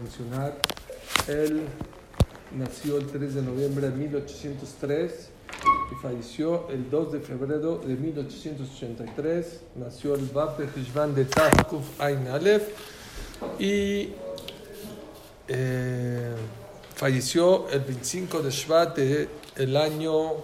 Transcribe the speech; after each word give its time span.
mencionar, 0.00 0.56
él 1.28 1.62
nació 2.56 2.98
el 2.98 3.06
3 3.06 3.34
de 3.34 3.42
noviembre 3.42 3.90
de 3.90 3.96
1803 3.96 5.28
y 5.92 5.94
falleció 6.02 6.68
el 6.70 6.88
2 6.88 7.12
de 7.12 7.20
febrero 7.20 7.78
de 7.78 7.94
1883. 7.96 9.60
Nació 9.76 10.14
el 10.14 10.28
de 10.28 10.68
Hishvan 10.76 11.14
de 11.14 11.24
Tafkuf 11.26 12.00
Ain 12.00 12.26
y 13.58 14.10
eh, 15.48 16.34
falleció 16.94 17.68
el 17.70 17.80
25 17.80 18.42
de 18.42 18.50
Shvat 18.50 18.96
del 18.96 19.76
año 19.76 20.34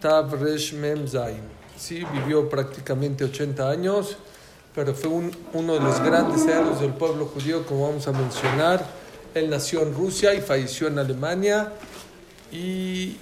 Tav 0.00 0.42
Resh 0.42 0.74
Mem 0.74 1.06
Zain. 1.06 1.42
Sí, 1.78 2.02
vivió 2.12 2.48
prácticamente 2.48 3.24
80 3.24 3.70
años 3.70 4.16
pero 4.74 4.94
fue 4.94 5.10
un, 5.10 5.36
uno 5.52 5.74
de 5.74 5.80
los 5.80 6.00
grandes 6.02 6.46
héroes 6.46 6.80
del 6.80 6.92
pueblo 6.92 7.26
judío, 7.26 7.66
como 7.66 7.88
vamos 7.88 8.06
a 8.08 8.12
mencionar. 8.12 8.84
Él 9.34 9.50
nació 9.50 9.82
en 9.82 9.94
Rusia 9.94 10.34
y 10.34 10.40
falleció 10.40 10.88
en 10.88 10.98
Alemania 10.98 11.72
y 12.50 13.16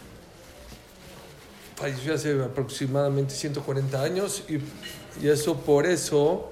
falleció 1.77 2.14
hace 2.14 2.42
aproximadamente 2.42 3.34
140 3.34 4.02
años 4.02 4.42
y, 4.48 4.58
y 5.24 5.28
eso 5.28 5.56
por 5.56 5.86
eso, 5.86 6.50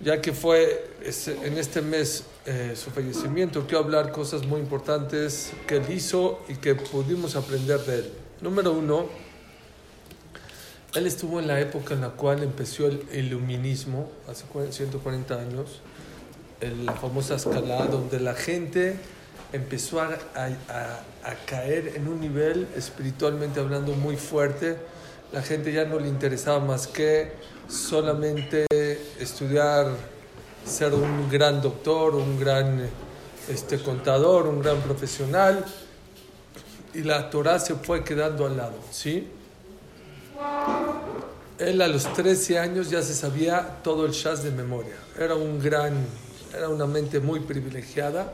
ya 0.00 0.20
que 0.20 0.32
fue 0.32 0.92
en 1.44 1.58
este 1.58 1.82
mes 1.82 2.24
eh, 2.44 2.74
su 2.74 2.90
fallecimiento, 2.90 3.62
quiero 3.66 3.84
hablar 3.84 4.10
cosas 4.10 4.44
muy 4.44 4.60
importantes 4.60 5.52
que 5.66 5.76
él 5.76 5.84
hizo 5.90 6.40
y 6.48 6.56
que 6.56 6.74
pudimos 6.74 7.36
aprender 7.36 7.78
de 7.80 7.94
él. 7.96 8.12
Número 8.40 8.72
uno, 8.72 9.06
él 10.94 11.06
estuvo 11.06 11.40
en 11.40 11.46
la 11.46 11.58
época 11.60 11.94
en 11.94 12.02
la 12.02 12.10
cual 12.10 12.42
empezó 12.42 12.86
el 12.86 13.06
iluminismo, 13.12 14.10
hace 14.28 14.44
140 14.70 15.34
años, 15.34 15.80
la 16.84 16.92
famosa 16.92 17.36
escalada, 17.36 17.86
donde 17.86 18.20
la 18.20 18.34
gente 18.34 18.96
empezó 19.52 20.00
a, 20.00 20.08
caer 21.46 21.94
en 21.96 22.08
un 22.08 22.20
nivel 22.20 22.68
espiritualmente 22.76 23.60
hablando 23.60 23.92
muy 23.94 24.16
fuerte. 24.16 24.76
La 25.32 25.42
gente 25.42 25.72
ya 25.72 25.86
no 25.86 25.98
le 25.98 26.08
interesaba 26.08 26.60
más 26.60 26.86
que 26.86 27.32
solamente 27.68 28.66
estudiar, 29.18 29.88
ser 30.64 30.92
un 30.92 31.30
gran 31.30 31.62
doctor, 31.62 32.14
un 32.14 32.38
gran 32.38 32.86
este, 33.48 33.78
contador, 33.78 34.46
un 34.46 34.60
gran 34.60 34.78
profesional. 34.80 35.64
Y 36.92 37.02
la 37.02 37.30
Torah 37.30 37.58
se 37.58 37.74
fue 37.76 38.04
quedando 38.04 38.44
al 38.44 38.58
lado, 38.58 38.76
¿sí? 38.90 39.26
Él 41.58 41.80
a 41.80 41.88
los 41.88 42.12
13 42.12 42.58
años 42.58 42.90
ya 42.90 43.02
se 43.02 43.14
sabía 43.14 43.78
todo 43.84 44.04
el 44.06 44.12
Shas 44.12 44.42
de 44.42 44.50
memoria. 44.50 44.96
Era 45.18 45.34
un 45.34 45.60
gran, 45.60 45.94
era 46.56 46.68
una 46.68 46.86
mente 46.86 47.20
muy 47.20 47.40
privilegiada. 47.40 48.32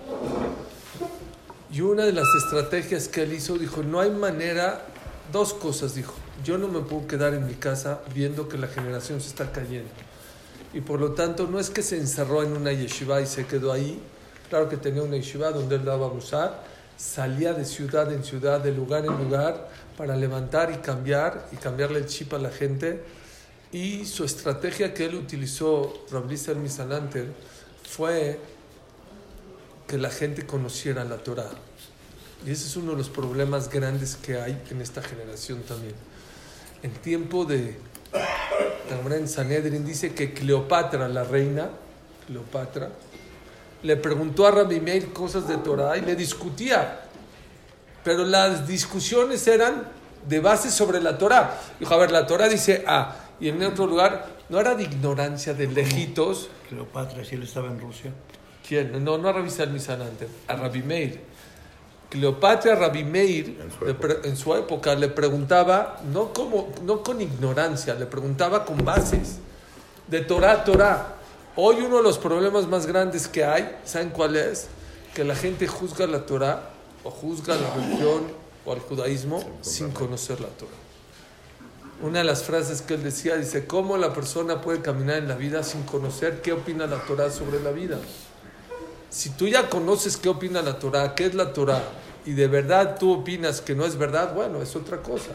Y 1.70 1.82
una 1.82 2.04
de 2.04 2.12
las 2.12 2.28
estrategias 2.42 3.08
que 3.08 3.24
él 3.24 3.34
hizo, 3.34 3.58
dijo, 3.58 3.82
no 3.82 4.00
hay 4.00 4.10
manera, 4.10 4.86
dos 5.30 5.52
cosas, 5.52 5.94
dijo, 5.94 6.14
yo 6.42 6.56
no 6.56 6.68
me 6.68 6.80
puedo 6.80 7.06
quedar 7.06 7.34
en 7.34 7.46
mi 7.46 7.54
casa 7.54 8.00
viendo 8.14 8.48
que 8.48 8.56
la 8.56 8.68
generación 8.68 9.20
se 9.20 9.28
está 9.28 9.52
cayendo. 9.52 9.90
Y 10.72 10.80
por 10.80 11.00
lo 11.00 11.12
tanto, 11.12 11.46
no 11.46 11.58
es 11.58 11.68
que 11.70 11.82
se 11.82 11.98
encerró 11.98 12.42
en 12.42 12.52
una 12.52 12.72
yeshiva 12.72 13.20
y 13.20 13.26
se 13.26 13.46
quedó 13.46 13.72
ahí. 13.72 14.00
Claro 14.48 14.68
que 14.68 14.78
tenía 14.78 15.02
una 15.02 15.16
yeshiva 15.16 15.50
donde 15.50 15.76
él 15.76 15.84
daba 15.84 16.06
a 16.06 16.10
usar. 16.10 16.62
Salía 16.98 17.54
de 17.54 17.64
ciudad 17.64 18.12
en 18.12 18.22
ciudad, 18.24 18.60
de 18.60 18.72
lugar 18.72 19.06
en 19.06 19.16
lugar, 19.16 19.70
para 19.96 20.16
levantar 20.16 20.70
y 20.70 20.78
cambiar 20.78 21.48
y 21.52 21.56
cambiarle 21.56 22.00
el 22.00 22.06
chip 22.06 22.34
a 22.34 22.38
la 22.38 22.50
gente. 22.50 23.02
Y 23.72 24.04
su 24.04 24.24
estrategia 24.24 24.92
que 24.92 25.06
él 25.06 25.14
utilizó, 25.14 26.04
Rablisa 26.10 26.52
el 26.52 26.58
Misananter, 26.58 27.32
fue 27.88 28.38
que 29.86 29.96
la 29.96 30.10
gente 30.10 30.44
conociera 30.44 31.04
la 31.04 31.16
Torah. 31.16 31.50
Y 32.44 32.50
ese 32.50 32.66
es 32.66 32.76
uno 32.76 32.92
de 32.92 32.98
los 32.98 33.08
problemas 33.08 33.70
grandes 33.70 34.16
que 34.16 34.40
hay 34.40 34.60
en 34.70 34.82
esta 34.82 35.00
generación 35.00 35.62
también. 35.62 35.94
En 36.82 36.92
tiempo 36.92 37.44
de 37.44 37.76
en 39.10 39.28
Sanedrin 39.28 39.84
dice 39.84 40.14
que 40.14 40.32
Cleopatra, 40.32 41.08
la 41.08 41.24
reina, 41.24 41.70
Cleopatra, 42.26 42.90
le 43.82 43.96
preguntó 43.96 44.46
a 44.46 44.50
Rabbi 44.50 44.80
Meir 44.80 45.12
cosas 45.12 45.46
de 45.48 45.56
Torah 45.58 45.96
y 45.96 46.02
le 46.02 46.16
discutía 46.16 47.08
pero 48.08 48.24
las 48.24 48.66
discusiones 48.66 49.46
eran 49.46 49.84
de 50.26 50.40
base 50.40 50.70
sobre 50.70 50.98
la 50.98 51.18
Torah. 51.18 51.60
Dijo, 51.78 51.92
a 51.92 51.98
ver, 51.98 52.10
la 52.10 52.26
Torah 52.26 52.48
dice 52.48 52.82
A, 52.86 53.16
y 53.38 53.50
en 53.50 53.62
otro 53.62 53.86
lugar 53.86 54.28
no 54.48 54.58
era 54.58 54.74
de 54.74 54.84
ignorancia 54.84 55.52
de 55.52 55.66
lejitos. 55.66 56.48
Cleopatra, 56.70 57.22
si 57.22 57.34
él 57.34 57.42
estaba 57.42 57.68
en 57.68 57.78
Rusia. 57.78 58.10
¿Quién? 58.66 59.04
No, 59.04 59.18
no 59.18 59.28
a 59.28 59.32
Rabbi 59.32 59.50
Salmizan 59.50 60.00
antes, 60.00 60.28
a 60.46 60.56
Rabbi 60.56 60.82
Meir. 60.82 61.20
Cleopatra 62.08 62.72
a 62.72 62.76
Rabbi 62.76 63.04
Meir, 63.04 63.60
en 63.60 63.70
su, 63.70 63.86
época. 63.86 64.14
en 64.24 64.36
su 64.38 64.54
época, 64.54 64.94
le 64.94 65.08
preguntaba, 65.08 66.00
no, 66.10 66.32
como, 66.32 66.72
no 66.84 67.02
con 67.02 67.20
ignorancia, 67.20 67.94
le 67.94 68.06
preguntaba 68.06 68.64
con 68.64 68.82
bases, 68.86 69.38
de 70.06 70.22
Torah 70.22 70.52
a 70.52 70.64
Torah. 70.64 71.17
Hoy 71.60 71.80
uno 71.84 71.96
de 71.96 72.04
los 72.04 72.18
problemas 72.18 72.68
más 72.68 72.86
grandes 72.86 73.26
que 73.26 73.42
hay, 73.42 73.76
¿saben 73.84 74.10
cuál 74.10 74.36
es? 74.36 74.68
Que 75.12 75.24
la 75.24 75.34
gente 75.34 75.66
juzga 75.66 76.06
la 76.06 76.24
Torah 76.24 76.70
o 77.02 77.10
juzga 77.10 77.56
la 77.56 77.74
religión 77.74 78.28
o 78.64 78.72
al 78.72 78.78
judaísmo 78.78 79.42
sin 79.60 79.90
conocer 79.90 80.40
la 80.40 80.46
Torah. 80.46 80.70
Una 82.00 82.20
de 82.20 82.24
las 82.26 82.44
frases 82.44 82.80
que 82.80 82.94
él 82.94 83.02
decía 83.02 83.34
dice, 83.34 83.66
¿cómo 83.66 83.96
la 83.96 84.14
persona 84.14 84.60
puede 84.60 84.82
caminar 84.82 85.16
en 85.16 85.26
la 85.26 85.34
vida 85.34 85.64
sin 85.64 85.82
conocer 85.82 86.42
qué 86.42 86.52
opina 86.52 86.86
la 86.86 87.04
Torah 87.04 87.28
sobre 87.28 87.60
la 87.60 87.72
vida? 87.72 87.98
Si 89.10 89.30
tú 89.30 89.48
ya 89.48 89.68
conoces 89.68 90.16
qué 90.16 90.28
opina 90.28 90.62
la 90.62 90.78
Torah, 90.78 91.16
qué 91.16 91.26
es 91.26 91.34
la 91.34 91.52
Torah, 91.52 91.82
y 92.24 92.34
de 92.34 92.46
verdad 92.46 92.98
tú 93.00 93.12
opinas 93.12 93.60
que 93.60 93.74
no 93.74 93.84
es 93.84 93.96
verdad, 93.96 94.32
bueno, 94.32 94.62
es 94.62 94.76
otra 94.76 95.02
cosa. 95.02 95.32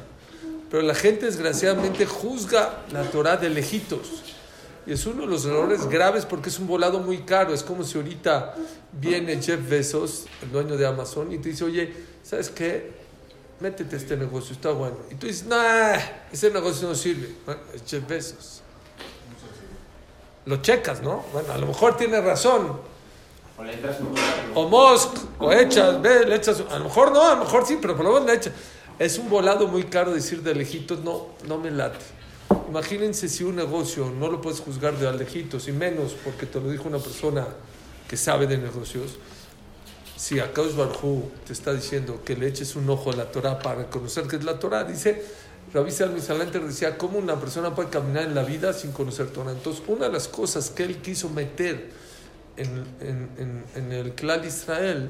Pero 0.71 0.83
la 0.83 0.95
gente 0.95 1.25
desgraciadamente 1.25 2.05
juzga 2.05 2.85
la 2.93 3.11
Torah 3.11 3.35
de 3.35 3.49
lejitos. 3.49 4.23
Y 4.85 4.93
es 4.93 5.05
uno 5.05 5.21
de 5.21 5.27
los 5.27 5.45
errores 5.45 5.87
graves 5.87 6.25
porque 6.25 6.49
es 6.49 6.59
un 6.59 6.67
volado 6.67 6.99
muy 6.99 7.19
caro. 7.19 7.53
Es 7.53 7.63
como 7.63 7.83
si 7.83 7.97
ahorita 7.97 8.55
viene 8.91 9.41
Jeff 9.41 9.67
Bezos, 9.67 10.25
el 10.41 10.51
dueño 10.51 10.75
de 10.75 10.85
Amazon, 10.85 11.31
y 11.31 11.37
te 11.37 11.49
dice, 11.49 11.63
oye, 11.63 11.93
¿sabes 12.21 12.49
qué? 12.49 12.91
Métete 13.59 13.95
a 13.95 13.99
este 13.99 14.17
negocio, 14.17 14.53
está 14.53 14.71
bueno. 14.71 14.97
Y 15.09 15.15
tú 15.15 15.27
dices, 15.27 15.45
no, 15.45 15.55
ese 16.31 16.51
negocio 16.51 16.87
no 16.87 16.95
sirve. 16.95 17.33
Bueno, 17.45 17.61
es 17.73 17.83
Jeff 17.87 18.05
Bezos. 18.07 18.61
Lo 20.45 20.57
checas, 20.57 21.01
¿no? 21.01 21.23
Bueno, 21.31 21.53
a 21.53 21.57
lo 21.57 21.67
mejor 21.67 21.95
tiene 21.95 22.19
razón. 22.19 22.79
O 23.57 23.63
le 23.63 23.73
entras 23.73 23.99
un 24.01 24.13
O 24.55 24.67
Musk, 24.67 25.17
o 25.39 25.51
echas, 25.53 26.01
ve, 26.01 26.25
le 26.25 26.35
echas. 26.35 26.61
A 26.69 26.79
lo 26.79 26.85
mejor 26.85 27.13
no, 27.13 27.21
a 27.21 27.35
lo 27.35 27.45
mejor 27.45 27.65
sí, 27.65 27.77
pero 27.81 27.95
por 27.95 28.05
lo 28.05 28.13
menos 28.13 28.27
le 28.27 28.33
echas. 28.35 28.53
Es 28.99 29.17
un 29.17 29.29
volado 29.29 29.67
muy 29.67 29.83
caro 29.83 30.13
decir 30.13 30.43
de 30.43 30.53
lejitos, 30.53 30.99
no, 30.99 31.27
no 31.47 31.57
me 31.57 31.71
late. 31.71 31.99
Imagínense 32.69 33.29
si 33.29 33.43
un 33.43 33.55
negocio 33.55 34.09
no 34.09 34.29
lo 34.29 34.41
puedes 34.41 34.59
juzgar 34.59 34.97
de 34.97 35.07
alejitos, 35.07 35.67
y 35.67 35.71
menos 35.71 36.15
porque 36.23 36.45
te 36.45 36.59
lo 36.59 36.69
dijo 36.69 36.87
una 36.87 36.97
persona 36.97 37.45
que 38.07 38.17
sabe 38.17 38.47
de 38.47 38.57
negocios. 38.57 39.17
Si 40.17 40.39
Akaus 40.39 40.75
Barjú 40.75 41.29
te 41.45 41.53
está 41.53 41.73
diciendo 41.73 42.21
que 42.23 42.35
le 42.35 42.47
eches 42.47 42.75
un 42.75 42.89
ojo 42.89 43.11
a 43.11 43.15
la 43.15 43.31
Torah 43.31 43.59
para 43.59 43.89
conocer 43.89 44.27
qué 44.27 44.37
es 44.37 44.43
la 44.43 44.57
Torah, 44.59 44.83
dice 44.83 45.23
Rabbi 45.73 45.91
Salmisalanter 45.91 46.63
decía, 46.65 46.97
¿cómo 46.97 47.17
una 47.17 47.39
persona 47.39 47.73
puede 47.73 47.89
caminar 47.89 48.23
en 48.23 48.35
la 48.35 48.43
vida 48.43 48.73
sin 48.73 48.91
conocer 48.91 49.27
Torah? 49.27 49.51
Entonces, 49.51 49.83
una 49.87 50.05
de 50.05 50.13
las 50.13 50.27
cosas 50.27 50.69
que 50.69 50.83
él 50.83 50.97
quiso 50.97 51.29
meter 51.29 51.91
en, 52.57 53.63
en 53.75 53.91
el 53.91 54.13
clan 54.13 54.45
Israel 54.45 55.09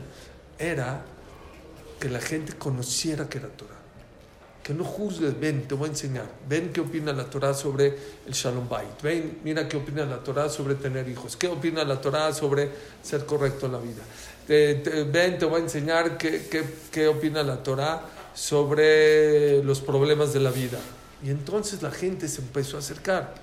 era 0.57 1.05
que 1.99 2.09
la 2.09 2.19
gente 2.19 2.53
conociera 2.53 3.27
que 3.29 3.37
era 3.37 3.49
Torah 3.49 3.82
que 4.63 4.73
no 4.73 4.85
juzgues, 4.85 5.37
ven, 5.39 5.67
te 5.67 5.75
voy 5.75 5.89
a 5.89 5.91
enseñar, 5.91 6.25
ven 6.47 6.71
qué 6.71 6.79
opina 6.79 7.11
la 7.11 7.25
Torah 7.25 7.53
sobre 7.53 7.97
el 8.25 8.33
Shalom 8.33 8.69
Bait, 8.69 9.01
ven, 9.01 9.39
mira 9.43 9.67
qué 9.67 9.75
opina 9.75 10.05
la 10.05 10.23
Torah 10.23 10.47
sobre 10.49 10.75
tener 10.75 11.07
hijos, 11.09 11.35
qué 11.35 11.47
opina 11.47 11.83
la 11.83 11.99
Torah 11.99 12.33
sobre 12.33 12.69
ser 13.01 13.25
correcto 13.25 13.65
en 13.65 13.71
la 13.73 13.79
vida, 13.79 14.03
ven, 14.47 15.37
te 15.37 15.45
voy 15.45 15.59
a 15.59 15.63
enseñar 15.63 16.17
qué, 16.17 16.47
qué, 16.49 16.63
qué 16.91 17.07
opina 17.07 17.43
la 17.43 17.61
Torah 17.61 18.05
sobre 18.33 19.61
los 19.63 19.81
problemas 19.81 20.33
de 20.33 20.39
la 20.39 20.49
vida. 20.49 20.79
Y 21.23 21.29
entonces 21.29 21.81
la 21.81 21.91
gente 21.91 22.27
se 22.27 22.41
empezó 22.41 22.77
a 22.77 22.79
acercar. 22.79 23.35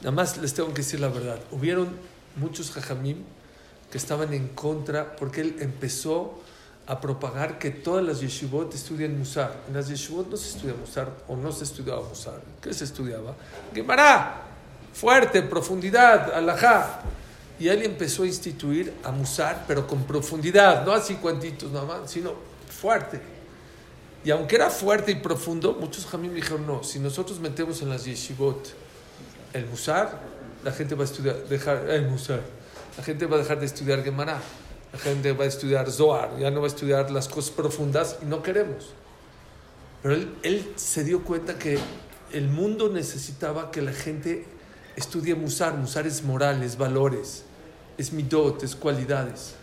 Nada 0.00 0.12
más 0.12 0.36
les 0.38 0.54
tengo 0.54 0.70
que 0.70 0.82
decir 0.82 1.00
la 1.00 1.08
verdad, 1.08 1.38
hubieron 1.50 1.88
muchos 2.36 2.70
jajamim 2.70 3.18
que 3.90 3.98
estaban 3.98 4.32
en 4.32 4.48
contra 4.48 5.16
porque 5.16 5.40
él 5.42 5.56
empezó 5.60 6.40
a 6.86 7.00
propagar 7.00 7.58
que 7.58 7.70
todas 7.70 8.04
las 8.04 8.20
yeshivot 8.20 8.74
estudian 8.74 9.16
Musar. 9.18 9.54
En 9.68 9.74
las 9.74 9.88
yeshivot 9.88 10.28
no 10.28 10.36
se 10.36 10.48
estudia 10.48 10.74
Musar 10.74 11.08
o 11.28 11.36
no 11.36 11.52
se 11.52 11.64
estudiaba 11.64 12.02
Musar. 12.02 12.40
¿Qué 12.60 12.74
se 12.74 12.84
estudiaba? 12.84 13.34
Gemara, 13.74 14.42
fuerte, 14.92 15.42
profundidad, 15.42 16.34
alajá. 16.34 17.02
Y 17.58 17.68
él 17.68 17.82
empezó 17.82 18.22
a 18.24 18.26
instituir 18.26 18.92
a 19.04 19.10
Musar, 19.12 19.64
pero 19.68 19.86
con 19.86 20.04
profundidad, 20.04 20.84
no 20.84 20.92
así 20.92 21.14
cuantitos 21.16 21.70
nada 21.70 21.86
más, 21.86 22.10
sino 22.10 22.34
fuerte. 22.68 23.20
Y 24.24 24.30
aunque 24.30 24.56
era 24.56 24.68
fuerte 24.70 25.12
y 25.12 25.16
profundo, 25.16 25.76
muchos 25.78 26.06
jamim 26.06 26.34
dijeron, 26.34 26.66
no, 26.66 26.82
si 26.82 26.98
nosotros 26.98 27.38
metemos 27.38 27.82
en 27.82 27.90
las 27.90 28.04
yeshivot 28.04 28.74
el 29.52 29.66
Musar, 29.66 30.20
la 30.64 30.72
gente 30.72 30.94
va 30.94 31.02
a 31.02 31.06
estudiar, 31.06 31.36
dejar 31.48 31.88
el 31.88 32.08
Musar. 32.08 32.40
la 32.96 33.04
gente 33.04 33.26
va 33.26 33.36
a 33.36 33.38
dejar 33.38 33.60
de 33.60 33.66
estudiar 33.66 34.02
Gemara, 34.02 34.40
la 34.92 34.98
gente 34.98 35.32
va 35.32 35.44
a 35.44 35.48
estudiar 35.48 35.90
Zohar, 35.90 36.38
ya 36.38 36.50
no 36.50 36.60
va 36.60 36.66
a 36.66 36.68
estudiar 36.68 37.10
las 37.10 37.28
cosas 37.28 37.50
profundas 37.50 38.18
y 38.22 38.26
no 38.26 38.42
queremos. 38.42 38.90
Pero 40.02 40.14
él, 40.42 40.72
se 40.76 41.04
dio 41.04 41.22
cuenta 41.22 41.58
que 41.58 41.78
el 42.32 42.48
mundo 42.48 42.88
necesitaba 42.88 43.70
que 43.70 43.82
la 43.82 43.92
gente 43.92 44.46
estudie 44.96 45.34
Musar. 45.34 45.74
Musar 45.74 46.06
es 46.06 46.22
morales, 46.22 46.76
valores, 46.76 47.44
es 47.98 48.12
midot, 48.12 48.62
es 48.62 48.74
cualidades. 48.74 49.54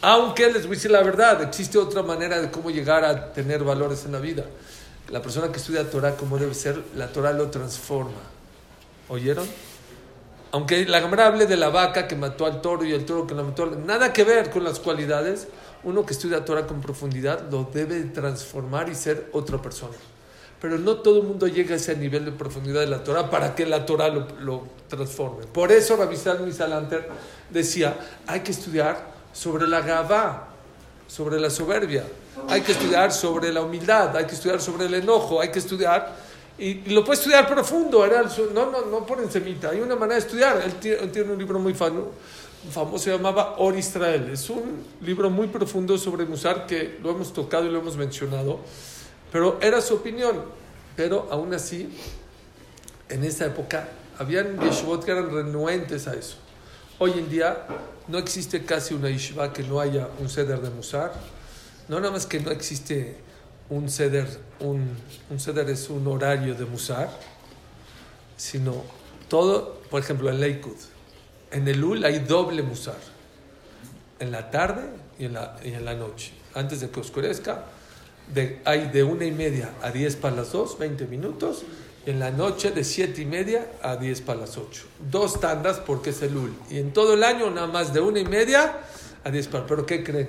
Aunque 0.00 0.50
les 0.50 0.62
voy 0.62 0.72
a 0.72 0.76
decir 0.76 0.90
la 0.90 1.02
verdad, 1.02 1.42
existe 1.42 1.78
otra 1.78 2.02
manera 2.02 2.40
de 2.40 2.50
cómo 2.50 2.70
llegar 2.70 3.04
a 3.04 3.32
tener 3.32 3.62
valores 3.64 4.04
en 4.04 4.12
la 4.12 4.18
vida. 4.18 4.44
La 5.10 5.20
persona 5.20 5.50
que 5.50 5.58
estudia 5.58 5.88
Torah 5.90 6.16
como 6.16 6.38
debe 6.38 6.54
ser, 6.54 6.80
la 6.96 7.08
Torah 7.08 7.32
lo 7.32 7.50
transforma. 7.50 8.20
¿Oyeron? 9.08 9.46
Aunque 10.52 10.84
la 10.84 11.00
Gemara 11.00 11.30
de 11.30 11.56
la 11.56 11.70
vaca 11.70 12.06
que 12.06 12.14
mató 12.14 12.44
al 12.44 12.60
toro 12.60 12.84
y 12.84 12.92
el 12.92 13.06
toro 13.06 13.26
que 13.26 13.34
la 13.34 13.42
mató, 13.42 13.66
nada 13.66 14.12
que 14.12 14.22
ver 14.22 14.50
con 14.50 14.62
las 14.64 14.78
cualidades, 14.78 15.48
uno 15.82 16.04
que 16.04 16.12
estudia 16.12 16.44
Torah 16.44 16.66
con 16.66 16.80
profundidad 16.80 17.50
lo 17.50 17.64
debe 17.72 18.00
transformar 18.04 18.88
y 18.90 18.94
ser 18.94 19.30
otra 19.32 19.60
persona. 19.60 19.96
Pero 20.60 20.78
no 20.78 20.96
todo 20.96 21.22
el 21.22 21.26
mundo 21.26 21.48
llega 21.48 21.74
a 21.74 21.76
ese 21.76 21.96
nivel 21.96 22.26
de 22.26 22.32
profundidad 22.32 22.80
de 22.80 22.86
la 22.86 23.02
Torah 23.02 23.30
para 23.30 23.54
que 23.54 23.66
la 23.66 23.84
Torah 23.84 24.08
lo, 24.08 24.68
transforme. 24.88 25.46
Por 25.46 25.72
eso 25.72 25.96
Rabbi 25.96 26.16
Salmi 26.16 26.52
Salanter 26.52 27.08
decía, 27.50 27.96
hay 28.26 28.40
que 28.40 28.52
estudiar 28.52 29.10
sobre 29.32 29.66
la 29.66 29.80
gavá, 29.80 30.48
sobre 31.08 31.40
la 31.40 31.48
soberbia, 31.48 32.04
hay 32.48 32.60
que 32.60 32.72
estudiar 32.72 33.10
sobre 33.10 33.52
la 33.52 33.62
humildad, 33.62 34.14
hay 34.16 34.26
que 34.26 34.34
estudiar 34.34 34.60
sobre 34.60 34.84
el 34.84 34.94
enojo, 34.94 35.40
hay 35.40 35.50
que 35.50 35.58
estudiar, 35.58 36.14
y, 36.58 36.74
lo 36.90 37.04
puede 37.04 37.18
estudiar 37.18 37.48
profundo, 37.48 38.04
era 38.04 38.20
el 38.20 38.54
no, 38.54 38.70
no, 38.70 38.86
no 38.86 39.06
por 39.06 39.20
encimita, 39.20 39.70
hay 39.70 39.80
una 39.80 39.96
manera 39.96 40.14
de 40.14 40.26
estudiar. 40.26 40.60
Él 40.64 40.74
tiene, 40.74 40.98
él 41.02 41.10
tiene 41.12 41.32
un 41.32 41.38
libro 41.38 41.58
muy 41.58 41.74
fano- 41.74 42.10
famoso, 42.70 43.04
se 43.04 43.10
llamaba 43.10 43.56
Or 43.58 43.76
Israel, 43.76 44.30
es 44.32 44.48
un 44.50 44.84
libro 45.00 45.28
muy 45.30 45.48
profundo 45.48 45.98
sobre 45.98 46.24
Musar 46.24 46.66
que 46.66 46.98
lo 47.02 47.10
hemos 47.10 47.32
tocado 47.32 47.66
y 47.66 47.70
lo 47.70 47.78
hemos 47.80 47.96
mencionado, 47.96 48.60
pero 49.32 49.58
era 49.60 49.80
su 49.80 49.94
opinión, 49.94 50.42
pero 50.94 51.26
aún 51.30 51.54
así, 51.54 51.88
en 53.08 53.24
esa 53.24 53.46
época, 53.46 53.88
habían 54.18 54.60
yeshivot 54.60 55.04
que 55.04 55.10
eran 55.10 55.30
renuentes 55.34 56.06
a 56.06 56.14
eso. 56.14 56.36
Hoy 56.98 57.12
en 57.18 57.28
día 57.28 57.66
no 58.06 58.18
existe 58.18 58.64
casi 58.64 58.94
una 58.94 59.08
yeshiva 59.10 59.52
que 59.52 59.64
no 59.64 59.80
haya 59.80 60.08
un 60.20 60.28
ceder 60.28 60.60
de 60.60 60.70
Musar. 60.70 61.12
No 61.88 61.98
nada 61.98 62.12
más 62.12 62.26
que 62.26 62.38
no 62.38 62.50
existe 62.52 63.16
un 63.72 63.88
ceder, 63.88 64.28
un, 64.60 64.86
un 65.30 65.40
ceder 65.40 65.70
es 65.70 65.88
un 65.88 66.06
horario 66.06 66.54
de 66.54 66.66
Musar, 66.66 67.08
sino 68.36 68.82
todo, 69.28 69.80
por 69.90 70.02
ejemplo, 70.02 70.28
en 70.28 70.40
Lakewood. 70.40 70.76
En 71.50 71.66
el 71.66 71.82
UL 71.82 72.04
hay 72.04 72.18
doble 72.18 72.62
Musar. 72.62 72.98
En 74.20 74.30
la 74.30 74.50
tarde 74.50 74.82
y 75.18 75.24
en 75.24 75.32
la, 75.32 75.56
y 75.64 75.72
en 75.72 75.84
la 75.86 75.94
noche. 75.94 76.32
Antes 76.54 76.80
de 76.80 76.90
que 76.90 77.00
oscurezca, 77.00 77.64
hay 78.64 78.88
de 78.88 79.02
una 79.02 79.24
y 79.24 79.32
media 79.32 79.70
a 79.80 79.90
10 79.90 80.16
para 80.16 80.36
las 80.36 80.52
2, 80.52 80.78
20 80.78 81.06
minutos. 81.06 81.62
Y 82.04 82.10
en 82.10 82.20
la 82.20 82.30
noche 82.30 82.72
de 82.72 82.84
7 82.84 83.22
y 83.22 83.24
media 83.24 83.70
a 83.82 83.96
10 83.96 84.20
para 84.20 84.40
las 84.40 84.58
8. 84.58 84.82
Dos 85.10 85.40
tandas 85.40 85.78
porque 85.78 86.10
es 86.10 86.20
el 86.20 86.36
UL. 86.36 86.54
Y 86.68 86.78
en 86.78 86.92
todo 86.92 87.14
el 87.14 87.24
año 87.24 87.50
nada 87.50 87.68
más 87.68 87.94
de 87.94 88.00
una 88.00 88.18
y 88.18 88.26
media 88.26 88.80
a 89.24 89.30
10 89.30 89.48
para. 89.48 89.66
¿Pero 89.66 89.86
qué 89.86 90.04
creen? 90.04 90.28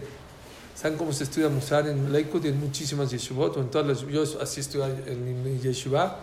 ¿Saben 0.83 0.97
cómo 0.97 1.13
se 1.13 1.23
estudia 1.23 1.47
Musar 1.47 1.87
en 1.87 2.11
Lakewood 2.11 2.43
y 2.43 2.49
en 2.49 2.59
muchísimas 2.59 3.09
yeshivot? 3.09 3.55
O 3.55 3.61
en 3.61 3.71
todas 3.71 3.87
las, 3.87 4.01
yo 4.01 4.23
así 4.41 4.59
estudié 4.59 4.87
en 5.07 5.41
mi 5.41 5.57
yeshiva. 5.57 6.19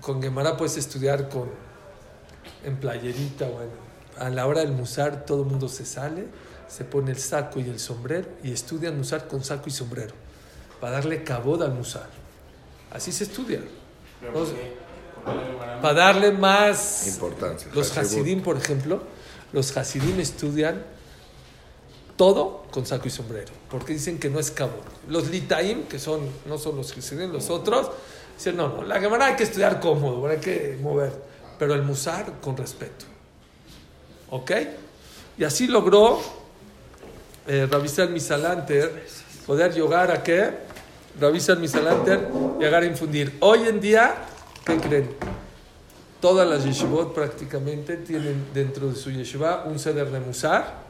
Con 0.00 0.22
Gemara 0.22 0.56
puedes 0.56 0.78
estudiar 0.78 1.28
con, 1.28 1.50
en 2.64 2.76
playerita. 2.78 3.46
Bueno, 3.46 3.72
a 4.18 4.30
la 4.30 4.46
hora 4.46 4.60
del 4.60 4.72
Musar 4.72 5.26
todo 5.26 5.42
el 5.42 5.48
mundo 5.50 5.68
se 5.68 5.84
sale, 5.84 6.28
se 6.66 6.84
pone 6.84 7.10
el 7.10 7.18
saco 7.18 7.60
y 7.60 7.68
el 7.68 7.78
sombrero 7.78 8.26
y 8.42 8.52
estudian 8.52 8.96
Musar 8.96 9.28
con 9.28 9.44
saco 9.44 9.64
y 9.66 9.70
sombrero. 9.72 10.14
Para 10.80 10.94
darle 10.94 11.22
cabod 11.22 11.62
al 11.62 11.74
Musar. 11.74 12.08
Así 12.90 13.12
se 13.12 13.24
estudia. 13.24 13.60
Pero 14.18 14.32
No 14.32 14.38
¿por 14.38 14.46
sé. 14.48 14.54
qué? 14.54 14.76
¿Por 15.26 15.38
qué 15.38 15.44
le 15.50 15.54
van 15.56 15.68
a- 15.68 15.82
Para 15.82 15.92
darle 15.94 16.30
más 16.32 17.06
Importancia. 17.06 17.68
los. 17.74 17.98
Hasidim, 17.98 18.42
por 18.42 18.56
ejemplo, 18.56 19.02
los 19.52 19.76
Hasidim 19.76 20.20
estudian 20.20 20.82
todo 22.16 22.64
con 22.70 22.86
saco 22.86 23.08
y 23.08 23.10
sombrero, 23.10 23.52
porque 23.70 23.92
dicen 23.92 24.18
que 24.18 24.30
no 24.30 24.38
es 24.38 24.50
cabo. 24.50 24.72
Los 25.08 25.28
Litaim, 25.28 25.84
que 25.84 25.98
son, 25.98 26.20
no 26.46 26.58
son 26.58 26.76
los 26.76 26.96
Hasidim, 26.96 27.30
los 27.32 27.50
otros, 27.50 27.90
dicen, 28.36 28.56
no, 28.56 28.68
no, 28.68 28.82
la 28.82 29.00
Gemara 29.00 29.26
hay 29.26 29.36
que 29.36 29.44
estudiar 29.44 29.80
cómodo, 29.80 30.26
hay 30.26 30.38
que 30.38 30.78
mover, 30.82 31.12
pero 31.58 31.74
el 31.74 31.82
Musar 31.82 32.40
con 32.40 32.56
respeto. 32.56 33.04
¿Ok? 34.30 34.50
Y 35.38 35.44
así 35.44 35.66
logró 35.66 36.20
eh, 37.46 37.68
Ravisal 37.70 38.10
Misalanter 38.10 39.06
poder 39.46 39.72
llegar 39.72 40.10
a 40.10 40.22
qué? 40.22 40.50
Ravisal 41.20 41.58
Misalanter 41.58 42.28
llegar 42.58 42.82
a 42.82 42.86
infundir. 42.86 43.36
Hoy 43.40 43.68
en 43.68 43.80
día, 43.80 44.14
¿qué 44.64 44.78
creen? 44.78 45.10
Todas 46.20 46.48
las 46.48 46.64
yeshivot 46.64 47.14
prácticamente 47.14 47.98
tienen 47.98 48.46
dentro 48.52 48.88
de 48.88 48.96
su 48.96 49.10
yeshiva 49.10 49.64
un 49.66 49.78
ceder 49.78 50.10
de 50.10 50.18
Musar, 50.18 50.85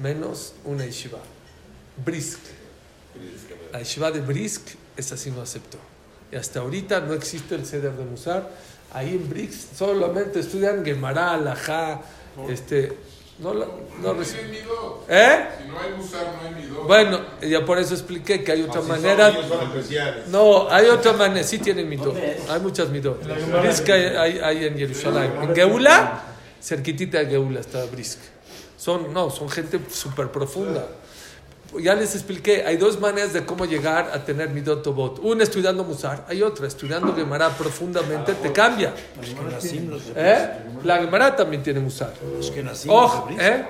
menos 0.00 0.54
una 0.64 0.84
yeshiva. 0.86 1.18
Brisk. 2.04 2.38
La 3.72 3.78
yeshiva 3.80 4.10
de 4.10 4.20
Brisk, 4.20 4.68
esa 4.96 5.16
sí 5.16 5.30
no 5.30 5.42
aceptó. 5.42 5.78
Y 6.30 6.36
hasta 6.36 6.60
ahorita 6.60 7.00
no 7.00 7.12
existe 7.14 7.54
el 7.54 7.66
ceder 7.66 7.92
de 7.92 8.04
Musar. 8.04 8.48
Ahí 8.92 9.10
en 9.10 9.28
Brisk 9.28 9.74
solamente 9.76 10.40
estudian 10.40 10.84
Gemara, 10.84 11.32
Alajá, 11.32 12.00
este, 12.48 12.96
no, 13.38 13.52
la- 13.54 13.66
no 13.66 14.12
No 14.12 14.14
midot. 14.14 15.04
¿Eh? 15.08 15.46
Si 15.62 15.68
no 15.68 15.78
hay 15.80 15.92
musar, 15.94 16.26
no 16.40 16.48
hay 16.48 16.62
midot. 16.62 16.86
Bueno, 16.86 17.20
ya 17.42 17.64
por 17.64 17.78
eso 17.78 17.94
expliqué 17.94 18.44
que 18.44 18.52
hay 18.52 18.62
otra 18.62 18.82
Si 18.82 18.88
manera. 18.88 19.28
son, 19.32 19.36
ellos 19.44 19.48
son 19.48 19.68
especiales. 19.68 20.28
No, 20.28 20.70
hay 20.70 20.86
otra 20.88 21.12
manera, 21.14 21.46
sí 21.46 21.58
tienen 21.58 21.88
midot. 21.88 22.14
Hay 22.48 22.60
muchas 22.60 22.88
midot. 22.90 23.22
Brisk 23.62 23.88
hay, 23.90 24.04
hay, 24.04 24.38
hay 24.38 24.64
en 24.66 24.76
Jerusalén. 24.78 25.32
En 25.42 25.54
Geula, 25.54 26.22
cerquitita 26.62 27.18
de 27.18 27.26
Geula 27.26 27.60
está 27.60 27.84
Brisk. 27.86 28.18
Son, 28.82 29.12
no, 29.12 29.30
son 29.30 29.48
gente 29.48 29.78
súper 29.92 30.32
profunda. 30.32 30.84
Ya 31.78 31.94
les 31.94 32.16
expliqué, 32.16 32.64
hay 32.66 32.76
dos 32.76 32.98
maneras 32.98 33.32
de 33.32 33.46
cómo 33.46 33.64
llegar 33.64 34.10
a 34.12 34.24
tener 34.24 34.50
midot 34.50 34.82
tobot. 34.82 35.20
Una 35.20 35.44
estudiando 35.44 35.84
Musar, 35.84 36.26
hay 36.28 36.42
otra 36.42 36.66
estudiando 36.66 37.14
Gemara 37.14 37.50
profundamente, 37.50 38.34
te 38.34 38.50
cambia. 38.50 38.92
¿Eh? 40.16 40.48
La 40.82 40.98
Gemara 40.98 41.36
también 41.36 41.62
tiene 41.62 41.78
Musar. 41.78 42.12
Bris. 43.24 43.38
¿eh? 43.38 43.66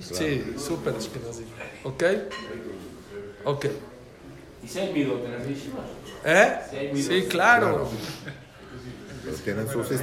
Sí, 0.00 0.54
súper. 0.58 0.94
¿Ok? 1.84 2.02
Ok. 3.44 3.66
¿Y 4.64 4.68
si 4.68 4.78
hay 4.80 4.88
tener 4.88 5.46
yeshivas? 5.46 5.84
¿Eh? 6.24 6.58
Sí, 6.68 7.10
midot. 7.12 7.28
Claro. 7.28 7.88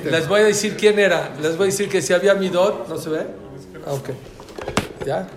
Les 0.06 0.28
voy 0.30 0.40
a 0.40 0.44
decir 0.46 0.78
quién 0.78 0.98
era. 0.98 1.36
Les 1.42 1.58
voy 1.58 1.66
a 1.66 1.72
decir 1.72 1.90
que 1.90 2.02
si 2.02 2.14
había 2.14 2.36
midot, 2.36 2.88
¿no 2.88 2.98
se 2.98 3.10
ve? 3.10 3.41
Ah, 3.86 3.94
ok. 3.94 4.10
¿Ya? 5.06 5.28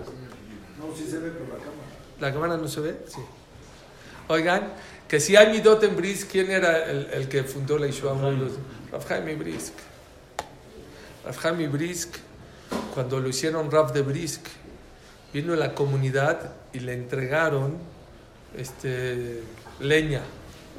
No, 0.78 0.94
sí 0.96 1.06
se 1.08 1.18
ve 1.18 1.30
por 1.30 1.48
la 1.48 1.56
cámara. 1.56 1.88
¿La 2.20 2.32
cámara 2.32 2.56
no 2.56 2.68
se 2.68 2.80
ve? 2.80 2.96
Sí. 3.06 3.20
Oigan, 4.28 4.72
que 5.08 5.20
si 5.20 5.36
hay 5.36 5.52
midot 5.52 5.82
en 5.84 5.96
Brisk, 5.96 6.30
¿quién 6.30 6.50
era 6.50 6.84
el, 6.84 7.08
el 7.12 7.28
que 7.28 7.44
fundó 7.44 7.78
la 7.78 7.86
Yeshua? 7.86 8.14
Rav 8.92 9.06
Jaime 9.06 9.34
Brisk. 9.34 9.74
Rav 11.24 11.36
Jaime 11.36 11.68
Brisk, 11.68 12.16
cuando 12.94 13.20
lo 13.20 13.28
hicieron 13.28 13.70
Rav 13.70 13.92
de 13.92 14.02
Brisk, 14.02 14.46
vino 15.32 15.52
a 15.52 15.56
la 15.56 15.74
comunidad 15.74 16.52
y 16.72 16.80
le 16.80 16.94
entregaron 16.94 17.76
este, 18.56 19.42
leña, 19.80 20.20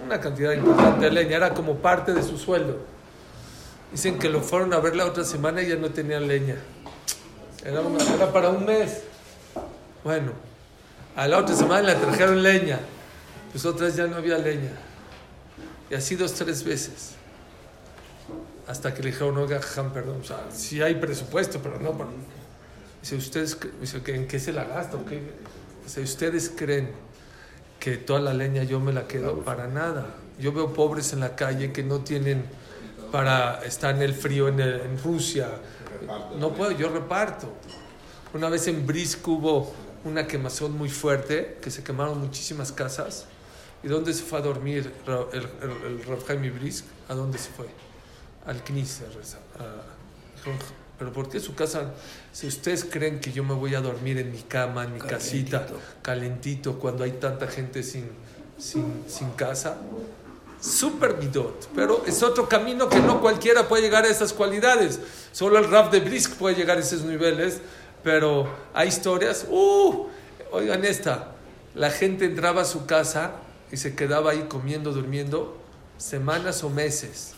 una 0.05 0.19
cantidad 0.19 0.53
importante 0.53 1.05
de 1.05 1.11
leña, 1.11 1.37
era 1.37 1.53
como 1.53 1.75
parte 1.77 2.13
de 2.13 2.23
su 2.23 2.37
sueldo. 2.37 2.77
Dicen 3.91 4.17
que 4.17 4.29
lo 4.29 4.41
fueron 4.41 4.73
a 4.73 4.79
ver 4.79 4.95
la 4.95 5.05
otra 5.05 5.23
semana 5.23 5.61
y 5.61 5.67
ya 5.67 5.75
no 5.75 5.89
tenían 5.89 6.27
leña. 6.27 6.55
Era, 7.65 7.81
una- 7.81 8.03
era 8.13 8.31
para 8.31 8.49
un 8.49 8.65
mes. 8.65 9.01
Bueno, 10.03 10.31
a 11.15 11.27
la 11.27 11.39
otra 11.39 11.55
semana 11.55 11.81
le 11.93 11.95
trajeron 11.95 12.43
leña, 12.43 12.79
pues 13.51 13.65
otras 13.65 13.95
ya 13.95 14.05
no 14.07 14.17
había 14.17 14.37
leña. 14.37 14.71
Y 15.89 15.95
así 15.95 16.15
dos, 16.15 16.33
tres 16.33 16.63
veces. 16.63 17.11
Hasta 18.67 18.93
que 18.93 19.03
le 19.03 19.11
dijeron, 19.11 19.37
oiga, 19.37 19.61
Jajam, 19.61 19.93
perdón, 19.93 20.19
o 20.21 20.23
sea, 20.23 20.45
sí 20.51 20.81
hay 20.81 20.95
presupuesto, 20.95 21.59
pero 21.61 21.79
no. 21.79 21.91
para-". 21.91 22.09
Dice, 23.01 23.15
¿ustedes 23.15 23.57
dice, 23.79 24.01
"¿que 24.01 24.15
¿en 24.15 24.27
qué 24.27 24.39
se 24.39 24.51
la 24.51 24.63
gasta? 24.65 24.97
o 24.97 25.05
qué?". 25.05 25.21
Dice, 25.83 26.01
¿ustedes 26.01 26.51
creen 26.55 26.91
que 27.79 27.97
toda 27.97 28.19
la 28.19 28.33
leña 28.33 28.63
yo 28.63 28.79
me 28.79 28.91
la 28.93 29.07
quedo? 29.07 29.39
Para 29.41 29.67
nada. 29.67 30.07
Yo 30.39 30.51
veo 30.51 30.73
pobres 30.73 31.13
en 31.13 31.19
la 31.19 31.35
calle 31.35 31.71
que 31.71 31.83
no 31.83 31.99
tienen 31.99 32.43
para 33.11 33.63
estar 33.63 33.95
en 33.95 34.01
el 34.01 34.13
frío 34.15 34.47
en, 34.47 34.59
el- 34.59 34.81
en 34.81 35.01
Rusia. 35.03 35.47
No 36.37 36.53
puedo, 36.53 36.71
yo 36.71 36.89
reparto. 36.89 37.47
Una 38.33 38.49
vez 38.49 38.67
en 38.67 38.85
Brisk 38.85 39.27
hubo 39.27 39.73
una 40.03 40.27
quemazón 40.27 40.77
muy 40.77 40.89
fuerte, 40.89 41.57
que 41.61 41.71
se 41.71 41.83
quemaron 41.83 42.19
muchísimas 42.19 42.71
casas. 42.71 43.25
¿Y 43.83 43.87
dónde 43.87 44.13
se 44.13 44.23
fue 44.23 44.39
a 44.39 44.41
dormir 44.41 44.91
el, 45.07 45.41
el, 45.41 45.69
el 45.85 46.03
Rav 46.05 46.25
Jaime 46.25 46.49
Brisk? 46.49 46.85
¿A 47.07 47.13
dónde 47.13 47.37
se 47.37 47.49
fue? 47.51 47.67
Al 48.45 48.63
Knis. 48.63 49.01
a 49.01 49.17
rezar. 49.17 49.41
A- 49.59 50.35
dijeron, 50.37 50.59
¿Pero 50.97 51.11
por 51.11 51.29
qué 51.29 51.39
su 51.39 51.55
casa? 51.55 51.93
Si 52.31 52.47
ustedes 52.47 52.85
creen 52.85 53.19
que 53.19 53.31
yo 53.31 53.43
me 53.43 53.53
voy 53.53 53.75
a 53.75 53.81
dormir 53.81 54.17
en 54.17 54.31
mi 54.31 54.41
cama, 54.43 54.85
en 54.85 54.93
mi 54.93 54.99
casita, 54.99 55.67
calentito, 56.01 56.79
cuando 56.79 57.03
hay 57.03 57.11
tanta 57.13 57.47
gente 57.47 57.83
sin, 57.83 58.09
sin, 58.57 59.03
sin 59.07 59.31
casa, 59.31 59.77
super 60.65 61.17
midot. 61.17 61.69
Pero 61.75 62.03
es 62.05 62.23
otro 62.23 62.49
camino 62.49 62.89
que 62.89 62.99
no 62.99 63.21
cualquiera 63.21 63.67
puede 63.67 63.83
llegar 63.83 64.05
a 64.05 64.09
esas 64.09 64.33
cualidades. 64.33 64.99
Solo 65.31 65.59
el 65.59 65.69
Raf 65.69 65.91
de 65.91 65.99
Brisk 65.99 66.35
puede 66.35 66.55
llegar 66.55 66.77
a 66.77 66.81
esos 66.81 67.03
niveles. 67.03 67.61
Pero 68.03 68.47
hay 68.73 68.87
historias. 68.87 69.45
¡Uh! 69.49 70.07
Oigan 70.51 70.85
esta. 70.85 71.31
La 71.73 71.89
gente 71.89 72.25
entraba 72.25 72.61
a 72.61 72.65
su 72.65 72.85
casa 72.85 73.33
y 73.71 73.77
se 73.77 73.95
quedaba 73.95 74.31
ahí 74.31 74.45
comiendo, 74.47 74.91
durmiendo 74.93 75.57
semanas 75.97 76.63
o 76.63 76.69
meses. 76.69 77.33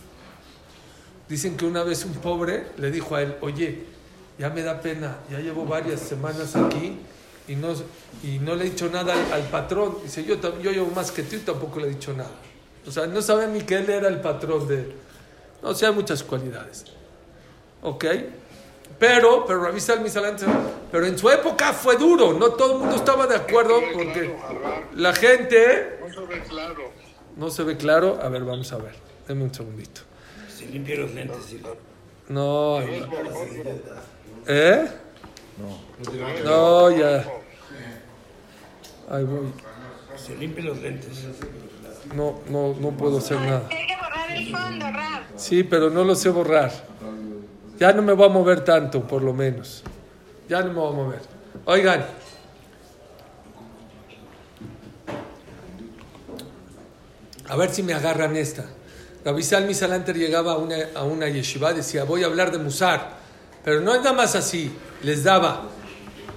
Dicen 1.29 1.57
que 1.57 1.65
una 1.65 1.83
vez 1.83 2.05
un 2.05 2.13
pobre 2.13 2.67
le 2.77 2.91
dijo 2.91 3.15
a 3.15 3.21
él, 3.21 3.35
oye, 3.41 3.85
ya 4.37 4.49
me 4.49 4.61
da 4.61 4.81
pena, 4.81 5.17
ya 5.31 5.39
llevo 5.39 5.65
varias 5.65 5.99
semanas 5.99 6.55
aquí 6.55 6.99
y 7.47 7.55
no, 7.55 7.73
y 8.23 8.39
no 8.39 8.55
le 8.55 8.65
he 8.65 8.69
dicho 8.69 8.89
nada 8.89 9.13
al, 9.13 9.33
al 9.33 9.49
patrón. 9.49 9.97
Dice, 10.03 10.23
yo, 10.23 10.35
yo 10.61 10.71
llevo 10.71 10.91
más 10.91 11.11
que 11.11 11.23
tú 11.23 11.35
y 11.35 11.39
tampoco 11.39 11.79
le 11.79 11.87
he 11.87 11.89
dicho 11.89 12.13
nada. 12.13 12.31
O 12.87 12.91
sea, 12.91 13.05
no 13.07 13.21
sabe 13.21 13.47
ni 13.47 13.61
que 13.61 13.75
él 13.75 13.89
era 13.89 14.07
el 14.07 14.21
patrón 14.21 14.67
de... 14.67 14.95
No, 15.61 15.69
o 15.69 15.75
sea, 15.75 15.89
hay 15.89 15.95
muchas 15.95 16.23
cualidades. 16.23 16.85
¿Ok? 17.81 18.05
Pero, 18.99 19.45
pero 19.45 19.63
Rabbi 19.63 19.79
Salmi 19.79 20.09
Salant- 20.09 20.43
pero 20.91 21.05
en 21.05 21.17
su 21.17 21.29
época 21.29 21.73
fue 21.73 21.97
duro, 21.97 22.33
no 22.33 22.49
todo 22.51 22.73
el 22.73 22.79
mundo 22.79 22.95
estaba 22.95 23.27
de 23.27 23.35
acuerdo 23.35 23.79
porque 23.93 24.33
la 24.95 25.13
gente 25.13 25.99
No 26.01 26.09
se 26.13 26.21
ve 26.25 26.41
claro. 26.49 26.91
no 27.35 27.49
se 27.51 27.63
ve 27.63 27.77
claro. 27.77 28.19
A 28.21 28.29
ver, 28.29 28.43
vamos 28.43 28.71
a 28.71 28.77
ver. 28.77 28.95
Deme 29.27 29.43
un 29.43 29.53
segundito. 29.53 30.01
Se 30.49 30.65
limpia 30.65 30.95
los 30.97 31.13
lentes. 31.13 31.37
sí. 31.45 31.61
No, 32.29 32.81
¿eh? 34.47 34.87
No, 36.43 36.91
ya. 36.91 37.25
Ahí 39.09 39.23
voy. 39.25 39.47
Se 40.17 40.35
limpia 40.35 40.63
los 40.65 40.77
lentes. 40.81 41.23
No, 42.15 42.39
no, 42.49 42.75
no 42.79 42.91
puedo 42.91 43.17
hacer 43.17 43.39
nada. 43.41 43.63
Hay 43.69 43.87
que 43.87 43.95
borrar 43.95 44.31
el 44.31 44.51
fondo, 44.51 44.85
Rab. 44.85 45.21
Sí, 45.35 45.63
pero 45.63 45.89
no 45.89 46.03
lo 46.03 46.15
sé 46.15 46.29
borrar. 46.29 46.71
Ya 47.79 47.93
no 47.93 48.01
me 48.01 48.13
voy 48.13 48.25
a 48.25 48.29
mover 48.29 48.63
tanto, 48.63 49.01
por 49.01 49.21
lo 49.21 49.33
menos. 49.33 49.83
Ya 50.49 50.61
no 50.61 50.67
me 50.67 50.73
voy 50.73 50.93
a 50.93 50.95
mover. 50.95 51.21
Oigan. 51.65 52.05
A 57.49 57.55
ver 57.55 57.69
si 57.69 57.83
me 57.83 57.93
agarran 57.93 58.35
esta. 58.35 58.65
Rabbi 59.23 59.43
Salmi 59.43 59.73
Salanter 59.73 60.17
llegaba 60.17 60.53
a 60.53 60.57
una, 60.57 60.75
a 60.95 61.03
una 61.03 61.27
yeshiva, 61.27 61.73
decía, 61.73 62.03
voy 62.03 62.23
a 62.23 62.27
hablar 62.27 62.51
de 62.51 62.57
Musar. 62.57 63.17
Pero 63.63 63.81
no 63.81 63.93
es 63.93 63.99
nada 63.99 64.13
más 64.13 64.35
así. 64.35 64.71
Les 65.03 65.23
daba. 65.23 65.63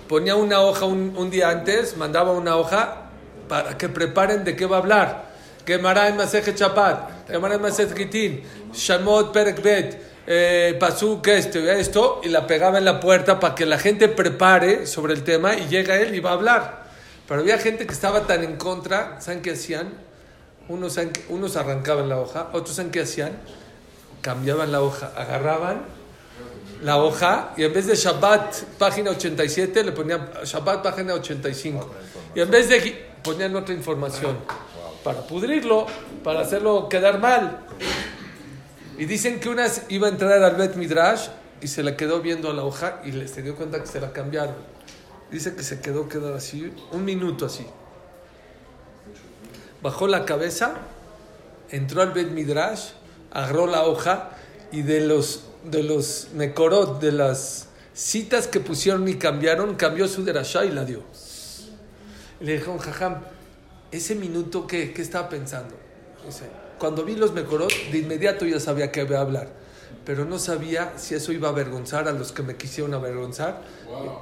Ponía 0.08 0.34
una 0.34 0.60
hoja 0.60 0.86
un, 0.86 1.14
un 1.16 1.30
día 1.30 1.50
antes, 1.50 1.96
mandaba 1.96 2.32
una 2.32 2.56
hoja 2.56 3.10
para 3.48 3.78
que 3.78 3.88
preparen 3.88 4.44
de 4.44 4.56
qué 4.56 4.66
va 4.66 4.76
a 4.76 4.80
hablar. 4.80 5.29
Gemara 5.66 6.08
en 6.08 6.16
Masejet 6.16 6.54
Chapat, 6.54 7.28
Gemara 7.28 7.54
en 7.54 7.62
Masejet 7.62 7.96
Gitin, 7.96 8.42
Shamot 8.72 9.32
Perek 9.32 9.62
Bet, 9.62 10.02
eh, 10.26 10.76
Pasuk 10.78 11.26
esto 11.28 11.58
y 11.58 11.68
esto, 11.68 12.20
y 12.22 12.28
la 12.28 12.46
pegaba 12.46 12.78
en 12.78 12.84
la 12.84 13.00
puerta 13.00 13.38
para 13.40 13.54
que 13.54 13.66
la 13.66 13.78
gente 13.78 14.08
prepare 14.08 14.86
sobre 14.86 15.12
el 15.14 15.24
tema 15.24 15.54
y 15.54 15.68
llega 15.68 15.96
él 15.96 16.14
y 16.14 16.20
va 16.20 16.30
a 16.30 16.34
hablar. 16.34 16.84
Pero 17.26 17.40
había 17.40 17.58
gente 17.58 17.86
que 17.86 17.92
estaba 17.92 18.26
tan 18.26 18.42
en 18.42 18.56
contra, 18.56 19.20
¿saben 19.20 19.42
qué 19.42 19.52
hacían? 19.52 19.92
Unos, 20.68 20.98
unos 21.28 21.56
arrancaban 21.56 22.08
la 22.08 22.18
hoja, 22.18 22.48
otros 22.52 22.76
¿saben 22.76 22.90
qué 22.90 23.02
hacían? 23.02 23.32
Cambiaban 24.20 24.72
la 24.72 24.82
hoja, 24.82 25.12
agarraban 25.16 25.82
la 26.82 26.98
hoja 26.98 27.52
y 27.56 27.64
en 27.64 27.72
vez 27.72 27.86
de 27.86 27.94
Shabbat 27.94 28.62
página 28.78 29.10
87 29.10 29.84
le 29.84 29.92
ponían 29.92 30.30
Shabbat 30.44 30.82
página 30.82 31.14
85 31.14 31.90
y 32.34 32.40
en 32.40 32.50
vez 32.50 32.68
de 32.68 33.10
ponían 33.22 33.54
otra 33.54 33.74
información 33.74 34.38
para 35.04 35.22
pudrirlo, 35.26 35.86
para 36.24 36.40
hacerlo 36.40 36.88
quedar 36.88 37.18
mal. 37.20 37.60
Y 38.98 39.06
dicen 39.06 39.40
que 39.40 39.48
una 39.48 39.66
iba 39.88 40.06
a 40.08 40.10
entrar 40.10 40.42
al 40.42 40.56
Bet 40.56 40.74
Midrash 40.76 41.28
y 41.62 41.68
se 41.68 41.82
le 41.82 41.96
quedó 41.96 42.20
viendo 42.20 42.52
la 42.52 42.64
hoja 42.64 43.00
y 43.04 43.12
le- 43.12 43.28
se 43.28 43.42
dio 43.42 43.56
cuenta 43.56 43.80
que 43.80 43.86
se 43.86 44.00
la 44.00 44.12
cambiaron. 44.12 44.54
Dice 45.30 45.54
que 45.54 45.62
se 45.62 45.80
quedó 45.80 46.08
quedar 46.08 46.34
así, 46.34 46.72
un 46.92 47.04
minuto 47.04 47.46
así. 47.46 47.66
Bajó 49.82 50.06
la 50.08 50.24
cabeza, 50.24 50.74
entró 51.70 52.02
al 52.02 52.12
Bet 52.12 52.30
Midrash, 52.30 52.90
agarró 53.30 53.66
la 53.66 53.84
hoja 53.84 54.30
y 54.72 54.82
de 54.82 55.00
los, 55.00 55.44
de 55.64 55.82
los 55.82 56.28
Mekorot, 56.34 57.00
de 57.00 57.12
las 57.12 57.68
citas 57.94 58.46
que 58.48 58.60
pusieron 58.60 59.08
y 59.08 59.14
cambiaron, 59.14 59.76
cambió 59.76 60.08
su 60.08 60.24
derashá 60.24 60.64
y 60.64 60.70
la 60.72 60.84
dio. 60.84 61.02
Le 62.40 62.52
dijeron, 62.54 62.78
jajam, 62.78 63.22
ese 63.90 64.14
minuto, 64.14 64.66
¿qué, 64.66 64.92
qué 64.92 65.02
estaba 65.02 65.28
pensando? 65.28 65.74
Cuando 66.78 67.04
vi 67.04 67.16
los 67.16 67.32
Mekorot, 67.32 67.72
de 67.90 67.98
inmediato 67.98 68.46
ya 68.46 68.60
sabía 68.60 68.90
que 68.90 69.02
iba 69.02 69.18
a 69.18 69.22
hablar, 69.22 69.48
pero 70.04 70.24
no 70.24 70.38
sabía 70.38 70.94
si 70.96 71.14
eso 71.14 71.32
iba 71.32 71.48
a 71.48 71.50
avergonzar 71.50 72.08
a 72.08 72.12
los 72.12 72.32
que 72.32 72.42
me 72.42 72.56
quisieron 72.56 72.94
avergonzar. 72.94 73.62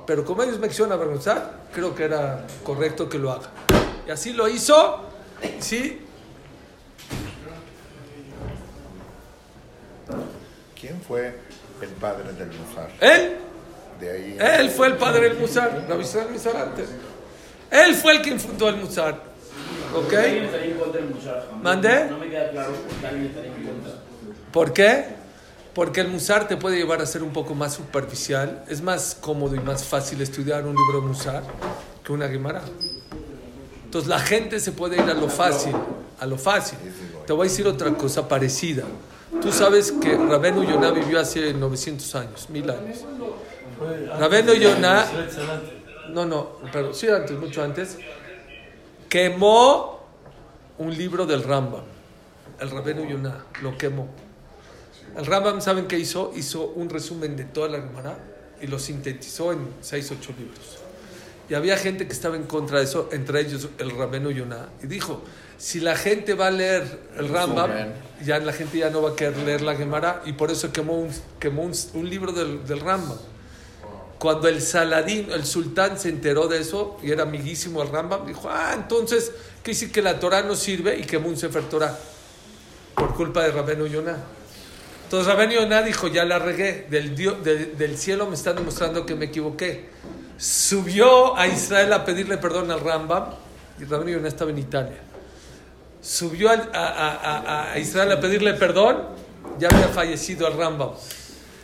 Pero 0.06 0.24
como 0.24 0.42
ellos 0.42 0.58
me 0.58 0.68
quisieron 0.68 0.92
avergonzar, 0.92 1.66
creo 1.72 1.94
que 1.94 2.04
era 2.04 2.46
correcto 2.64 3.08
que 3.08 3.18
lo 3.18 3.30
haga. 3.30 3.50
Y 4.06 4.10
así 4.10 4.32
lo 4.32 4.48
hizo, 4.48 5.02
sí, 5.60 6.00
¿Quién 10.80 11.00
fue 11.00 11.34
el 11.82 11.88
padre 12.00 12.32
del 12.32 12.48
Musar? 12.48 12.90
él 13.00 13.36
De 13.98 14.10
ahí. 14.10 14.36
Él 14.38 14.70
fue 14.70 14.86
el 14.86 14.96
padre 14.96 15.28
del 15.28 15.38
Musar, 15.38 15.84
Israel 16.00 16.28
Misarante. 16.30 16.84
Él 17.70 17.94
fue 17.94 18.12
el 18.12 18.22
que 18.22 18.38
fundó 18.38 18.68
el 18.68 18.76
Musar. 18.76 19.27
¿Ok? 19.94 20.12
¿Alguien 20.14 20.44
estaría 20.44 20.72
en 20.72 20.78
contra 20.78 21.00
del 21.00 21.10
Musar? 21.10 21.48
¿Mande? 21.62 22.04
No 22.10 22.18
me 22.18 22.28
queda 22.28 22.50
claro 22.50 22.72
por 22.72 22.96
qué 23.00 23.06
alguien 23.06 23.26
estaría 23.26 23.54
en 23.54 23.66
contra. 23.66 23.92
¿Por 24.52 24.72
qué? 24.72 25.04
Porque 25.74 26.00
el 26.00 26.08
Musar 26.08 26.48
te 26.48 26.56
puede 26.56 26.76
llevar 26.76 27.00
a 27.00 27.06
ser 27.06 27.22
un 27.22 27.32
poco 27.32 27.54
más 27.54 27.74
superficial. 27.74 28.64
Es 28.68 28.82
más 28.82 29.16
cómodo 29.20 29.54
y 29.54 29.60
más 29.60 29.84
fácil 29.84 30.20
estudiar 30.20 30.64
un 30.66 30.74
libro 30.74 31.00
de 31.00 31.06
Musar 31.06 31.42
que 32.04 32.12
una 32.12 32.28
Gemara. 32.28 32.62
Entonces 33.84 34.08
la 34.08 34.18
gente 34.18 34.60
se 34.60 34.72
puede 34.72 34.96
ir 34.96 35.08
a 35.10 35.14
lo 35.14 35.28
fácil, 35.28 35.74
a 36.20 36.26
lo 36.26 36.36
fácil. 36.36 36.78
Te 37.26 37.32
voy 37.32 37.46
a 37.46 37.50
decir 37.50 37.66
otra 37.66 37.90
cosa 37.94 38.28
parecida. 38.28 38.84
Tú 39.40 39.52
sabes 39.52 39.92
que 39.92 40.16
Rabenu 40.16 40.64
Yonah 40.64 40.90
vivió 40.90 41.20
hace 41.20 41.52
900 41.52 42.14
años, 42.14 42.50
mil 42.50 42.68
años. 42.70 43.04
Rabenu 44.18 44.54
Yonah, 44.54 45.06
no, 46.10 46.26
no, 46.26 46.52
pero 46.72 46.92
sí 46.92 47.08
antes, 47.08 47.38
mucho 47.38 47.62
antes, 47.62 47.98
quemó 49.08 50.06
un 50.78 50.96
libro 50.96 51.26
del 51.26 51.42
Rambam. 51.42 51.84
El 52.60 52.70
Rabenu 52.70 53.08
Yonah 53.08 53.44
lo 53.62 53.76
quemó. 53.78 54.08
El 55.16 55.26
Rambam, 55.26 55.60
¿saben 55.60 55.86
qué 55.86 55.98
hizo? 55.98 56.32
Hizo 56.36 56.66
un 56.66 56.88
resumen 56.88 57.36
de 57.36 57.44
toda 57.44 57.68
la 57.68 57.78
Gemara 57.78 58.18
y 58.60 58.66
lo 58.66 58.78
sintetizó 58.78 59.52
en 59.52 59.68
6, 59.80 60.12
8 60.20 60.34
libros. 60.38 60.78
Y 61.48 61.54
había 61.54 61.76
gente 61.76 62.06
que 62.06 62.12
estaba 62.12 62.36
en 62.36 62.44
contra 62.44 62.78
de 62.78 62.84
eso, 62.84 63.08
entre 63.10 63.40
ellos 63.40 63.68
el 63.78 63.90
Rabenu 63.90 64.30
Yonah, 64.30 64.68
y 64.82 64.86
dijo, 64.86 65.22
si 65.56 65.80
la 65.80 65.96
gente 65.96 66.34
va 66.34 66.48
a 66.48 66.50
leer 66.50 67.00
el 67.16 67.28
Rambam, 67.30 67.70
ya 68.22 68.38
la 68.38 68.52
gente 68.52 68.78
ya 68.78 68.90
no 68.90 69.00
va 69.00 69.10
a 69.10 69.16
querer 69.16 69.38
leer 69.38 69.62
la 69.62 69.74
Gemara, 69.74 70.22
y 70.26 70.32
por 70.34 70.50
eso 70.50 70.70
quemó 70.72 70.98
un, 70.98 71.10
quemó 71.40 71.62
un, 71.62 71.72
un 71.94 72.10
libro 72.10 72.32
del, 72.32 72.66
del 72.66 72.80
Rambam. 72.80 73.16
Cuando 74.18 74.48
el 74.48 74.60
Saladín, 74.60 75.30
el 75.30 75.46
sultán, 75.46 75.98
se 75.98 76.08
enteró 76.08 76.48
de 76.48 76.58
eso, 76.60 76.96
y 77.02 77.12
era 77.12 77.22
amiguísimo 77.22 77.80
al 77.82 77.88
Rambam, 77.88 78.26
dijo, 78.26 78.48
ah, 78.50 78.72
entonces, 78.74 79.30
¿qué 79.62 79.70
dice 79.70 79.92
que 79.92 80.02
la 80.02 80.18
Torah 80.18 80.42
no 80.42 80.56
sirve? 80.56 80.98
Y 80.98 81.04
quemó 81.04 81.28
un 81.28 81.36
Sefer 81.36 81.62
Torah, 81.64 81.96
por 82.96 83.14
culpa 83.14 83.44
de 83.44 83.52
Rabenu 83.52 83.86
Yonah. 83.86 84.16
Entonces 85.04 85.32
Rabenu 85.32 85.52
Yonah 85.54 85.82
dijo, 85.82 86.08
ya 86.08 86.24
la 86.24 86.38
regué, 86.40 86.86
del, 86.90 87.14
del 87.78 87.96
cielo 87.96 88.26
me 88.26 88.34
están 88.34 88.56
demostrando 88.56 89.06
que 89.06 89.14
me 89.14 89.26
equivoqué. 89.26 89.88
Subió 90.36 91.36
a 91.36 91.46
Israel 91.46 91.92
a 91.92 92.04
pedirle 92.04 92.38
perdón 92.38 92.70
al 92.72 92.80
Rambam, 92.80 93.26
y 93.80 93.84
Rabenu 93.84 94.10
Yonah 94.16 94.28
estaba 94.28 94.50
en 94.50 94.58
Italia. 94.58 94.98
Subió 96.02 96.50
a, 96.50 96.54
a- 96.54 97.14
a- 97.14 97.72
a 97.72 97.78
Israel 97.78 98.10
a 98.12 98.20
pedirle 98.20 98.54
perdón, 98.54 99.02
ya 99.60 99.68
había 99.68 99.88
fallecido 99.88 100.48
el 100.48 100.56
Rambam. 100.56 100.90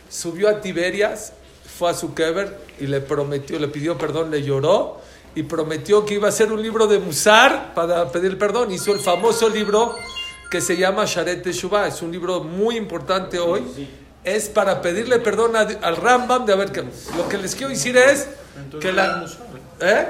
Subió 0.09 0.47
a 0.49 0.61
Tiberias, 0.61 1.33
fue 1.77 1.89
a 1.89 1.93
su 1.93 2.13
kever 2.13 2.57
y 2.79 2.87
le 2.87 3.01
prometió, 3.01 3.59
le 3.59 3.67
pidió 3.67 3.97
perdón, 3.97 4.31
le 4.31 4.43
lloró 4.43 5.01
y 5.35 5.43
prometió 5.43 6.05
que 6.05 6.13
iba 6.15 6.27
a 6.27 6.29
hacer 6.29 6.51
un 6.51 6.61
libro 6.61 6.87
de 6.87 6.99
Musar 6.99 7.73
para 7.73 8.09
pedir 8.11 8.37
perdón. 8.37 8.71
Hizo 8.71 8.93
el 8.93 8.99
famoso 8.99 9.49
libro 9.49 9.95
que 10.49 10.61
se 10.61 10.77
llama 10.77 11.03
Sharet 11.05 11.43
Teshuvah. 11.43 11.87
Es 11.87 12.01
un 12.01 12.11
libro 12.11 12.41
muy 12.43 12.77
importante 12.77 13.39
hoy. 13.39 13.63
Es 14.23 14.47
para 14.49 14.81
pedirle 14.81 15.19
perdón 15.19 15.55
a- 15.55 15.61
al 15.81 15.97
Rambam 15.97 16.45
de 16.45 16.53
haber 16.53 16.71
que 16.71 16.81
Lo 17.17 17.27
que 17.29 17.37
les 17.37 17.53
quiero 17.55 17.69
decir 17.69 17.95
es 17.97 18.27
que 18.79 18.91
la. 18.93 19.25
¿Eh? 19.81 20.05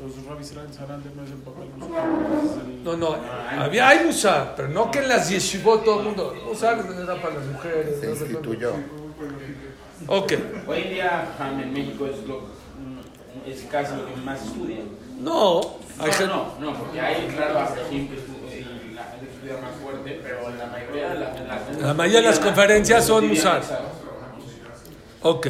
No 0.00 0.06
es 0.08 1.30
el 1.30 1.36
papel 1.44 1.68
Musar. 1.76 2.64
No, 2.82 2.96
no, 2.96 3.16
había, 3.62 3.88
hay 3.88 4.06
Musar, 4.06 4.54
pero 4.56 4.68
no 4.68 4.90
que 4.90 5.00
en 5.00 5.08
las 5.08 5.28
yeshivot 5.28 5.84
todo 5.84 5.98
el 6.00 6.06
mundo. 6.06 6.34
Musar 6.46 6.78
era 6.78 7.20
para 7.20 7.34
las 7.34 7.44
mujeres. 7.46 7.96
Se 8.00 8.06
no 8.06 8.12
instituyó. 8.12 8.72
Ok. 10.06 10.32
Hoy 10.66 10.82
en 10.82 10.90
día, 10.90 11.28
en 11.62 11.72
México 11.72 12.06
es, 12.06 12.26
lo, 12.26 12.40
mm, 12.40 13.48
es 13.50 13.62
casi 13.70 13.94
lo 13.96 14.06
que 14.06 14.16
más 14.16 14.42
estudian. 14.42 14.88
No, 15.20 15.60
hay 15.98 16.10
No, 16.20 16.26
no, 16.26 16.60
no, 16.60 16.78
porque 16.78 17.00
hay, 17.00 17.28
claro, 17.28 17.74
gente 17.90 18.14
que 18.14 18.20
estudia 18.20 19.60
más 19.60 19.74
fuerte, 19.82 20.20
pero 20.22 20.50
la 20.56 20.66
mayoría 20.66 21.10
de 21.10 21.14
la, 21.18 21.34
la, 21.34 21.86
La 21.86 21.94
mayoría 21.94 22.20
de 22.20 22.26
las 22.26 22.38
conferencias 22.38 23.06
son. 23.06 23.28
Musar. 23.28 23.62
Ok. 25.22 25.48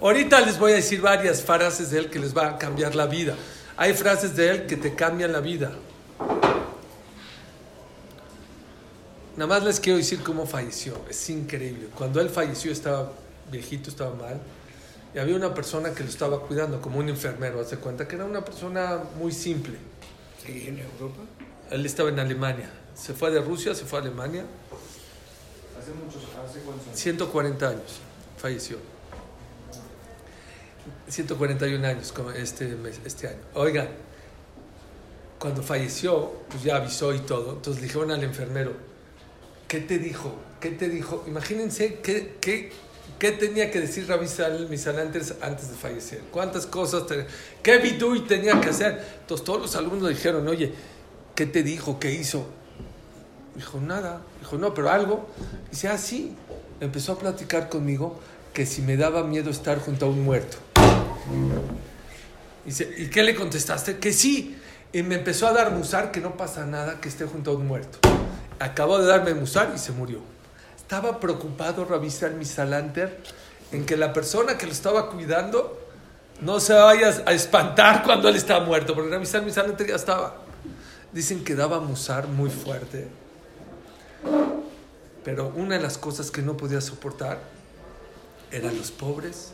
Ahorita 0.00 0.40
les 0.40 0.58
voy 0.58 0.72
a 0.72 0.74
decir 0.76 1.00
varias 1.00 1.42
frases 1.42 1.90
de 1.90 1.98
él 1.98 2.10
que 2.10 2.18
les 2.18 2.36
va 2.36 2.48
a 2.48 2.58
cambiar 2.58 2.94
la 2.94 3.06
vida. 3.06 3.34
Hay 3.76 3.94
frases 3.94 4.34
de 4.34 4.50
él 4.50 4.66
que 4.66 4.76
te 4.76 4.94
cambian 4.94 5.32
la 5.32 5.40
vida. 5.40 5.72
Nada 9.36 9.46
más 9.46 9.62
les 9.62 9.78
quiero 9.78 9.98
decir 9.98 10.22
cómo 10.22 10.46
falleció. 10.46 11.00
Es 11.08 11.30
increíble. 11.30 11.88
Cuando 11.96 12.20
él 12.20 12.28
falleció 12.28 12.72
estaba 12.72 13.12
viejito, 13.50 13.90
estaba 13.90 14.14
mal. 14.14 14.40
Y 15.14 15.18
había 15.18 15.36
una 15.36 15.54
persona 15.54 15.92
que 15.92 16.02
lo 16.04 16.08
estaba 16.10 16.40
cuidando, 16.46 16.80
como 16.80 16.98
un 16.98 17.08
enfermero. 17.08 17.60
Hace 17.60 17.76
cuenta 17.78 18.06
que 18.06 18.16
era 18.16 18.24
una 18.24 18.44
persona 18.44 19.00
muy 19.18 19.32
simple. 19.32 19.76
¿Sigue 20.44 20.68
en 20.68 20.78
Europa? 20.78 21.20
Él 21.70 21.84
estaba 21.86 22.08
en 22.10 22.18
Alemania. 22.20 22.70
Se 22.94 23.14
fue 23.14 23.30
de 23.30 23.40
Rusia, 23.40 23.74
se 23.74 23.84
fue 23.84 23.98
a 23.98 24.02
Alemania. 24.02 24.44
Hace 25.80 25.92
muchos, 25.92 26.22
hace 26.46 26.60
cuántos 26.60 26.86
años. 26.88 26.98
140 26.98 27.68
años 27.68 28.00
falleció. 28.36 28.76
141 31.08 31.86
años 31.86 32.12
como 32.12 32.30
este, 32.32 32.66
mes- 32.76 33.00
este 33.04 33.28
año. 33.28 33.38
Oigan, 33.54 33.88
cuando 35.38 35.62
falleció, 35.62 36.32
pues 36.50 36.62
ya 36.62 36.76
avisó 36.76 37.14
y 37.14 37.20
todo. 37.20 37.52
Entonces 37.52 37.80
le 37.82 37.88
dijeron 37.88 38.10
al 38.10 38.22
enfermero, 38.24 38.72
¿qué 39.68 39.80
te 39.80 39.98
dijo? 39.98 40.34
¿Qué 40.60 40.70
te 40.70 40.88
dijo? 40.88 41.24
Imagínense 41.26 42.00
qué, 42.02 42.36
qué, 42.40 42.72
qué 43.18 43.32
tenía 43.32 43.70
que 43.70 43.80
decir 43.80 44.06
Rabbi 44.08 44.26
Sal- 44.28 44.68
Misal 44.68 44.98
antes, 44.98 45.34
antes 45.40 45.70
de 45.70 45.76
fallecer. 45.76 46.20
¿Cuántas 46.30 46.66
cosas? 46.66 47.06
te- 47.06 47.26
¿Qué 47.62 47.78
vidui 47.78 48.20
tenía 48.20 48.60
que 48.60 48.70
hacer? 48.70 49.04
Entonces 49.20 49.44
todos 49.44 49.60
los 49.60 49.76
alumnos 49.76 50.08
dijeron, 50.08 50.46
oye, 50.48 50.72
¿qué 51.34 51.46
te 51.46 51.62
dijo? 51.62 51.98
¿Qué 51.98 52.12
hizo? 52.12 52.46
Dijo, 53.56 53.80
nada. 53.80 54.22
Dijo, 54.40 54.56
no, 54.56 54.72
pero 54.74 54.90
algo. 54.90 55.28
Dice, 55.70 55.88
ah, 55.88 55.98
sí. 55.98 56.34
Empezó 56.80 57.12
a 57.12 57.18
platicar 57.18 57.68
conmigo 57.68 58.20
que 58.52 58.64
si 58.66 58.82
me 58.82 58.96
daba 58.96 59.24
miedo 59.24 59.50
estar 59.50 59.78
junto 59.80 60.06
a 60.06 60.08
un 60.08 60.22
muerto. 60.24 60.56
¿y 62.66 63.06
qué 63.08 63.22
le 63.22 63.34
contestaste? 63.34 63.98
Que 63.98 64.12
sí. 64.12 64.56
Y 64.92 65.02
me 65.02 65.16
empezó 65.16 65.46
a 65.46 65.52
dar 65.52 65.70
musar 65.72 66.12
que 66.12 66.20
no 66.20 66.36
pasa 66.36 66.64
nada 66.66 67.00
que 67.00 67.08
esté 67.08 67.24
junto 67.26 67.50
a 67.50 67.54
un 67.54 67.66
muerto. 67.66 67.98
Acabó 68.58 68.98
de 68.98 69.06
darme 69.06 69.34
musar 69.34 69.72
y 69.74 69.78
se 69.78 69.92
murió. 69.92 70.20
Estaba 70.88 71.20
preocupado 71.20 71.84
Rabisal 71.84 72.36
Misalanter 72.36 73.20
en 73.72 73.84
que 73.84 73.94
la 73.94 74.14
persona 74.14 74.56
que 74.56 74.64
lo 74.64 74.72
estaba 74.72 75.10
cuidando 75.10 75.78
no 76.40 76.60
se 76.60 76.72
vaya 76.72 77.14
a 77.26 77.32
espantar 77.34 78.02
cuando 78.06 78.26
él 78.30 78.36
estaba 78.36 78.64
muerto, 78.64 78.94
porque 78.94 79.10
Rabisal 79.10 79.44
Misalanter 79.44 79.86
ya 79.86 79.96
estaba. 79.96 80.36
Dicen 81.12 81.44
que 81.44 81.54
daba 81.54 81.78
musar 81.80 82.26
muy 82.26 82.48
fuerte. 82.48 83.06
Pero 85.24 85.52
una 85.54 85.76
de 85.76 85.82
las 85.82 85.98
cosas 85.98 86.30
que 86.30 86.40
no 86.40 86.56
podía 86.56 86.80
soportar 86.80 87.38
eran 88.50 88.74
los 88.78 88.90
pobres, 88.90 89.50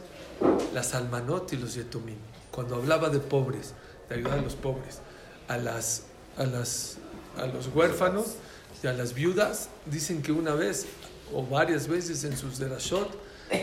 las 0.72 0.94
almanot 0.94 1.52
y 1.52 1.56
los 1.56 1.74
yetumim. 1.74 2.18
Cuando 2.52 2.76
hablaba 2.76 3.08
de 3.08 3.18
pobres, 3.18 3.74
de 4.08 4.14
ayudar 4.14 4.38
a 4.38 4.42
los 4.42 4.54
pobres, 4.54 5.00
a, 5.48 5.56
las, 5.56 6.04
a, 6.38 6.44
las, 6.44 6.98
a 7.36 7.46
los 7.46 7.66
huérfanos 7.74 8.36
y 8.84 8.86
a 8.86 8.92
las 8.92 9.14
viudas, 9.14 9.68
dicen 9.86 10.22
que 10.22 10.30
una 10.30 10.54
vez 10.54 10.86
o 11.34 11.44
varias 11.46 11.88
veces 11.88 12.24
en 12.24 12.36
sus 12.36 12.58
derashot 12.58 13.10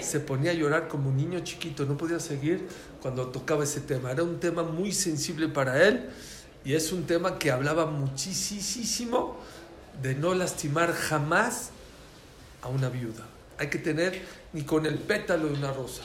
se 0.01 0.19
ponía 0.19 0.51
a 0.51 0.53
llorar 0.53 0.87
como 0.87 1.09
un 1.09 1.17
niño 1.17 1.39
chiquito, 1.39 1.85
no 1.85 1.97
podía 1.97 2.19
seguir 2.19 2.67
cuando 3.01 3.27
tocaba 3.27 3.63
ese 3.63 3.81
tema. 3.81 4.11
Era 4.11 4.23
un 4.23 4.39
tema 4.39 4.63
muy 4.63 4.91
sensible 4.91 5.47
para 5.47 5.85
él 5.87 6.09
y 6.63 6.73
es 6.73 6.91
un 6.91 7.03
tema 7.05 7.39
que 7.39 7.51
hablaba 7.51 7.85
muchísimo 7.87 9.37
de 10.01 10.15
no 10.15 10.33
lastimar 10.33 10.93
jamás 10.93 11.71
a 12.61 12.67
una 12.67 12.89
viuda. 12.89 13.25
Hay 13.57 13.69
que 13.69 13.79
tener 13.79 14.21
ni 14.53 14.63
con 14.63 14.85
el 14.85 14.97
pétalo 14.97 15.47
de 15.47 15.53
una 15.53 15.71
rosa 15.71 16.03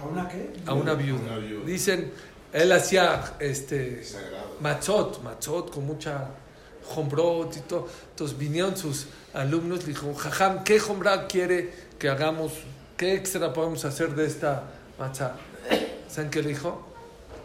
¿A 0.00 0.06
una 0.06 0.28
qué? 0.28 0.52
a 0.66 0.74
una 0.74 0.94
viuda. 0.94 1.38
Dicen, 1.64 2.12
él 2.52 2.72
hacía 2.72 3.34
este 3.38 4.02
machot, 4.60 5.22
machot 5.22 5.72
con 5.72 5.86
mucha 5.86 6.28
hombrot 6.94 7.56
y 7.56 7.60
todo. 7.60 7.88
Entonces 8.10 8.36
vinieron 8.36 8.76
sus 8.76 9.06
alumnos 9.34 9.80
y 9.84 9.88
dijo, 9.88 10.14
jajam, 10.14 10.64
¿qué 10.64 10.80
hombra 10.80 11.26
quiere 11.26 11.72
que 11.98 12.08
hagamos? 12.08 12.52
¿Qué 12.96 13.14
extra 13.14 13.52
podemos 13.52 13.84
hacer 13.84 14.14
de 14.14 14.26
esta 14.26 14.64
macha? 14.98 15.34
¿Saben 16.08 16.30
qué 16.30 16.42
le 16.42 16.50
dijo? 16.50 16.86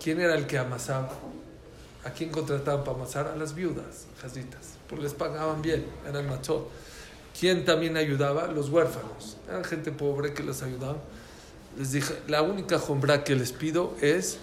¿Quién 0.01 0.21
era 0.21 0.35
el 0.35 0.47
que 0.47 0.57
amasaba? 0.57 1.11
¿A 2.03 2.09
quién 2.11 2.29
contrataban 2.29 2.83
para 2.83 2.97
amasar? 2.97 3.27
A 3.27 3.35
las 3.35 3.53
viudas, 3.53 4.07
jazitas, 4.21 4.75
porque 4.87 5.03
les 5.03 5.13
pagaban 5.13 5.61
bien, 5.61 5.85
eran 6.07 6.27
machot. 6.27 6.69
¿Quién 7.39 7.65
también 7.65 7.97
ayudaba? 7.97 8.47
Los 8.47 8.69
huérfanos. 8.69 9.37
Eran 9.47 9.63
gente 9.63 9.91
pobre 9.91 10.33
que 10.33 10.43
les 10.43 10.63
ayudaba. 10.63 10.97
Les 11.77 11.91
dije, 11.91 12.13
la 12.27 12.41
única 12.41 12.79
jombra 12.79 13.23
que 13.23 13.35
les 13.35 13.51
pido 13.51 13.95
es 14.01 14.37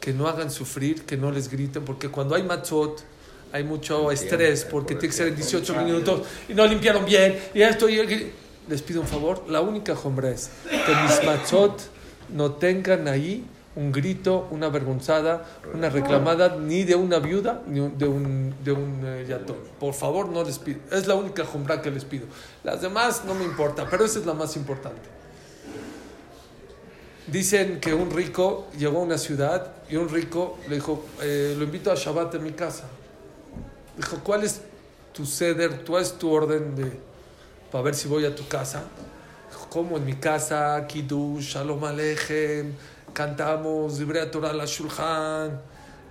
que 0.00 0.12
no 0.12 0.28
hagan 0.28 0.50
sufrir, 0.50 1.06
que 1.06 1.16
no 1.16 1.30
les 1.30 1.48
griten, 1.48 1.84
porque 1.84 2.10
cuando 2.10 2.34
hay 2.34 2.42
matzot 2.42 3.02
hay 3.54 3.62
mucho 3.62 4.10
estrés, 4.10 4.64
porque 4.64 4.96
tiene 4.96 5.10
que 5.10 5.16
ser 5.16 5.28
en 5.28 5.36
18 5.36 5.76
minutos 5.84 6.22
y 6.48 6.54
no 6.54 6.66
limpiaron 6.66 7.04
bien, 7.04 7.38
y 7.54 7.62
esto 7.62 7.88
y 7.88 8.32
Les 8.68 8.82
pido 8.82 9.00
un 9.00 9.06
favor, 9.06 9.44
la 9.48 9.60
única 9.60 9.94
jombra 9.94 10.30
es 10.30 10.50
que 10.68 10.92
mis 11.02 11.24
matzot 11.24 11.80
no 12.30 12.50
tengan 12.54 13.06
ahí 13.06 13.46
un 13.76 13.92
grito, 13.92 14.48
una 14.50 14.66
avergonzada, 14.66 15.44
una 15.72 15.88
reclamada, 15.88 16.56
ni 16.56 16.82
de 16.82 16.96
una 16.96 17.20
viuda, 17.20 17.62
ni 17.68 17.78
de 17.78 18.08
un, 18.08 18.54
de 18.64 18.72
un 18.72 19.00
eh, 19.04 19.26
yatón. 19.28 19.58
Por 19.78 19.94
favor, 19.94 20.28
no 20.30 20.42
les 20.42 20.58
pido. 20.58 20.80
Es 20.90 21.06
la 21.06 21.14
única 21.14 21.44
jombra 21.44 21.80
que 21.80 21.92
les 21.92 22.04
pido. 22.04 22.26
Las 22.64 22.80
demás 22.80 23.24
no 23.24 23.36
me 23.36 23.44
importa, 23.44 23.86
pero 23.88 24.04
esa 24.04 24.18
es 24.18 24.26
la 24.26 24.34
más 24.34 24.56
importante. 24.56 25.08
Dicen 27.28 27.78
que 27.80 27.94
un 27.94 28.10
rico 28.10 28.66
llegó 28.76 28.98
a 28.98 29.02
una 29.02 29.18
ciudad 29.18 29.74
y 29.88 29.94
un 29.94 30.08
rico 30.08 30.58
le 30.68 30.76
dijo, 30.76 31.04
eh, 31.22 31.54
lo 31.56 31.64
invito 31.64 31.92
a 31.92 31.94
Shabbat 31.94 32.34
en 32.34 32.42
mi 32.42 32.52
casa. 32.52 32.88
Dijo, 33.96 34.18
¿cuál 34.24 34.44
es 34.44 34.60
tu 35.12 35.24
ceder? 35.24 35.84
¿Cuál 35.86 36.02
es 36.02 36.12
tu 36.18 36.30
orden 36.32 36.74
de, 36.74 36.92
para 37.70 37.84
ver 37.84 37.94
si 37.94 38.08
voy 38.08 38.24
a 38.24 38.34
tu 38.34 38.46
casa? 38.48 38.82
Dijo, 39.50 39.68
¿cómo? 39.70 39.96
En 39.96 40.04
mi 40.04 40.14
casa, 40.14 40.84
Kiddush, 40.86 41.54
Shalom 41.54 41.84
Aleichem, 41.84 42.72
cantamos, 43.12 43.98
Divrei 43.98 44.30
Torah 44.30 44.52
la 44.52 44.64
Shulchan, 44.66 45.60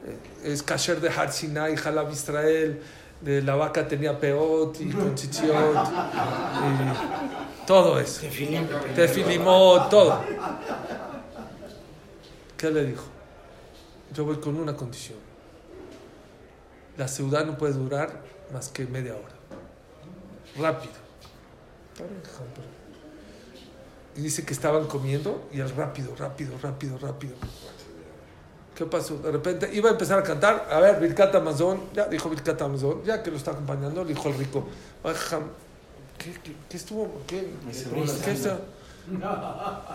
eh, 0.05 0.51
es 0.51 0.63
kasher 0.63 1.01
de 1.01 1.09
Har 1.09 1.31
Sinai, 1.31 1.75
Halab 1.75 2.11
Israel, 2.11 2.81
de 3.19 3.41
la 3.41 3.55
vaca 3.55 3.87
tenía 3.87 4.17
peot 4.19 4.79
y 4.81 4.89
con 4.89 5.15
chichiot, 5.15 5.75
y 5.75 7.65
todo 7.65 7.99
eso. 7.99 8.21
Tefilín. 8.21 8.67
Tefilimot, 8.95 9.89
todo. 9.89 10.21
¿Qué 12.57 12.69
le 12.69 12.85
dijo? 12.85 13.03
Yo 14.13 14.25
voy 14.25 14.37
con 14.37 14.55
una 14.55 14.75
condición. 14.75 15.32
La 16.97 17.07
ciudad 17.07 17.45
no 17.45 17.57
puede 17.57 17.73
durar 17.73 18.21
más 18.53 18.69
que 18.69 18.85
media 18.85 19.13
hora. 19.15 19.33
Rápido. 20.59 20.93
Y 24.15 24.21
dice 24.21 24.45
que 24.45 24.53
estaban 24.53 24.85
comiendo 24.85 25.47
y 25.51 25.59
el 25.59 25.69
rápido, 25.71 26.15
rápido, 26.15 26.53
rápido, 26.61 26.97
rápido. 26.99 27.33
¿Qué 28.75 28.85
pasó? 28.85 29.17
De 29.17 29.31
repente 29.31 29.69
iba 29.73 29.89
a 29.89 29.93
empezar 29.93 30.19
a 30.19 30.23
cantar. 30.23 30.67
A 30.71 30.79
ver, 30.79 30.99
Birkat 30.99 31.33
Amazon. 31.35 31.79
Ya 31.93 32.05
dijo 32.07 32.29
Birkat 32.29 32.61
Amazon. 32.61 33.03
Ya 33.03 33.21
que 33.21 33.31
lo 33.31 33.37
está 33.37 33.51
acompañando, 33.51 34.03
le 34.03 34.13
dijo 34.13 34.29
el 34.29 34.35
rico. 34.37 34.67
"Ay, 35.03 35.13
jam, 35.15 35.43
¿Qué, 36.17 36.31
qué, 36.43 36.55
qué 36.69 36.77
estuvo? 36.77 37.21
¿Qué, 37.27 37.53
¿Qué 38.23 38.31
está? 38.31 38.59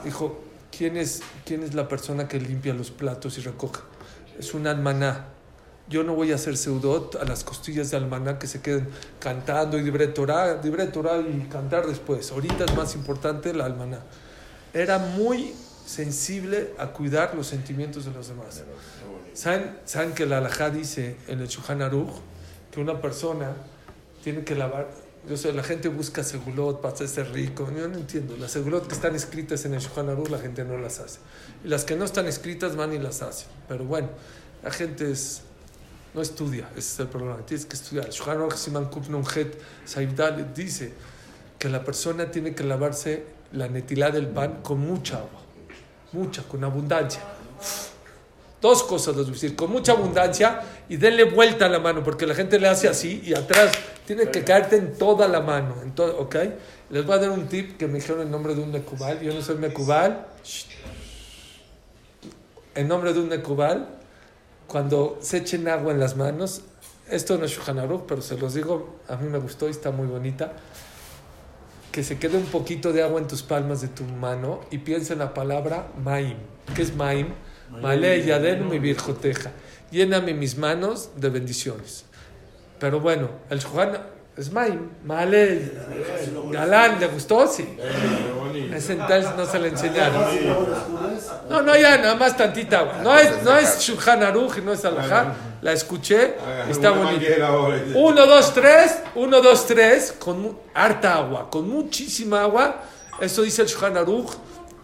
Dijo, 0.04 0.40
¿quién 0.76 0.96
es, 0.96 1.22
¿quién 1.44 1.62
es 1.62 1.74
la 1.74 1.88
persona 1.88 2.28
que 2.28 2.38
limpia 2.38 2.74
los 2.74 2.90
platos 2.90 3.38
y 3.38 3.40
recoge? 3.40 3.80
Es 4.38 4.52
un 4.54 4.66
almaná. 4.66 5.26
Yo 5.88 6.03
no 6.03 6.14
voy 6.14 6.33
a 6.33 6.35
hacer 6.35 6.57
seudot 6.57 7.16
a 7.16 7.24
las 7.24 7.44
costillas 7.44 7.90
de 7.90 7.96
almaná 7.96 8.38
que 8.38 8.46
se 8.46 8.61
queden 8.61 8.88
cantando 9.18 9.79
y 9.79 9.83
libre 9.83 10.07
Torah, 10.09 10.61
y 10.62 11.48
cantar 11.51 11.87
después. 11.87 12.31
Ahorita 12.31 12.64
es 12.64 12.77
más 12.77 12.94
importante 12.94 13.55
la 13.55 13.64
almaná. 13.64 14.01
Era 14.74 14.98
muy 14.98 15.55
sensible 15.87 16.74
a 16.77 16.88
cuidar 16.88 17.35
los 17.35 17.46
sentimientos 17.46 18.05
de 18.05 18.11
los 18.11 18.29
demás. 18.29 18.62
¿Saben, 19.33 19.79
¿Saben 19.87 20.12
que 20.12 20.27
la 20.27 20.38
halajá 20.38 20.68
dice 20.68 21.16
en 21.27 21.40
el 21.40 21.48
Shulchan 21.48 21.81
Aruch 21.81 22.11
que 22.70 22.81
una 22.81 23.01
persona 23.01 23.55
tiene 24.22 24.44
que 24.44 24.55
lavar? 24.55 24.88
Yo 25.27 25.37
sé, 25.37 25.53
la 25.53 25.62
gente 25.62 25.88
busca 25.88 26.22
segulot 26.22 26.83
para 26.83 26.92
hacerse 26.94 27.24
rico. 27.24 27.66
Yo 27.74 27.88
no 27.88 27.96
entiendo. 27.96 28.37
Las 28.37 28.53
segulot 28.53 28.87
que 28.87 28.94
están 28.94 29.14
escritas 29.14 29.64
en 29.64 29.72
el 29.72 29.81
Shulchan 29.81 30.11
Aruch 30.11 30.29
la 30.29 30.38
gente 30.38 30.64
no 30.64 30.77
las 30.77 31.01
hace. 31.01 31.20
Y 31.64 31.68
las 31.68 31.85
que 31.85 31.96
no 31.96 32.05
están 32.05 32.27
escritas 32.27 32.77
van 32.77 32.92
y 32.92 32.98
las 32.98 33.22
hacen. 33.22 33.48
Pero 33.68 33.85
bueno, 33.85 34.09
la 34.62 34.70
gente 34.70 35.11
es, 35.11 35.42
no 36.18 36.22
estudia. 36.22 36.68
Ese 36.76 36.94
es 36.94 37.00
el 37.00 37.07
problema. 37.07 37.37
Tienes 37.46 37.64
que 37.64 37.76
estudiar. 37.76 38.11
Shulchan 38.11 38.50
Siman 38.59 38.90
dice 40.52 40.92
que 41.59 41.68
la 41.68 41.85
persona 41.85 42.28
tiene 42.28 42.54
que 42.57 42.64
lavarse 42.64 43.24
la 43.52 43.68
netilá 43.68 44.11
del 44.11 44.26
pan 44.26 44.61
con 44.62 44.81
mucha 44.81 45.18
agua, 45.18 45.40
mucha, 46.12 46.42
con 46.42 46.64
abundancia. 46.64 47.22
Dos 48.61 48.83
cosas 48.83 49.16
les 49.16 49.28
a 49.28 49.31
decir, 49.31 49.54
con 49.54 49.70
mucha 49.70 49.92
abundancia 49.92 50.61
y 50.88 50.96
denle 50.96 51.22
vuelta 51.22 51.66
a 51.66 51.68
la 51.68 51.78
mano, 51.78 52.02
porque 52.02 52.26
la 52.26 52.35
gente 52.35 52.59
le 52.59 52.66
hace 52.66 52.88
así 52.88 53.22
y 53.24 53.35
atrás 53.35 53.70
tiene 54.04 54.28
que 54.28 54.42
caerte 54.42 54.76
en 54.76 54.98
toda 54.98 55.28
la 55.28 55.40
mano, 55.40 55.76
en 55.83 55.92
¿ok? 55.96 56.37
Les 56.90 57.07
voy 57.07 57.14
a 57.14 57.18
dar 57.18 57.31
un 57.31 57.46
tip 57.46 57.76
que 57.76 57.87
me 57.87 57.94
dijeron 58.00 58.22
en 58.22 58.31
nombre 58.33 58.57
de 58.57 58.62
un 58.62 58.72
mecubal, 58.72 59.20
yo 59.20 59.33
no 59.33 59.40
soy 59.40 59.57
mecubal, 59.59 60.26
en 62.74 62.88
nombre 62.88 63.12
de 63.12 63.20
un 63.20 63.28
mecubal, 63.28 63.97
cuando 64.68 65.18
se 65.20 65.38
echen 65.38 65.66
agua 65.66 65.92
en 65.92 65.98
las 65.98 66.16
manos, 66.16 66.61
esto 67.11 67.38
no 67.38 67.46
es 67.46 67.52
Shulchan 67.52 67.81
pero 68.07 68.20
se 68.20 68.37
los 68.37 68.52
digo, 68.54 69.00
a 69.09 69.16
mí 69.16 69.28
me 69.28 69.38
gustó 69.38 69.66
y 69.66 69.70
está 69.70 69.90
muy 69.90 70.07
bonita, 70.07 70.52
que 71.90 72.04
se 72.04 72.18
quede 72.18 72.37
un 72.37 72.44
poquito 72.44 72.92
de 72.92 73.02
agua 73.02 73.18
en 73.18 73.26
tus 73.26 73.42
palmas 73.42 73.81
de 73.81 73.88
tu 73.88 74.04
mano 74.04 74.61
y 74.70 74.78
piensa 74.78 75.14
en 75.14 75.20
la 75.20 75.33
palabra 75.33 75.88
Maim. 76.04 76.37
¿Qué 76.76 76.83
es 76.83 76.94
Maim? 76.94 77.28
Male 77.70 78.22
Yadenu 78.24 78.66
mi 78.66 78.78
virjoteja. 78.78 79.50
Lléname 79.90 80.35
mis 80.35 80.59
manos 80.59 81.11
de 81.16 81.31
bendiciones. 81.31 82.04
Pero 82.78 83.00
bueno, 83.00 83.31
el 83.48 83.61
Shulchan 83.61 84.02
es 84.38 84.53
Maim. 84.53 84.88
Male. 85.05 85.72
Galán, 86.51 87.01
¿le 87.01 87.09
gustó? 87.09 87.46
Sí. 87.48 87.77
Ese 88.72 88.92
entonces 88.92 89.31
no 89.37 89.44
se 89.44 89.59
le 89.59 89.68
enseñaron. 89.68 90.24
No, 91.51 91.62
no, 91.62 91.77
ya, 91.77 91.98
nada 91.98 92.14
más 92.14 92.37
tantita 92.37 92.81
agua. 92.81 93.01
No 93.03 93.18
es, 93.18 93.42
no 93.42 93.57
es 93.57 93.81
Shulchan 93.81 94.22
Aruch 94.22 94.59
y 94.59 94.61
no 94.61 94.72
es 94.72 94.85
Alajá. 94.85 95.35
La 95.61 95.72
escuché, 95.72 96.37
está 96.70 96.90
bonita. 96.90 97.27
Uno, 97.94 98.27
dos, 98.27 98.55
tres, 98.55 98.98
uno, 99.16 99.40
dos, 99.40 99.66
tres, 99.66 100.14
con 100.18 100.57
harta 100.72 101.16
agua, 101.16 101.51
con 101.51 101.68
muchísima 101.68 102.42
agua. 102.42 102.83
Eso 103.20 103.42
dice 103.42 103.62
el 103.62 103.68
Shulchan 103.68 103.96
Aruch, 103.96 104.31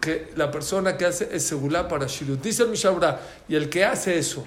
que 0.01 0.31
la 0.35 0.51
persona 0.51 0.97
que 0.97 1.05
hace 1.05 1.29
es 1.31 1.43
segulá 1.43 1.87
para 1.87 2.07
Shirut. 2.07 2.41
Dice 2.41 2.63
el 2.63 2.69
Mishabra, 2.69 3.21
y 3.47 3.55
el 3.55 3.69
que 3.69 3.85
hace 3.85 4.17
eso 4.17 4.43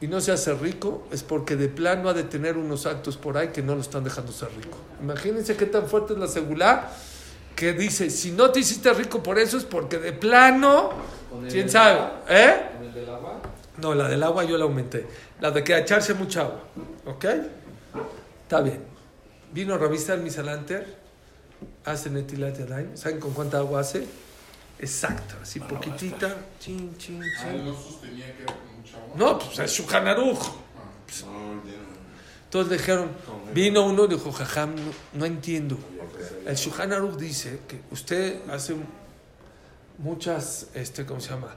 y 0.00 0.06
no 0.06 0.20
se 0.20 0.32
hace 0.32 0.54
rico 0.54 1.06
es 1.10 1.22
porque 1.22 1.56
de 1.56 1.68
plano 1.68 2.08
ha 2.08 2.14
de 2.14 2.22
tener 2.22 2.56
unos 2.56 2.86
actos 2.86 3.16
por 3.16 3.36
ahí 3.36 3.48
que 3.48 3.62
no 3.62 3.74
lo 3.74 3.80
están 3.80 4.04
dejando 4.04 4.32
ser 4.32 4.48
rico. 4.56 4.78
Imagínense 5.02 5.56
qué 5.56 5.66
tan 5.66 5.86
fuerte 5.86 6.12
es 6.12 6.18
la 6.18 6.28
segulá 6.28 6.90
que 7.56 7.72
dice, 7.72 8.08
si 8.10 8.30
no 8.30 8.50
te 8.50 8.60
hiciste 8.60 8.92
rico 8.94 9.20
por 9.22 9.38
eso 9.38 9.56
es 9.56 9.64
porque 9.64 9.98
de 9.98 10.12
plano, 10.12 10.90
quién 11.50 11.68
sabe, 11.68 12.00
¿eh? 12.28 12.54
No, 13.78 13.94
la 13.94 14.08
del 14.08 14.22
agua 14.22 14.44
yo 14.44 14.56
la 14.56 14.64
aumenté. 14.64 15.06
La 15.40 15.50
de 15.50 15.62
que 15.62 15.76
echarse 15.76 16.14
mucha 16.14 16.42
agua. 16.42 16.62
¿Ok? 17.06 17.24
Está 18.42 18.60
bien. 18.60 18.82
Vino 19.52 19.78
Rabista 19.78 20.14
el 20.14 20.20
Misalanter, 20.20 20.98
hace 21.84 22.10
Netilat 22.10 22.58
Yadayim. 22.58 22.96
¿Saben 22.96 23.18
con 23.18 23.32
cuánta 23.32 23.58
agua 23.58 23.80
hace? 23.80 24.06
Exacta, 24.78 25.36
así 25.42 25.58
poquitita. 25.58 26.36
Chin, 26.60 26.96
chin, 26.98 27.20
chin. 27.40 27.64
no 27.64 27.74
sostenía 27.74 28.26
que 28.36 28.44
No, 29.16 29.38
pues 29.38 29.58
es 29.58 29.72
Shulchan 29.72 30.06
Aruch. 30.06 30.50
Entonces 32.44 32.78
dijeron, 32.78 33.10
vino 33.52 33.84
uno 33.84 34.04
y 34.04 34.08
dijo, 34.08 34.32
jajam, 34.32 34.74
no, 34.74 34.92
no 35.14 35.24
entiendo. 35.26 35.76
El 36.46 36.56
Shulchan 36.56 36.92
Aruch 36.92 37.16
dice 37.16 37.60
que 37.68 37.82
usted 37.90 38.48
hace 38.50 38.74
muchas, 39.98 40.68
este, 40.74 41.04
¿cómo 41.04 41.20
se 41.20 41.30
llama? 41.30 41.54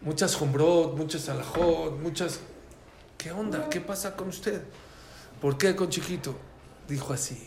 Muchas 0.00 0.40
hombrot, 0.40 0.96
muchas 0.96 1.28
alajot, 1.28 1.98
muchas... 2.00 2.40
¿Qué 3.16 3.30
onda? 3.30 3.68
¿Qué 3.68 3.80
pasa 3.80 4.16
con 4.16 4.28
usted? 4.28 4.62
¿Por 5.40 5.56
qué 5.56 5.76
con 5.76 5.88
chiquito? 5.88 6.34
Dijo 6.88 7.12
así, 7.12 7.38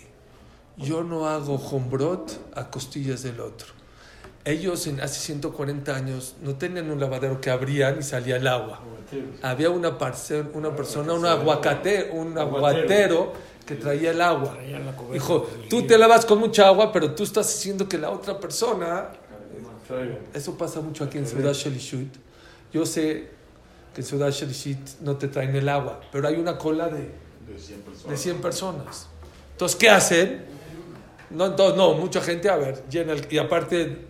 yo 0.78 1.04
no 1.04 1.28
hago 1.28 1.56
hombrot 1.56 2.54
a 2.56 2.69
costillas 2.69 3.24
del 3.24 3.41
otro. 3.41 3.74
Ellos 4.45 4.86
en, 4.88 5.01
hace 5.01 5.19
140 5.19 5.95
años 5.95 6.36
no 6.43 6.55
tenían 6.55 6.91
un 6.91 6.99
lavadero 6.99 7.41
que 7.41 7.49
abrían 7.49 7.97
y 7.99 8.03
salía 8.03 8.36
el 8.38 8.47
agua. 8.47 8.79
Había 9.41 9.69
una, 9.71 9.97
parce- 9.97 10.43
una 10.53 10.75
persona, 10.75 11.13
un 11.13 11.25
aguacate, 11.25 12.10
un 12.13 12.38
aguatero 12.38 13.34
que 13.65 13.75
traía 13.75 14.12
el 14.12 14.21
agua. 14.21 14.55
Dijo, 15.13 15.47
tú 15.69 15.81
te 15.88 15.97
lavas 15.97 16.25
con 16.27 16.38
mucha 16.39 16.67
agua, 16.67 16.91
pero 16.93 17.15
tú 17.15 17.23
estás 17.23 17.47
haciendo 17.47 17.89
que 17.89 17.97
la 17.97 18.12
otra 18.12 18.39
persona... 18.39 19.10
Eso 20.34 20.55
pasa 20.58 20.79
mucho 20.81 21.03
aquí 21.03 21.17
en 21.17 21.25
Ciudad 21.27 21.53
Shelishut. 21.53 22.13
Yo 22.71 22.86
sé 22.86 23.29
que 23.95 24.01
en 24.01 24.08
Ciudad 24.08 24.29
Shelishut 24.29 24.77
no 25.01 25.15
te 25.17 25.27
traen 25.27 25.55
el 25.55 25.67
agua, 25.69 26.01
pero 26.12 26.27
hay 26.27 26.36
una 26.36 26.58
cola 26.58 26.88
de, 26.88 27.10
de 28.12 28.17
100 28.17 28.38
personas. 28.41 29.08
Entonces, 29.53 29.75
¿qué 29.77 29.89
hacen? 29.89 30.45
No, 31.31 31.47
entonces, 31.47 31.75
no, 31.77 31.93
mucha 31.95 32.21
gente, 32.21 32.49
a 32.49 32.55
ver, 32.58 32.84
llena 32.89 33.13
el- 33.13 33.25
y 33.31 33.38
aparte 33.39 34.05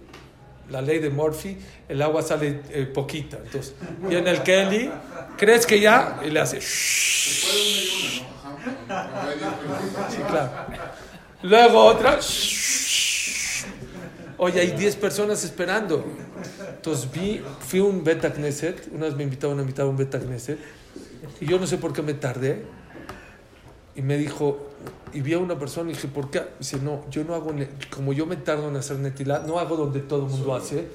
la 0.69 0.81
ley 0.81 0.99
de 0.99 1.09
Murphy, 1.09 1.57
el 1.87 2.01
agua 2.01 2.21
sale 2.21 2.61
eh, 2.69 2.85
poquita. 2.85 3.37
Entonces, 3.43 3.75
llena 4.09 4.31
el 4.31 4.43
Kelly, 4.43 4.91
¿crees 5.37 5.65
que 5.65 5.79
ya? 5.79 6.19
Y 6.25 6.29
le 6.29 6.39
hace... 6.39 6.61
Sí, 6.61 8.23
claro. 10.27 10.51
Luego 11.43 11.85
otra. 11.85 12.19
Oye, 14.37 14.59
hay 14.59 14.71
10 14.71 14.95
personas 14.97 15.43
esperando. 15.43 16.03
Entonces 16.75 17.11
vi, 17.11 17.41
fui 17.59 17.79
a 17.79 17.83
un 17.83 18.03
Beta 18.03 18.31
Knesset, 18.31 18.89
una 18.91 19.05
vez 19.05 19.15
me 19.15 19.23
invitaron 19.23 19.57
a 19.59 19.61
invitar 19.61 19.85
a 19.85 19.89
un 19.89 19.97
Beta 19.97 20.19
Knesset, 20.19 20.59
y 21.39 21.45
yo 21.45 21.59
no 21.59 21.67
sé 21.67 21.77
por 21.77 21.93
qué 21.93 22.01
me 22.01 22.13
tardé, 22.13 22.63
y 23.95 24.01
me 24.01 24.17
dijo, 24.17 24.69
y 25.13 25.21
vi 25.21 25.33
a 25.33 25.39
una 25.39 25.57
persona 25.57 25.89
y 25.91 25.93
dije, 25.93 26.07
¿por 26.07 26.29
qué? 26.29 26.43
Dice, 26.59 26.77
no, 26.77 27.03
yo 27.09 27.23
no 27.23 27.35
hago, 27.35 27.53
como 27.93 28.13
yo 28.13 28.25
me 28.25 28.35
tardo 28.37 28.67
en 28.69 28.75
hacer 28.75 28.97
netilat, 28.97 29.45
no 29.45 29.59
hago 29.59 29.75
donde 29.77 29.99
todo 30.01 30.25
el 30.25 30.31
mundo 30.31 30.55
hace, 30.55 30.87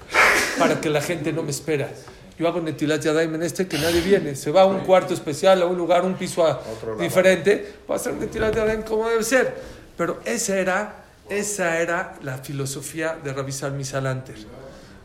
para 0.59 0.81
que 0.81 0.89
la 0.91 1.01
gente 1.01 1.33
no 1.33 1.43
me 1.43 1.51
espera. 1.51 1.91
Yo 2.39 2.49
hago 2.49 2.61
netilat 2.61 3.03
yadayim 3.03 3.35
en 3.35 3.43
este 3.43 3.67
que 3.69 3.77
nadie 3.79 4.01
viene, 4.01 4.35
se 4.35 4.51
va 4.51 4.63
a 4.63 4.67
un 4.67 4.81
cuarto 4.81 5.13
especial, 5.15 5.61
a 5.63 5.67
un 5.67 5.77
lugar, 5.77 6.05
un 6.05 6.15
piso 6.15 6.47
a- 6.47 6.61
diferente, 6.99 7.75
va 7.89 7.95
a 7.95 7.99
hacer 7.99 8.15
netilat 8.15 8.55
yadayim 8.55 8.83
como 8.83 9.09
debe 9.09 9.23
ser. 9.23 9.55
Pero 9.97 10.21
esa 10.25 10.57
era, 10.59 11.05
esa 11.29 11.79
era 11.79 12.17
la 12.23 12.39
filosofía 12.39 13.19
de 13.23 13.33
Rabbi 13.33 13.53
Salmi 13.53 13.85
Salanter. 13.85 14.37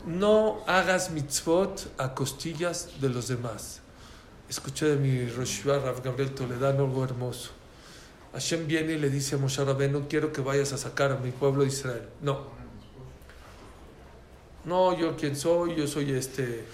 No 0.07 0.61
hagas 0.67 1.09
mitzvot 1.11 1.87
a 1.97 2.13
costillas 2.13 2.89
de 3.01 3.09
los 3.09 3.27
demás. 3.27 3.81
Escuché 4.47 4.85
de 4.85 4.95
mi 4.97 5.27
Rosh 5.27 5.63
Rav 5.65 6.01
Gabriel 6.03 6.29
Toledano 6.35 6.85
algo 6.85 7.03
hermoso. 7.03 7.49
Hashem 8.35 8.67
viene 8.67 8.93
y 8.93 8.97
le 8.97 9.09
dice 9.09 9.35
a 9.35 9.37
Moshe 9.37 9.63
Rabbeinu, 9.63 10.09
quiero 10.09 10.33
que 10.33 10.41
vayas 10.41 10.73
a 10.73 10.77
sacar 10.77 11.09
a 11.13 11.15
mi 11.15 11.31
pueblo 11.31 11.61
de 11.61 11.69
Israel. 11.69 12.03
No. 12.21 12.41
No, 14.65 14.97
yo 14.97 15.15
quién 15.15 15.37
soy, 15.37 15.75
yo 15.75 15.87
soy 15.87 16.11
este 16.11 16.43
eh, 16.43 16.65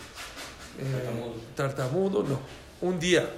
tartamudo, 1.56 2.24
no. 2.24 2.40
Un 2.82 3.00
día, 3.00 3.30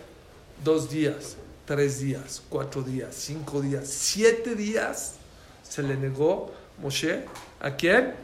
dos 0.64 0.90
días, 0.90 1.36
tres 1.66 2.00
días, 2.00 2.42
cuatro 2.48 2.82
días, 2.82 3.14
cinco 3.14 3.60
días, 3.60 3.90
siete 3.90 4.56
días 4.56 5.16
se 5.62 5.84
le 5.84 5.98
negó 5.98 6.54
Moshe. 6.82 7.26
¿A 7.60 7.72
quién? 7.72 8.16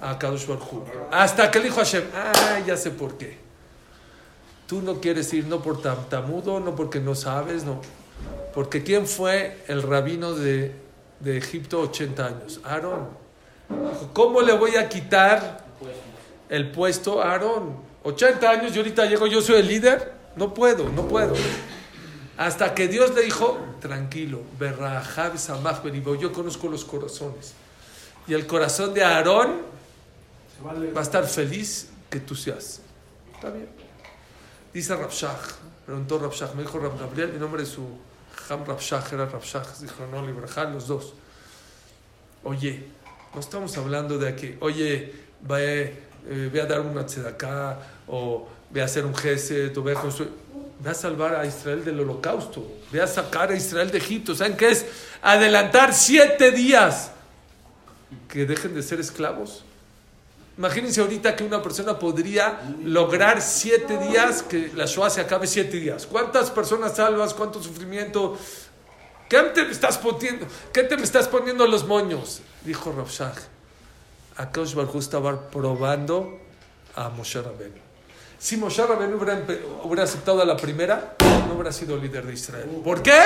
A 0.00 0.18
Kadosh 0.18 0.48
Baruj 0.48 0.72
Hu. 0.72 0.84
Hasta 1.12 1.48
que 1.48 1.60
le 1.60 1.66
dijo 1.66 1.76
Hashem, 1.76 2.04
ah, 2.12 2.58
ya 2.66 2.76
sé 2.76 2.90
por 2.90 3.16
qué. 3.16 3.38
Tú 4.66 4.82
no 4.82 5.00
quieres 5.00 5.32
ir 5.32 5.46
no 5.46 5.62
por 5.62 5.80
tartamudo, 5.80 6.58
no 6.58 6.74
porque 6.74 6.98
no 6.98 7.14
sabes, 7.14 7.62
no. 7.62 7.80
Porque 8.54 8.82
¿quién 8.82 9.06
fue 9.06 9.62
el 9.68 9.82
rabino 9.82 10.34
de, 10.34 10.74
de 11.20 11.38
Egipto 11.38 11.80
80 11.80 12.26
años? 12.26 12.60
Aarón. 12.64 13.08
¿Cómo 14.12 14.40
le 14.40 14.52
voy 14.52 14.76
a 14.76 14.88
quitar 14.88 15.64
el 16.48 16.70
puesto 16.70 17.22
a 17.22 17.32
Aarón? 17.32 17.76
80 18.02 18.50
años 18.50 18.74
y 18.74 18.78
ahorita 18.78 19.06
llego, 19.06 19.26
yo 19.26 19.40
soy 19.40 19.60
el 19.60 19.68
líder. 19.68 20.12
No 20.36 20.54
puedo, 20.54 20.88
no 20.88 21.06
puedo. 21.06 21.34
Hasta 22.36 22.74
que 22.74 22.88
Dios 22.88 23.14
le 23.14 23.22
dijo, 23.22 23.58
tranquilo, 23.80 24.42
yo 26.18 26.32
conozco 26.32 26.68
los 26.68 26.84
corazones. 26.84 27.54
Y 28.26 28.34
el 28.34 28.46
corazón 28.46 28.94
de 28.94 29.04
Aarón 29.04 29.58
va 30.64 31.00
a 31.00 31.02
estar 31.02 31.26
feliz 31.26 31.88
que 32.08 32.20
tú 32.20 32.34
seas. 32.34 32.80
Está 33.34 33.50
bien. 33.50 33.68
Dice 34.72 34.94
Rabshach, 34.94 35.54
preguntó 35.84 36.18
Rabshach, 36.18 36.54
me 36.54 36.62
dijo 36.62 36.78
Rab 36.78 36.98
Gabriel, 36.98 37.32
mi 37.32 37.38
nombre 37.38 37.64
es 37.64 37.68
su 37.70 37.82
Ham 38.48 38.64
Rabshach, 38.64 39.12
era 39.12 39.26
dijo 39.26 40.06
no, 40.10 40.26
Librajal, 40.26 40.72
los 40.72 40.86
dos. 40.86 41.14
Oye, 42.42 42.84
no 43.34 43.40
estamos 43.40 43.76
hablando 43.76 44.18
de 44.18 44.34
que, 44.34 44.56
oye, 44.60 45.12
ve, 45.40 45.94
eh, 46.28 46.60
a 46.60 46.66
dar 46.66 46.80
una 46.80 47.04
tzedaká, 47.04 47.78
o 48.08 48.48
ve 48.70 48.82
a 48.82 48.84
hacer 48.84 49.04
un 49.04 49.14
gesed, 49.14 49.76
o 49.76 49.82
ve 49.82 49.92
a 49.92 50.00
construir. 50.00 50.32
Ve 50.80 50.90
a 50.90 50.94
salvar 50.94 51.34
a 51.34 51.44
Israel 51.44 51.84
del 51.84 52.00
holocausto, 52.00 52.66
ve 52.90 53.02
a 53.02 53.06
sacar 53.06 53.50
a 53.50 53.54
Israel 53.54 53.90
de 53.90 53.98
Egipto. 53.98 54.34
¿Saben 54.34 54.56
qué 54.56 54.70
es? 54.70 54.86
Adelantar 55.20 55.92
siete 55.92 56.52
días 56.52 57.10
que 58.28 58.46
dejen 58.46 58.74
de 58.74 58.82
ser 58.82 58.98
esclavos. 58.98 59.62
Imagínense 60.60 61.00
ahorita 61.00 61.34
que 61.34 61.42
una 61.42 61.62
persona 61.62 61.98
podría 61.98 62.60
lograr 62.84 63.40
siete 63.40 63.96
días, 63.96 64.42
que 64.42 64.70
la 64.74 64.84
Shoah 64.84 65.08
se 65.08 65.22
acabe 65.22 65.46
siete 65.46 65.78
días. 65.78 66.06
¿Cuántas 66.06 66.50
personas 66.50 66.96
salvas? 66.96 67.32
¿Cuánto 67.32 67.62
sufrimiento? 67.62 68.36
¿Qué 69.26 69.40
te 69.54 69.64
me 69.64 69.70
estás 69.72 69.96
poniendo? 69.96 70.46
¿Qué 70.70 70.82
te 70.82 70.98
me 70.98 71.04
estás 71.04 71.28
poniendo 71.28 71.66
los 71.66 71.86
moños? 71.86 72.42
Dijo 72.62 72.92
Rabshah. 72.92 73.32
Akadosh 74.36 74.74
Baruj 74.74 74.96
Hu 74.96 74.98
estaba 74.98 75.48
probando 75.48 76.38
a 76.94 77.08
Moshe 77.08 77.40
Rabbeinu. 77.40 77.80
Si 78.38 78.58
Moshe 78.58 78.82
empe- 78.82 79.62
hubiera 79.82 80.02
aceptado 80.02 80.42
a 80.42 80.44
la 80.44 80.58
primera, 80.58 81.14
no 81.48 81.54
hubiera 81.54 81.72
sido 81.72 81.96
líder 81.96 82.26
de 82.26 82.34
Israel. 82.34 82.68
¿Por 82.84 83.02
qué? 83.02 83.18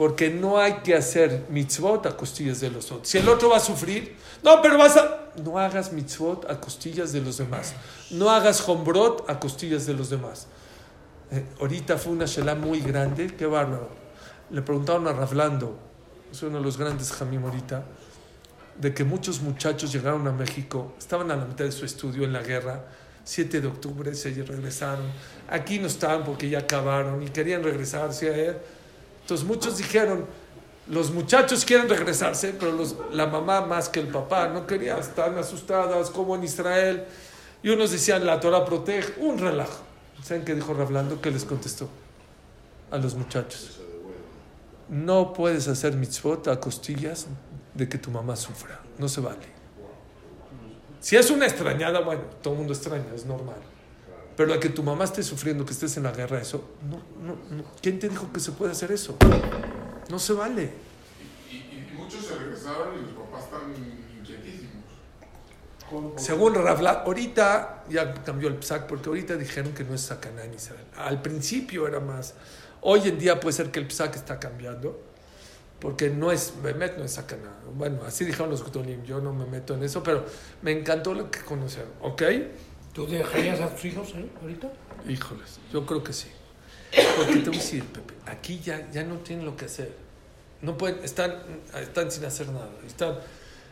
Porque 0.00 0.30
no 0.30 0.58
hay 0.58 0.76
que 0.76 0.94
hacer 0.94 1.44
mitzvot 1.50 2.06
a 2.06 2.16
costillas 2.16 2.58
de 2.58 2.70
los 2.70 2.90
otros. 2.90 3.06
Si 3.06 3.18
el 3.18 3.28
otro 3.28 3.50
va 3.50 3.58
a 3.58 3.60
sufrir, 3.60 4.16
no, 4.42 4.62
pero 4.62 4.78
vas 4.78 4.96
a... 4.96 5.30
No 5.44 5.58
hagas 5.58 5.92
mitzvot 5.92 6.50
a 6.50 6.58
costillas 6.58 7.12
de 7.12 7.20
los 7.20 7.36
demás. 7.36 7.74
No 8.10 8.30
hagas 8.30 8.66
hombrot 8.66 9.28
a 9.28 9.38
costillas 9.38 9.84
de 9.84 9.92
los 9.92 10.08
demás. 10.08 10.46
Eh, 11.30 11.44
ahorita 11.60 11.98
fue 11.98 12.14
una 12.14 12.24
shelá 12.24 12.54
muy 12.54 12.80
grande, 12.80 13.26
qué 13.36 13.44
bárbaro. 13.44 13.90
Le 14.48 14.62
preguntaron 14.62 15.06
a 15.06 15.12
Ravlando, 15.12 15.76
es 16.32 16.42
uno 16.42 16.56
de 16.56 16.64
los 16.64 16.78
grandes 16.78 17.12
jamim 17.12 17.44
ahorita, 17.44 17.84
de 18.80 18.94
que 18.94 19.04
muchos 19.04 19.42
muchachos 19.42 19.92
llegaron 19.92 20.26
a 20.26 20.32
México, 20.32 20.94
estaban 20.98 21.30
a 21.30 21.36
la 21.36 21.44
mitad 21.44 21.66
de 21.66 21.72
su 21.72 21.84
estudio 21.84 22.24
en 22.24 22.32
la 22.32 22.40
guerra, 22.40 22.86
7 23.24 23.60
de 23.60 23.66
octubre 23.66 24.14
se 24.14 24.30
regresaron, 24.30 25.04
aquí 25.50 25.78
no 25.78 25.88
estaban 25.88 26.24
porque 26.24 26.48
ya 26.48 26.60
acabaron 26.60 27.22
y 27.22 27.28
querían 27.28 27.62
regresarse 27.62 28.30
a 28.30 28.36
él. 28.38 28.56
Entonces 29.30 29.46
muchos 29.46 29.78
dijeron, 29.78 30.26
los 30.88 31.12
muchachos 31.12 31.64
quieren 31.64 31.88
regresarse, 31.88 32.52
pero 32.58 32.76
la 33.12 33.28
mamá 33.28 33.60
más 33.60 33.88
que 33.88 34.00
el 34.00 34.08
papá 34.08 34.48
no 34.48 34.66
quería, 34.66 34.98
están 34.98 35.38
asustadas 35.38 36.10
como 36.10 36.34
en 36.34 36.42
Israel. 36.42 37.04
Y 37.62 37.68
unos 37.68 37.92
decían, 37.92 38.26
la 38.26 38.40
Torah 38.40 38.64
protege, 38.64 39.14
un 39.20 39.38
relajo. 39.38 39.84
¿Saben 40.24 40.44
qué 40.44 40.56
dijo 40.56 40.74
Ravlando? 40.74 41.20
¿Qué 41.20 41.30
les 41.30 41.44
contestó 41.44 41.88
a 42.90 42.98
los 42.98 43.14
muchachos? 43.14 43.78
No 44.88 45.32
puedes 45.32 45.68
hacer 45.68 45.92
mitzvot 45.94 46.48
a 46.48 46.58
costillas 46.58 47.28
de 47.72 47.88
que 47.88 47.98
tu 47.98 48.10
mamá 48.10 48.34
sufra. 48.34 48.80
No 48.98 49.08
se 49.08 49.20
vale. 49.20 49.46
Si 50.98 51.14
es 51.14 51.30
una 51.30 51.46
extrañada, 51.46 52.00
bueno, 52.00 52.22
todo 52.42 52.54
el 52.54 52.58
mundo 52.58 52.72
extraña, 52.72 53.14
es 53.14 53.24
normal. 53.26 53.58
Pero 54.40 54.54
a 54.54 54.58
que 54.58 54.70
tu 54.70 54.82
mamá 54.82 55.04
esté 55.04 55.22
sufriendo, 55.22 55.66
que 55.66 55.72
estés 55.72 55.98
en 55.98 56.04
la 56.04 56.12
guerra, 56.12 56.40
eso, 56.40 56.64
no, 56.88 56.96
no, 57.22 57.34
no. 57.54 57.62
¿Quién 57.82 57.98
te 57.98 58.08
dijo 58.08 58.32
que 58.32 58.40
se 58.40 58.52
puede 58.52 58.72
hacer 58.72 58.90
eso? 58.90 59.18
No 60.08 60.18
se 60.18 60.32
vale. 60.32 60.70
Y, 61.50 61.56
y- 61.56 61.88
y 61.92 61.94
muchos 61.94 62.24
se 62.24 62.36
regresaron 62.36 62.98
y 62.98 63.02
los 63.02 63.12
papás 63.12 63.44
están 63.44 63.60
inquietísimos. 64.18 64.72
Según 66.16 66.54
Ravla, 66.54 67.02
ahorita 67.04 67.84
ya 67.90 68.14
cambió 68.14 68.48
el 68.48 68.54
PSAC 68.54 68.86
porque 68.86 69.10
ahorita 69.10 69.36
dijeron 69.36 69.74
que 69.74 69.84
no 69.84 69.94
es 69.94 70.00
Sacaná 70.00 70.42
en 70.44 70.54
Israel. 70.54 70.86
Al 70.96 71.20
principio 71.20 71.86
era 71.86 72.00
más. 72.00 72.32
Hoy 72.80 73.06
en 73.10 73.18
día 73.18 73.38
puede 73.40 73.52
ser 73.54 73.70
que 73.70 73.78
el 73.80 73.88
PSAC 73.90 74.16
está 74.16 74.40
cambiando 74.40 74.98
porque 75.80 76.08
no 76.08 76.32
es, 76.32 76.54
Bemet 76.62 76.96
no 76.96 77.04
es 77.04 77.12
Sacaná. 77.12 77.52
Bueno, 77.74 78.04
así 78.06 78.24
dijeron 78.24 78.48
los 78.48 78.64
Gdolim, 78.64 79.02
yo 79.04 79.20
no 79.20 79.34
me 79.34 79.44
meto 79.44 79.74
en 79.74 79.82
eso, 79.82 80.02
pero 80.02 80.24
me 80.62 80.72
encantó 80.72 81.12
lo 81.12 81.30
que 81.30 81.40
conocieron, 81.40 81.90
¿ok? 82.00 82.22
¿Tú 82.92 83.06
dejarías 83.06 83.60
a 83.60 83.74
tus 83.74 83.84
hijos 83.84 84.12
ahí 84.14 84.30
ahorita? 84.42 84.72
Híjoles, 85.08 85.58
yo 85.72 85.86
creo 85.86 86.02
que 86.02 86.12
sí. 86.12 86.28
Porque 87.16 87.36
te 87.36 87.50
voy 87.50 87.58
a 87.58 87.60
decir, 87.60 87.84
Pepe, 87.84 88.14
aquí 88.26 88.60
ya, 88.60 88.90
ya 88.90 89.04
no 89.04 89.16
tienen 89.18 89.46
lo 89.46 89.56
que 89.56 89.66
hacer. 89.66 89.94
No 90.60 90.76
pueden, 90.76 91.02
están, 91.04 91.36
están 91.80 92.10
sin 92.10 92.24
hacer 92.24 92.48
nada. 92.48 92.68
Están, 92.86 93.14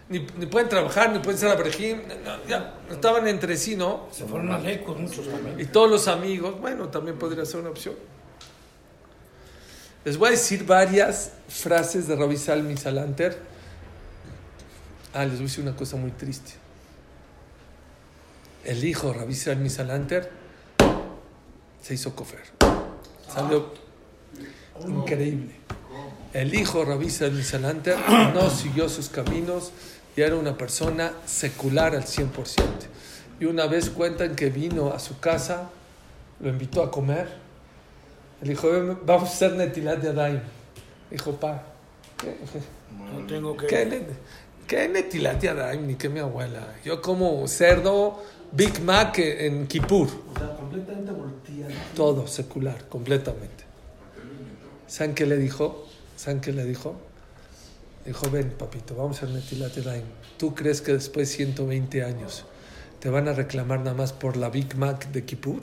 ni, 0.08 0.20
ni 0.38 0.46
pueden 0.46 0.68
trabajar, 0.68 1.12
ni 1.12 1.18
pueden 1.18 1.38
ser 1.38 1.50
abrejim. 1.50 2.02
no, 2.24 2.44
ya 2.46 2.78
estaban 2.90 3.26
entre 3.26 3.56
sí, 3.56 3.76
¿no? 3.76 4.08
Se 4.12 4.24
fueron 4.24 4.52
a 4.52 4.58
Lecos 4.58 4.98
muchos 4.98 5.28
también. 5.28 5.60
Y 5.60 5.66
todos 5.66 5.90
los 5.90 6.08
amigos, 6.08 6.58
bueno, 6.60 6.88
también 6.88 7.18
podría 7.18 7.44
ser 7.44 7.60
una 7.60 7.70
opción. 7.70 7.96
Les 10.04 10.16
voy 10.16 10.28
a 10.28 10.30
decir 10.30 10.64
varias 10.64 11.32
frases 11.48 12.06
de 12.06 12.16
Rabbi 12.16 12.36
Salmi 12.36 12.76
Salanter. 12.76 13.38
Ah, 15.12 15.24
les 15.24 15.34
voy 15.34 15.40
a 15.40 15.44
decir 15.44 15.64
una 15.64 15.76
cosa 15.76 15.96
muy 15.96 16.12
triste. 16.12 16.52
El 18.68 18.84
hijo 18.84 19.06
de 19.06 19.14
Rabbi 19.14 19.34
Salmi 19.34 19.70
Salanter 19.70 20.30
se 21.80 21.94
hizo 21.94 22.14
cofer. 22.14 22.42
Salió 23.26 23.72
increíble. 24.86 25.54
El 26.34 26.54
hijo 26.54 26.80
de 26.80 26.84
Rabbi 26.84 27.08
Salmi 27.08 27.42
Salanter 27.42 27.96
no 28.34 28.50
siguió 28.50 28.90
sus 28.90 29.08
caminos 29.08 29.72
y 30.14 30.20
era 30.20 30.36
una 30.36 30.58
persona 30.58 31.14
secular 31.24 31.94
al 31.94 32.04
100%. 32.04 32.28
Y 33.40 33.46
una 33.46 33.64
vez 33.68 33.88
cuentan 33.88 34.36
que 34.36 34.50
vino 34.50 34.92
a 34.92 34.98
su 34.98 35.18
casa, 35.18 35.70
lo 36.38 36.50
invitó 36.50 36.82
a 36.82 36.90
comer. 36.90 37.26
Le 38.42 38.50
dijo, 38.50 38.70
"Ven, 38.70 38.98
vamos 39.06 39.30
a 39.30 39.32
hacer 39.32 39.52
netilat 39.54 40.00
de 40.00 40.10
Adaim. 40.10 40.40
Dijo, 41.10 41.32
pa, 41.36 41.62
¿qué, 42.18 42.36
No 43.14 43.26
tengo 43.26 43.56
que... 43.56 43.66
qué, 43.66 44.06
qué 44.66 44.88
netilat 44.90 45.40
de 45.40 45.48
Adaim? 45.48 45.86
Ni 45.86 45.94
que 45.94 46.10
mi 46.10 46.20
abuela. 46.20 46.74
Yo 46.84 47.00
como 47.00 47.48
cerdo, 47.48 48.22
Big 48.52 48.80
Mac 48.80 49.18
en 49.18 49.66
Kippur. 49.66 50.08
O 50.34 50.38
sea, 50.38 50.56
completamente 50.56 51.12
volteado. 51.12 51.72
Todo 51.94 52.26
secular, 52.26 52.88
completamente. 52.88 53.64
¿Saben 54.86 55.14
qué 55.14 55.26
le 55.26 55.36
dijo? 55.36 55.86
¿Saben 56.16 56.40
qué 56.40 56.52
le 56.52 56.64
dijo? 56.64 56.96
Dijo, 58.06 58.30
ven, 58.30 58.54
papito, 58.58 58.94
vamos 58.94 59.22
a 59.22 59.26
Netilat. 59.26 59.72
¿Tú 60.38 60.54
crees 60.54 60.80
que 60.80 60.94
después 60.94 61.28
de 61.28 61.36
120 61.36 62.04
años 62.04 62.46
te 63.00 63.10
van 63.10 63.28
a 63.28 63.34
reclamar 63.34 63.80
nada 63.80 63.94
más 63.94 64.14
por 64.14 64.38
la 64.38 64.48
Big 64.48 64.76
Mac 64.76 65.10
de 65.12 65.26
Kippur? 65.26 65.60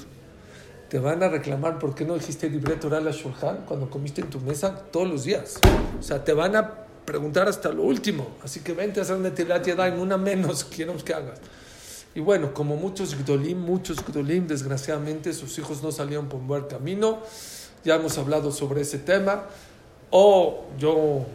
Te 0.87 0.99
van 0.99 1.23
a 1.23 1.29
reclamar 1.29 1.79
por 1.79 1.95
qué 1.95 2.05
no 2.05 2.13
dijiste 2.13 2.47
libreto 2.49 2.85
oral 2.85 3.07
a 3.07 3.11
Shulchan 3.11 3.65
cuando 3.67 3.89
comiste 3.89 4.21
en 4.21 4.29
tu 4.29 4.39
mesa 4.39 4.75
todos 4.91 5.09
los 5.09 5.23
días. 5.23 5.59
O 5.99 6.03
sea, 6.03 6.23
te 6.23 6.33
van 6.33 6.55
a 6.55 6.85
preguntar 7.03 7.47
hasta 7.47 7.69
lo 7.69 7.81
último. 7.81 8.35
Así 8.43 8.59
que 8.59 8.73
vente 8.73 8.99
a 8.99 9.03
hacer 9.03 9.17
Netilat 9.17 9.65
Yadayim, 9.65 9.99
una 9.99 10.17
menos 10.17 10.63
queremos 10.65 11.03
que 11.03 11.15
hagas. 11.15 11.39
Y 12.15 12.21
bueno, 12.21 12.53
como 12.53 12.77
muchos 12.77 13.13
Gdolim, 13.17 13.59
muchos 13.59 13.97
Gdolim, 14.05 14.47
desgraciadamente 14.47 15.33
sus 15.33 15.57
hijos 15.59 15.83
no 15.83 15.91
salieron 15.91 16.29
por 16.29 16.39
buen 16.39 16.63
camino. 16.63 17.19
Ya 17.83 17.95
hemos 17.95 18.17
hablado 18.17 18.51
sobre 18.51 18.81
ese 18.81 18.97
tema. 18.99 19.43
O 20.11 20.63
yo, 20.79 21.25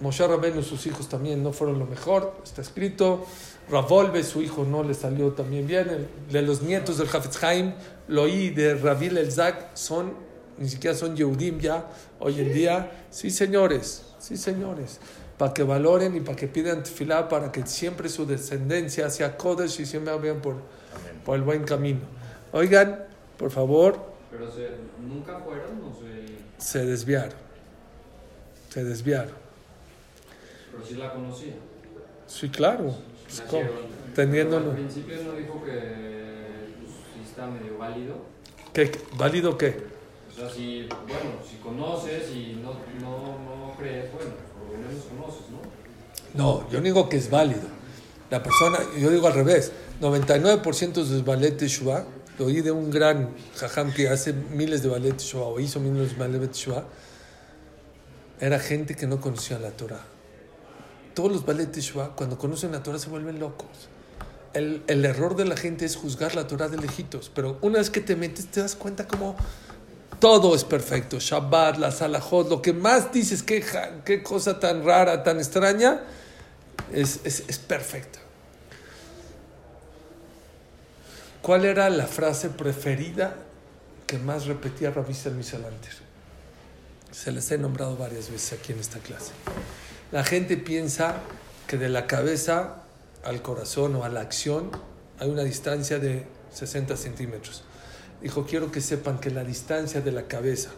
Moshe 0.00 0.26
Rabbeinu, 0.26 0.62
sus 0.62 0.86
hijos 0.86 1.08
también 1.08 1.42
no 1.42 1.52
fueron 1.52 1.78
lo 1.78 1.86
mejor, 1.86 2.34
está 2.44 2.60
escrito. 2.60 3.24
Ravolve, 3.70 4.22
su 4.22 4.42
hijo, 4.42 4.64
no 4.64 4.82
le 4.82 4.92
salió 4.92 5.32
también 5.32 5.66
bien. 5.66 5.88
El- 5.88 6.08
de 6.30 6.42
los 6.42 6.60
nietos 6.60 6.98
del 6.98 7.08
Hafetz 7.08 7.42
Haim, 7.42 7.72
Loí 8.08 8.50
de 8.50 8.74
Rabil 8.74 9.16
Elzak, 9.16 9.74
son, 9.74 10.12
ni 10.58 10.68
siquiera 10.68 10.94
son 10.94 11.16
Yehudim 11.16 11.58
ya, 11.58 11.88
hoy 12.20 12.38
en 12.40 12.52
día. 12.52 13.06
Sí, 13.10 13.30
señores, 13.30 14.02
sí, 14.18 14.36
señores. 14.36 14.98
Para 15.38 15.52
que 15.52 15.62
valoren 15.62 16.14
y 16.16 16.20
para 16.20 16.36
que 16.36 16.46
pidan 16.46 16.82
tefilá, 16.82 17.28
para 17.28 17.50
que 17.50 17.66
siempre 17.66 18.08
su 18.08 18.26
descendencia 18.26 19.10
sea 19.10 19.36
Kodesh 19.36 19.80
y 19.80 19.86
siempre 19.86 20.14
vayan 20.14 20.40
por, 20.40 20.56
por 21.24 21.36
el 21.36 21.42
buen 21.42 21.64
camino. 21.64 22.00
Oigan, 22.52 23.04
por 23.38 23.50
favor, 23.50 23.98
Pero 24.30 24.50
se, 24.50 24.68
nunca 25.00 25.38
fueron, 25.40 25.80
no 25.80 25.92
sé. 25.94 26.36
se 26.58 26.84
desviaron. 26.84 27.32
Se 28.68 28.84
desviaron. 28.84 29.34
Pero 30.70 30.86
sí 30.86 30.94
la 30.94 31.12
conocía. 31.12 31.54
Sí, 32.26 32.48
claro. 32.48 32.94
Pues. 33.50 33.66
Teniéndolo. 34.14 34.70
Al 34.70 34.76
principio 34.76 35.16
no 35.24 35.32
dijo 35.32 35.62
que 35.64 35.72
pues, 36.80 37.28
está 37.28 37.46
medio 37.46 37.78
válido. 37.78 38.16
¿Qué? 38.72 38.90
¿Válido 39.16 39.56
qué? 39.58 39.76
O 40.30 40.34
sea, 40.34 40.48
si, 40.48 40.88
bueno, 41.06 41.36
si 41.46 41.56
conoces 41.56 42.30
y 42.30 42.60
no, 42.62 42.72
no, 43.00 43.38
no 43.38 43.74
crees, 43.78 44.10
bueno, 44.12 44.30
¿no? 46.34 46.68
Yo 46.70 46.80
digo 46.80 47.08
que 47.08 47.16
es 47.16 47.30
válido. 47.30 47.68
La 48.30 48.42
persona, 48.42 48.78
yo 48.98 49.10
digo 49.10 49.26
al 49.26 49.34
revés. 49.34 49.72
99% 50.00 50.92
de 50.92 51.00
los 51.00 51.24
ballet 51.24 51.58
de 51.58 51.68
Shua, 51.68 52.04
lo 52.38 52.46
oí 52.46 52.60
de 52.60 52.70
un 52.70 52.90
gran 52.90 53.30
jajam 53.56 53.92
que 53.92 54.08
hace 54.08 54.32
miles 54.32 54.82
de 54.82 54.88
ballet 54.88 55.12
de 55.12 55.22
Shua, 55.22 55.46
o 55.46 55.60
hizo 55.60 55.78
miles 55.80 56.12
de 56.12 56.16
ballet 56.16 56.40
de 56.40 56.52
Shua, 56.52 56.84
era 58.40 58.58
gente 58.58 58.96
que 58.96 59.06
no 59.06 59.20
conocía 59.20 59.58
la 59.58 59.70
Torah. 59.70 60.04
Todos 61.14 61.30
los 61.30 61.46
ballet 61.46 61.70
de 61.70 61.80
Shua, 61.80 62.16
cuando 62.16 62.38
conocen 62.38 62.72
la 62.72 62.82
Torah, 62.82 62.98
se 62.98 63.10
vuelven 63.10 63.38
locos. 63.38 63.68
El, 64.54 64.82
el 64.86 65.04
error 65.04 65.36
de 65.36 65.44
la 65.44 65.56
gente 65.56 65.84
es 65.84 65.96
juzgar 65.96 66.34
la 66.34 66.46
Torah 66.46 66.68
de 66.68 66.78
lejitos, 66.78 67.30
pero 67.34 67.58
una 67.60 67.78
vez 67.78 67.90
que 67.90 68.00
te 68.00 68.16
metes, 68.16 68.46
te 68.46 68.60
das 68.60 68.74
cuenta 68.74 69.06
como 69.06 69.36
todo 70.22 70.54
es 70.54 70.62
perfecto. 70.62 71.18
Shabbat, 71.18 71.78
la 71.78 71.90
Salahot, 71.90 72.48
lo 72.48 72.62
que 72.62 72.72
más 72.72 73.12
dices, 73.12 73.42
qué, 73.42 74.22
cosa 74.22 74.60
tan 74.60 74.84
rara, 74.84 75.24
tan 75.24 75.38
extraña, 75.38 76.00
es, 76.92 77.18
es, 77.24 77.58
perfecto. 77.58 78.20
¿Cuál 81.42 81.64
era 81.64 81.90
la 81.90 82.06
frase 82.06 82.50
preferida 82.50 83.34
que 84.06 84.16
más 84.18 84.46
repetía 84.46 84.92
Rabbi 84.92 85.12
Salmi 85.12 85.42
Salanter? 85.42 85.92
Se 87.10 87.32
les 87.32 87.50
he 87.50 87.58
nombrado 87.58 87.96
varias 87.96 88.30
veces 88.30 88.60
aquí 88.60 88.70
en 88.70 88.78
esta 88.78 89.00
clase. 89.00 89.32
La 90.12 90.22
gente 90.22 90.56
piensa 90.56 91.16
que 91.66 91.78
de 91.78 91.88
la 91.88 92.06
cabeza 92.06 92.84
al 93.24 93.42
corazón 93.42 93.96
o 93.96 94.04
a 94.04 94.08
la 94.08 94.20
acción 94.20 94.70
hay 95.18 95.28
una 95.28 95.42
distancia 95.42 95.98
de 95.98 96.28
60 96.52 96.96
centímetros. 96.96 97.64
Dijo, 98.22 98.46
quiero 98.46 98.70
que 98.70 98.80
sepan 98.80 99.18
que 99.18 99.30
la 99.30 99.42
distancia 99.42 100.00
de 100.00 100.12
la 100.12 100.22
cabeza 100.22 100.70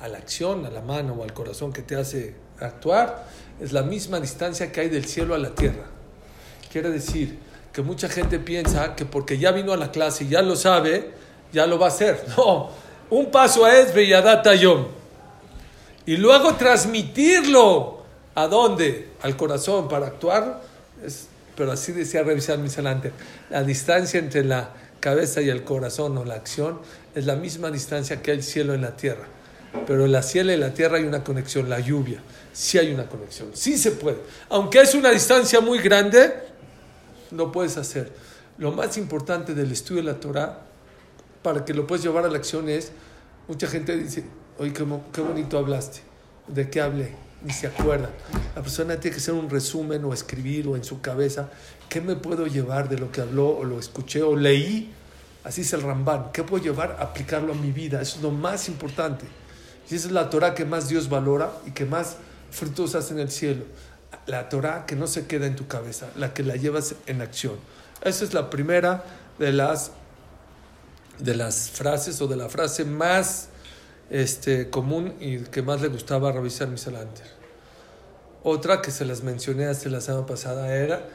a 0.00 0.08
la 0.08 0.18
acción, 0.18 0.64
a 0.64 0.70
la 0.70 0.80
mano 0.80 1.12
o 1.12 1.22
al 1.22 1.34
corazón 1.34 1.72
que 1.72 1.82
te 1.82 1.94
hace 1.94 2.34
actuar, 2.58 3.26
es 3.60 3.72
la 3.72 3.82
misma 3.82 4.18
distancia 4.18 4.72
que 4.72 4.80
hay 4.80 4.88
del 4.88 5.04
cielo 5.04 5.34
a 5.34 5.38
la 5.38 5.54
tierra. 5.54 5.84
Quiere 6.72 6.90
decir 6.90 7.38
que 7.72 7.82
mucha 7.82 8.08
gente 8.08 8.38
piensa 8.38 8.96
que 8.96 9.04
porque 9.04 9.38
ya 9.38 9.52
vino 9.52 9.72
a 9.72 9.76
la 9.76 9.90
clase 9.90 10.24
y 10.24 10.28
ya 10.28 10.40
lo 10.40 10.56
sabe, 10.56 11.10
ya 11.52 11.66
lo 11.66 11.78
va 11.78 11.86
a 11.86 11.88
hacer. 11.90 12.24
No, 12.36 12.70
un 13.10 13.30
paso 13.30 13.66
es 13.66 13.92
Belladata 13.92 14.54
Yom. 14.54 14.86
Y 16.06 16.16
luego 16.16 16.54
transmitirlo 16.54 18.02
a 18.34 18.46
dónde? 18.46 19.10
Al 19.20 19.36
corazón 19.36 19.88
para 19.88 20.06
actuar. 20.06 20.62
Es, 21.04 21.26
pero 21.56 21.72
así 21.72 21.92
decía 21.92 22.22
revisar 22.22 22.56
mis 22.58 22.72
adelante. 22.74 23.12
La 23.50 23.62
distancia 23.64 24.18
entre 24.18 24.44
la 24.44 24.70
cabeza 25.00 25.40
y 25.40 25.48
el 25.48 25.64
corazón 25.64 26.16
o 26.18 26.24
la 26.24 26.34
acción 26.34 26.80
es 27.14 27.26
la 27.26 27.36
misma 27.36 27.70
distancia 27.70 28.22
que 28.22 28.30
el 28.32 28.42
cielo 28.42 28.74
en 28.74 28.82
la 28.82 28.96
tierra. 28.96 29.26
Pero 29.86 30.04
en 30.04 30.12
la 30.12 30.22
cielo 30.22 30.52
y 30.52 30.56
la 30.56 30.74
tierra 30.74 30.98
hay 30.98 31.04
una 31.04 31.24
conexión, 31.24 31.68
la 31.68 31.80
lluvia. 31.80 32.22
Sí 32.52 32.78
hay 32.78 32.92
una 32.92 33.08
conexión, 33.08 33.50
sí 33.54 33.78
se 33.78 33.92
puede. 33.92 34.18
Aunque 34.48 34.80
es 34.80 34.94
una 34.94 35.10
distancia 35.10 35.60
muy 35.60 35.78
grande, 35.78 36.32
lo 37.30 37.50
puedes 37.50 37.76
hacer. 37.76 38.12
Lo 38.58 38.72
más 38.72 38.96
importante 38.96 39.54
del 39.54 39.72
estudio 39.72 40.02
de 40.02 40.12
la 40.12 40.20
Torah, 40.20 40.62
para 41.42 41.64
que 41.64 41.72
lo 41.72 41.86
puedas 41.86 42.04
llevar 42.04 42.24
a 42.24 42.28
la 42.28 42.36
acción, 42.36 42.68
es, 42.68 42.92
mucha 43.48 43.66
gente 43.66 43.96
dice, 43.96 44.24
oye, 44.58 44.72
qué, 44.72 44.84
qué 45.12 45.20
bonito 45.20 45.58
hablaste. 45.58 46.00
¿De 46.48 46.68
qué 46.68 46.80
hablé? 46.80 47.29
Ni 47.42 47.52
se 47.52 47.66
acuerda. 47.66 48.10
La 48.54 48.62
persona 48.62 49.00
tiene 49.00 49.14
que 49.14 49.20
hacer 49.20 49.34
un 49.34 49.48
resumen 49.48 50.04
o 50.04 50.12
escribir 50.12 50.68
o 50.68 50.76
en 50.76 50.84
su 50.84 51.00
cabeza, 51.00 51.48
¿qué 51.88 52.00
me 52.00 52.16
puedo 52.16 52.46
llevar 52.46 52.88
de 52.88 52.98
lo 52.98 53.10
que 53.10 53.22
habló 53.22 53.48
o 53.48 53.64
lo 53.64 53.78
escuché 53.78 54.22
o 54.22 54.36
leí? 54.36 54.92
Así 55.42 55.62
es 55.62 55.72
el 55.72 55.82
Ramban. 55.82 56.32
¿Qué 56.32 56.42
puedo 56.42 56.62
llevar? 56.62 56.98
Aplicarlo 57.00 57.52
a 57.52 57.56
mi 57.56 57.72
vida. 57.72 58.02
Eso 58.02 58.16
es 58.16 58.22
lo 58.22 58.30
más 58.30 58.68
importante. 58.68 59.24
Y 59.90 59.94
esa 59.94 60.08
es 60.08 60.12
la 60.12 60.28
Torah 60.28 60.54
que 60.54 60.64
más 60.64 60.88
Dios 60.88 61.08
valora 61.08 61.50
y 61.66 61.70
que 61.70 61.86
más 61.86 62.16
frutos 62.50 62.94
hace 62.94 63.14
en 63.14 63.20
el 63.20 63.30
cielo. 63.30 63.64
La 64.26 64.48
Torah 64.48 64.84
que 64.86 64.96
no 64.96 65.06
se 65.06 65.26
queda 65.26 65.46
en 65.46 65.56
tu 65.56 65.66
cabeza, 65.66 66.08
la 66.16 66.34
que 66.34 66.42
la 66.42 66.56
llevas 66.56 66.94
en 67.06 67.22
acción. 67.22 67.54
Esa 68.02 68.24
es 68.24 68.34
la 68.34 68.50
primera 68.50 69.04
de 69.38 69.52
las, 69.52 69.92
de 71.18 71.34
las 71.34 71.70
frases 71.70 72.20
o 72.20 72.28
de 72.28 72.36
la 72.36 72.48
frase 72.48 72.84
más 72.84 73.49
este, 74.10 74.68
común 74.68 75.14
y 75.20 75.38
que 75.38 75.62
más 75.62 75.80
le 75.80 75.88
gustaba 75.88 76.28
a 76.28 76.32
Rabbi 76.32 76.50
Misalanter. 76.68 77.26
Otra 78.42 78.82
que 78.82 78.90
se 78.90 79.04
las 79.04 79.22
mencioné 79.22 79.66
hace 79.66 79.88
la 79.88 80.00
semana 80.00 80.26
pasada 80.26 80.74
era, 80.74 81.08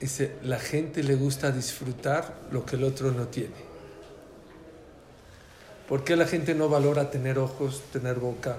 dice, 0.00 0.32
la 0.42 0.58
gente 0.58 1.02
le 1.02 1.14
gusta 1.14 1.52
disfrutar 1.52 2.34
lo 2.50 2.64
que 2.66 2.76
el 2.76 2.84
otro 2.84 3.12
no 3.12 3.28
tiene. 3.28 3.66
¿Por 5.88 6.02
qué 6.02 6.16
la 6.16 6.26
gente 6.26 6.54
no 6.54 6.68
valora 6.68 7.10
tener 7.10 7.38
ojos, 7.38 7.82
tener 7.92 8.16
boca, 8.16 8.58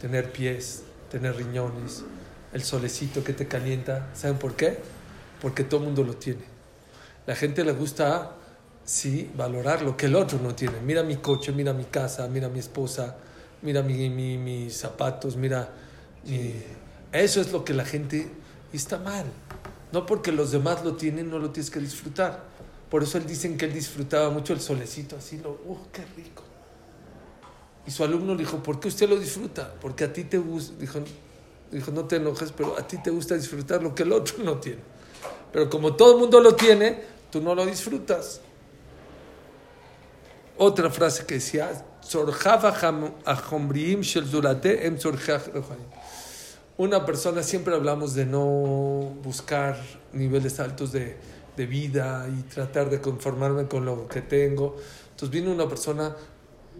tener 0.00 0.32
pies, 0.32 0.82
tener 1.10 1.36
riñones, 1.36 2.02
el 2.52 2.64
solecito 2.64 3.22
que 3.22 3.32
te 3.32 3.46
calienta? 3.46 4.08
¿Saben 4.14 4.38
por 4.38 4.56
qué? 4.56 4.78
Porque 5.40 5.62
todo 5.62 5.80
el 5.80 5.86
mundo 5.86 6.02
lo 6.02 6.14
tiene. 6.14 6.42
La 7.26 7.36
gente 7.36 7.64
le 7.64 7.72
gusta, 7.72 8.32
sí, 8.90 9.30
valorar 9.36 9.82
lo 9.82 9.96
que 9.96 10.06
el 10.06 10.16
otro 10.16 10.38
no 10.42 10.54
tiene. 10.54 10.80
Mira 10.80 11.02
mi 11.02 11.16
coche, 11.16 11.52
mira 11.52 11.72
mi 11.72 11.84
casa, 11.84 12.26
mira 12.28 12.48
mi 12.48 12.58
esposa, 12.58 13.16
mira 13.62 13.82
mi, 13.82 14.08
mi- 14.10 14.38
mis 14.38 14.76
zapatos, 14.76 15.36
mira... 15.36 15.68
mi- 16.26 16.54
Eso 17.12 17.40
es 17.40 17.52
lo 17.52 17.64
que 17.64 17.74
la 17.74 17.84
gente... 17.84 18.30
Y 18.72 18.76
está 18.76 18.98
mal. 18.98 19.26
No 19.92 20.06
porque 20.06 20.30
los 20.32 20.52
demás 20.52 20.84
lo 20.84 20.94
tienen, 20.96 21.30
no 21.30 21.38
lo 21.38 21.50
tienes 21.50 21.70
que 21.70 21.80
disfrutar. 21.80 22.44
Por 22.90 23.02
eso 23.02 23.18
él 23.18 23.26
dicen 23.26 23.56
que 23.56 23.64
él 23.66 23.72
disfrutaba 23.72 24.30
mucho 24.30 24.52
el 24.52 24.60
solecito, 24.60 25.16
así 25.16 25.38
lo, 25.38 25.50
¡uh, 25.50 25.78
qué 25.92 26.04
rico! 26.16 26.42
Y 27.86 27.90
su 27.90 28.04
alumno 28.04 28.32
le 28.34 28.40
dijo, 28.40 28.62
¿por 28.62 28.78
qué 28.78 28.88
usted 28.88 29.08
lo 29.08 29.16
disfruta? 29.18 29.74
Porque 29.80 30.04
a 30.04 30.12
ti 30.12 30.24
te 30.24 30.38
gusta, 30.38 30.74
dijo, 30.78 31.00
dijo, 31.72 31.90
no 31.92 32.04
te 32.04 32.16
enojes, 32.16 32.52
pero 32.52 32.78
a 32.78 32.86
ti 32.86 32.98
te 33.02 33.10
gusta 33.10 33.34
disfrutar 33.36 33.82
lo 33.82 33.94
que 33.94 34.02
el 34.02 34.12
otro 34.12 34.42
no 34.44 34.58
tiene. 34.58 34.80
Pero 35.52 35.68
como 35.70 35.94
todo 35.96 36.12
el 36.14 36.18
mundo 36.20 36.40
lo 36.40 36.54
tiene, 36.54 37.00
tú 37.30 37.40
no 37.40 37.54
lo 37.54 37.64
disfrutas. 37.66 38.40
Otra 40.62 40.90
frase 40.90 41.24
que 41.24 41.36
decía, 41.36 41.70
"Tzorjava 42.02 42.70
ham- 42.82 43.14
ahomriim 43.24 44.02
shel 44.02 44.26
zulate 44.26 44.86
em 44.86 44.96
tzorjach 44.98 45.46
rohanim". 45.54 45.88
Una 46.76 47.06
persona, 47.06 47.42
siempre 47.42 47.74
hablamos 47.74 48.12
de 48.14 48.26
no 48.26 48.44
buscar 49.22 49.78
niveles 50.12 50.60
altos 50.60 50.92
de, 50.92 51.16
de 51.56 51.64
vida 51.66 52.26
y 52.28 52.42
tratar 52.42 52.90
de 52.90 53.00
conformarme 53.00 53.68
con 53.68 53.86
lo 53.86 54.06
que 54.06 54.20
tengo. 54.20 54.76
Entonces 55.12 55.30
vino 55.30 55.50
una 55.50 55.66
persona 55.66 56.14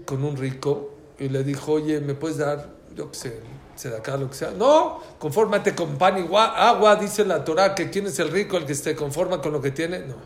con 0.05 0.25
un 0.25 0.37
rico 0.37 0.91
y 1.19 1.31
le 1.31 1.43
dijo, 1.43 1.73
oye, 1.73 2.01
¿me 2.01 2.15
puedes 2.15 2.37
dar, 2.37 2.69
yo 2.95 3.11
qué 3.11 3.17
sé, 3.19 3.41
se 3.77 3.89
acá 3.97 4.19
lo 4.19 4.29
que 4.29 4.37
sea? 4.37 4.51
No, 4.51 5.01
confórmate 5.19 5.75
con 5.75 5.97
pan 5.97 6.19
y 6.19 6.23
gua- 6.29 6.53
agua, 6.55 6.97
dice 6.97 7.25
la 7.25 7.43
Torah, 7.47 7.75
que 7.75 7.89
quién 7.89 8.07
es 8.09 8.19
el 8.19 8.31
rico, 8.31 8.59
el 8.59 8.67
que 8.67 8.75
se 8.75 8.95
conforma 8.95 9.41
con 9.41 9.53
lo 9.53 9.61
que 9.63 9.71
tiene. 9.71 10.01
No, 10.01 10.17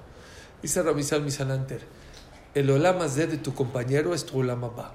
dice 0.61 0.83
Rabbi 0.83 1.05
Salmi 1.05 1.31
Salanter, 1.33 1.83
el 2.55 2.71
olam 2.71 3.01
hazé 3.03 3.27
de 3.27 3.37
tu 3.39 3.55
compañero 3.55 4.15
es 4.15 4.25
tu 4.25 4.39
olam 4.41 4.65
abba. 4.65 4.93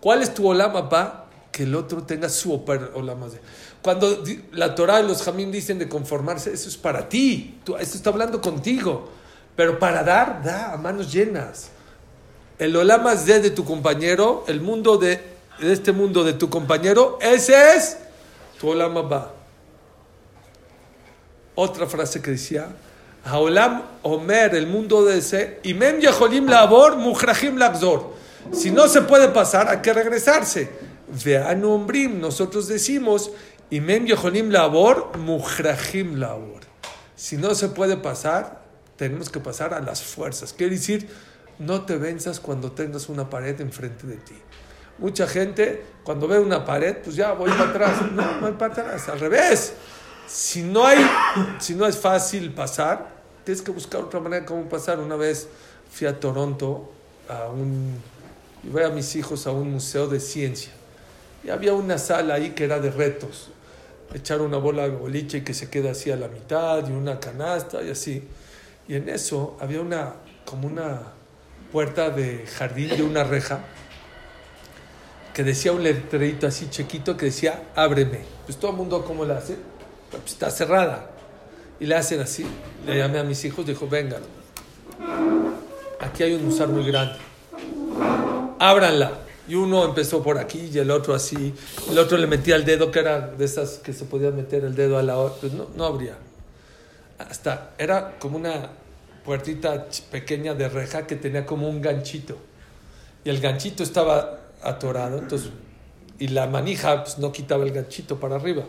¿Cuál 0.00 0.22
es 0.22 0.34
tu 0.34 0.46
olam 0.46 0.76
abba? 0.76 1.26
Que 1.50 1.62
el 1.64 1.74
otro 1.74 2.02
tenga 2.02 2.28
su 2.28 2.52
oper- 2.52 2.90
olam 2.94 3.22
hazé. 3.24 3.40
Cuando 3.82 4.22
la 4.52 4.74
Torah 4.74 5.00
y 5.00 5.06
los 5.08 5.22
jamín 5.22 5.50
dicen 5.50 5.78
de 5.78 5.88
conformarse, 5.88 6.52
eso 6.52 6.68
es 6.68 6.76
para 6.76 7.08
ti. 7.08 7.58
Tú, 7.64 7.76
esto 7.76 7.96
está 7.96 8.10
hablando 8.10 8.40
contigo. 8.40 9.08
Pero 9.56 9.78
para 9.78 10.02
dar, 10.04 10.42
da 10.42 10.72
a 10.72 10.76
manos 10.76 11.12
llenas. 11.12 11.70
El 12.58 12.76
olam 12.76 13.06
hazé 13.06 13.40
de 13.40 13.50
tu 13.50 13.64
compañero, 13.64 14.44
el 14.48 14.60
mundo 14.60 14.98
de, 14.98 15.20
de 15.60 15.72
este 15.72 15.92
mundo 15.92 16.24
de 16.24 16.32
tu 16.32 16.50
compañero, 16.50 17.18
ese 17.20 17.74
es 17.76 17.98
tu 18.60 18.68
olam 18.68 18.96
abba. 18.96 19.32
Otra 21.54 21.86
frase 21.86 22.22
que 22.22 22.32
decía, 22.32 22.68
Haolam 23.24 23.82
Omer, 24.02 24.54
el 24.54 24.66
mundo 24.66 25.04
de 25.04 25.18
ese, 25.18 25.60
Imem 25.64 26.00
Yeholim 26.00 26.46
Labor, 26.46 26.96
Muhrajim 26.96 27.56
Lagzor. 27.56 28.14
Si 28.52 28.70
no 28.70 28.88
se 28.88 29.02
puede 29.02 29.28
pasar, 29.28 29.68
hay 29.68 29.78
que 29.78 29.92
regresarse. 29.92 30.70
Veanu 31.24 31.72
Ombrim, 31.72 32.20
nosotros 32.20 32.68
decimos, 32.68 33.30
Imem 33.70 34.06
Yeholim 34.06 34.50
Labor, 34.50 35.16
Muhrajim 35.18 36.16
Labor. 36.18 36.60
Si 37.16 37.36
no 37.36 37.54
se 37.54 37.68
puede 37.68 37.96
pasar, 37.96 38.62
tenemos 38.96 39.28
que 39.28 39.40
pasar 39.40 39.74
a 39.74 39.80
las 39.80 40.02
fuerzas. 40.02 40.52
Quiere 40.52 40.76
decir, 40.76 41.08
no 41.58 41.84
te 41.84 41.96
venzas 41.96 42.40
cuando 42.40 42.72
tengas 42.72 43.08
una 43.08 43.28
pared 43.28 43.60
enfrente 43.60 44.06
de 44.06 44.16
ti. 44.16 44.34
Mucha 44.98 45.26
gente, 45.26 45.84
cuando 46.02 46.26
ve 46.26 46.38
una 46.38 46.64
pared, 46.64 46.96
pues 47.02 47.16
ya 47.16 47.32
voy 47.32 47.50
para 47.50 47.70
atrás. 47.70 48.12
No, 48.12 48.46
hay 48.46 48.52
para 48.52 48.72
atrás, 48.72 49.08
al 49.08 49.20
revés. 49.20 49.74
Si 50.28 50.62
no, 50.62 50.86
hay, 50.86 50.98
si 51.58 51.74
no 51.74 51.86
es 51.86 51.96
fácil 51.96 52.52
pasar, 52.52 53.08
tienes 53.44 53.62
que 53.62 53.70
buscar 53.70 54.02
otra 54.02 54.20
manera 54.20 54.42
de 54.42 54.46
cómo 54.46 54.68
pasar. 54.68 54.98
Una 54.98 55.16
vez 55.16 55.48
fui 55.90 56.06
a 56.06 56.20
Toronto 56.20 56.92
a 57.28 57.48
un, 57.48 57.96
llevé 58.62 58.84
a 58.84 58.90
mis 58.90 59.16
hijos 59.16 59.46
a 59.46 59.52
un 59.52 59.72
museo 59.72 60.06
de 60.06 60.20
ciencia 60.20 60.70
y 61.42 61.48
había 61.48 61.72
una 61.72 61.96
sala 61.96 62.34
ahí 62.34 62.50
que 62.50 62.64
era 62.64 62.78
de 62.78 62.90
retos. 62.90 63.50
Echar 64.12 64.42
una 64.42 64.58
bola 64.58 64.82
de 64.82 64.90
boliche 64.90 65.38
y 65.38 65.40
que 65.42 65.54
se 65.54 65.70
queda 65.70 65.92
así 65.92 66.10
a 66.10 66.16
la 66.16 66.28
mitad 66.28 66.86
y 66.86 66.92
una 66.92 67.18
canasta 67.18 67.82
y 67.82 67.90
así. 67.90 68.26
Y 68.86 68.94
en 68.96 69.08
eso 69.08 69.56
había 69.60 69.80
una, 69.80 70.14
como 70.44 70.66
una 70.66 71.00
puerta 71.72 72.10
de 72.10 72.46
jardín 72.46 72.96
de 72.96 73.02
una 73.02 73.24
reja 73.24 73.60
que 75.32 75.44
decía 75.44 75.72
un 75.72 75.82
letrerito 75.82 76.46
así 76.46 76.68
chiquito 76.68 77.16
que 77.16 77.26
decía, 77.26 77.70
ábreme. 77.74 78.20
Pues 78.44 78.58
todo 78.58 78.72
el 78.72 78.76
mundo, 78.76 79.04
¿cómo 79.04 79.24
la 79.24 79.38
hace? 79.38 79.56
Pues 80.10 80.22
está 80.26 80.50
cerrada. 80.50 81.10
Y 81.80 81.86
le 81.86 81.94
hacen 81.94 82.20
así. 82.20 82.46
Le 82.86 82.98
llamé 82.98 83.18
a 83.18 83.24
mis 83.24 83.44
hijos, 83.44 83.66
dijo, 83.66 83.88
vengan. 83.88 84.22
Aquí 86.00 86.22
hay 86.22 86.34
un 86.34 86.46
musar 86.46 86.68
muy 86.68 86.84
grande. 86.86 87.16
Ábranla. 88.58 89.12
Y 89.48 89.54
uno 89.54 89.84
empezó 89.84 90.22
por 90.22 90.38
aquí 90.38 90.70
y 90.72 90.78
el 90.78 90.90
otro 90.90 91.14
así. 91.14 91.54
El 91.90 91.98
otro 91.98 92.18
le 92.18 92.26
metía 92.26 92.56
el 92.56 92.64
dedo, 92.64 92.90
que 92.90 92.98
era 92.98 93.20
de 93.28 93.44
esas 93.44 93.78
que 93.78 93.92
se 93.92 94.04
podía 94.04 94.30
meter 94.30 94.64
el 94.64 94.74
dedo 94.74 94.98
a 94.98 95.02
la 95.02 95.16
otra. 95.16 95.40
Pues 95.40 95.52
no, 95.54 95.68
no 95.74 95.84
abría. 95.84 96.16
Hasta 97.18 97.70
era 97.78 98.18
como 98.18 98.36
una 98.36 98.70
puertita 99.24 99.86
pequeña 100.10 100.54
de 100.54 100.68
reja 100.68 101.06
que 101.06 101.16
tenía 101.16 101.46
como 101.46 101.68
un 101.68 101.80
ganchito. 101.80 102.36
Y 103.24 103.30
el 103.30 103.40
ganchito 103.40 103.82
estaba 103.82 104.38
atorado. 104.62 105.18
Entonces, 105.18 105.50
y 106.18 106.28
la 106.28 106.46
manija 106.46 107.04
pues, 107.04 107.18
no 107.18 107.32
quitaba 107.32 107.64
el 107.64 107.72
ganchito 107.72 108.18
para 108.20 108.36
arriba. 108.36 108.64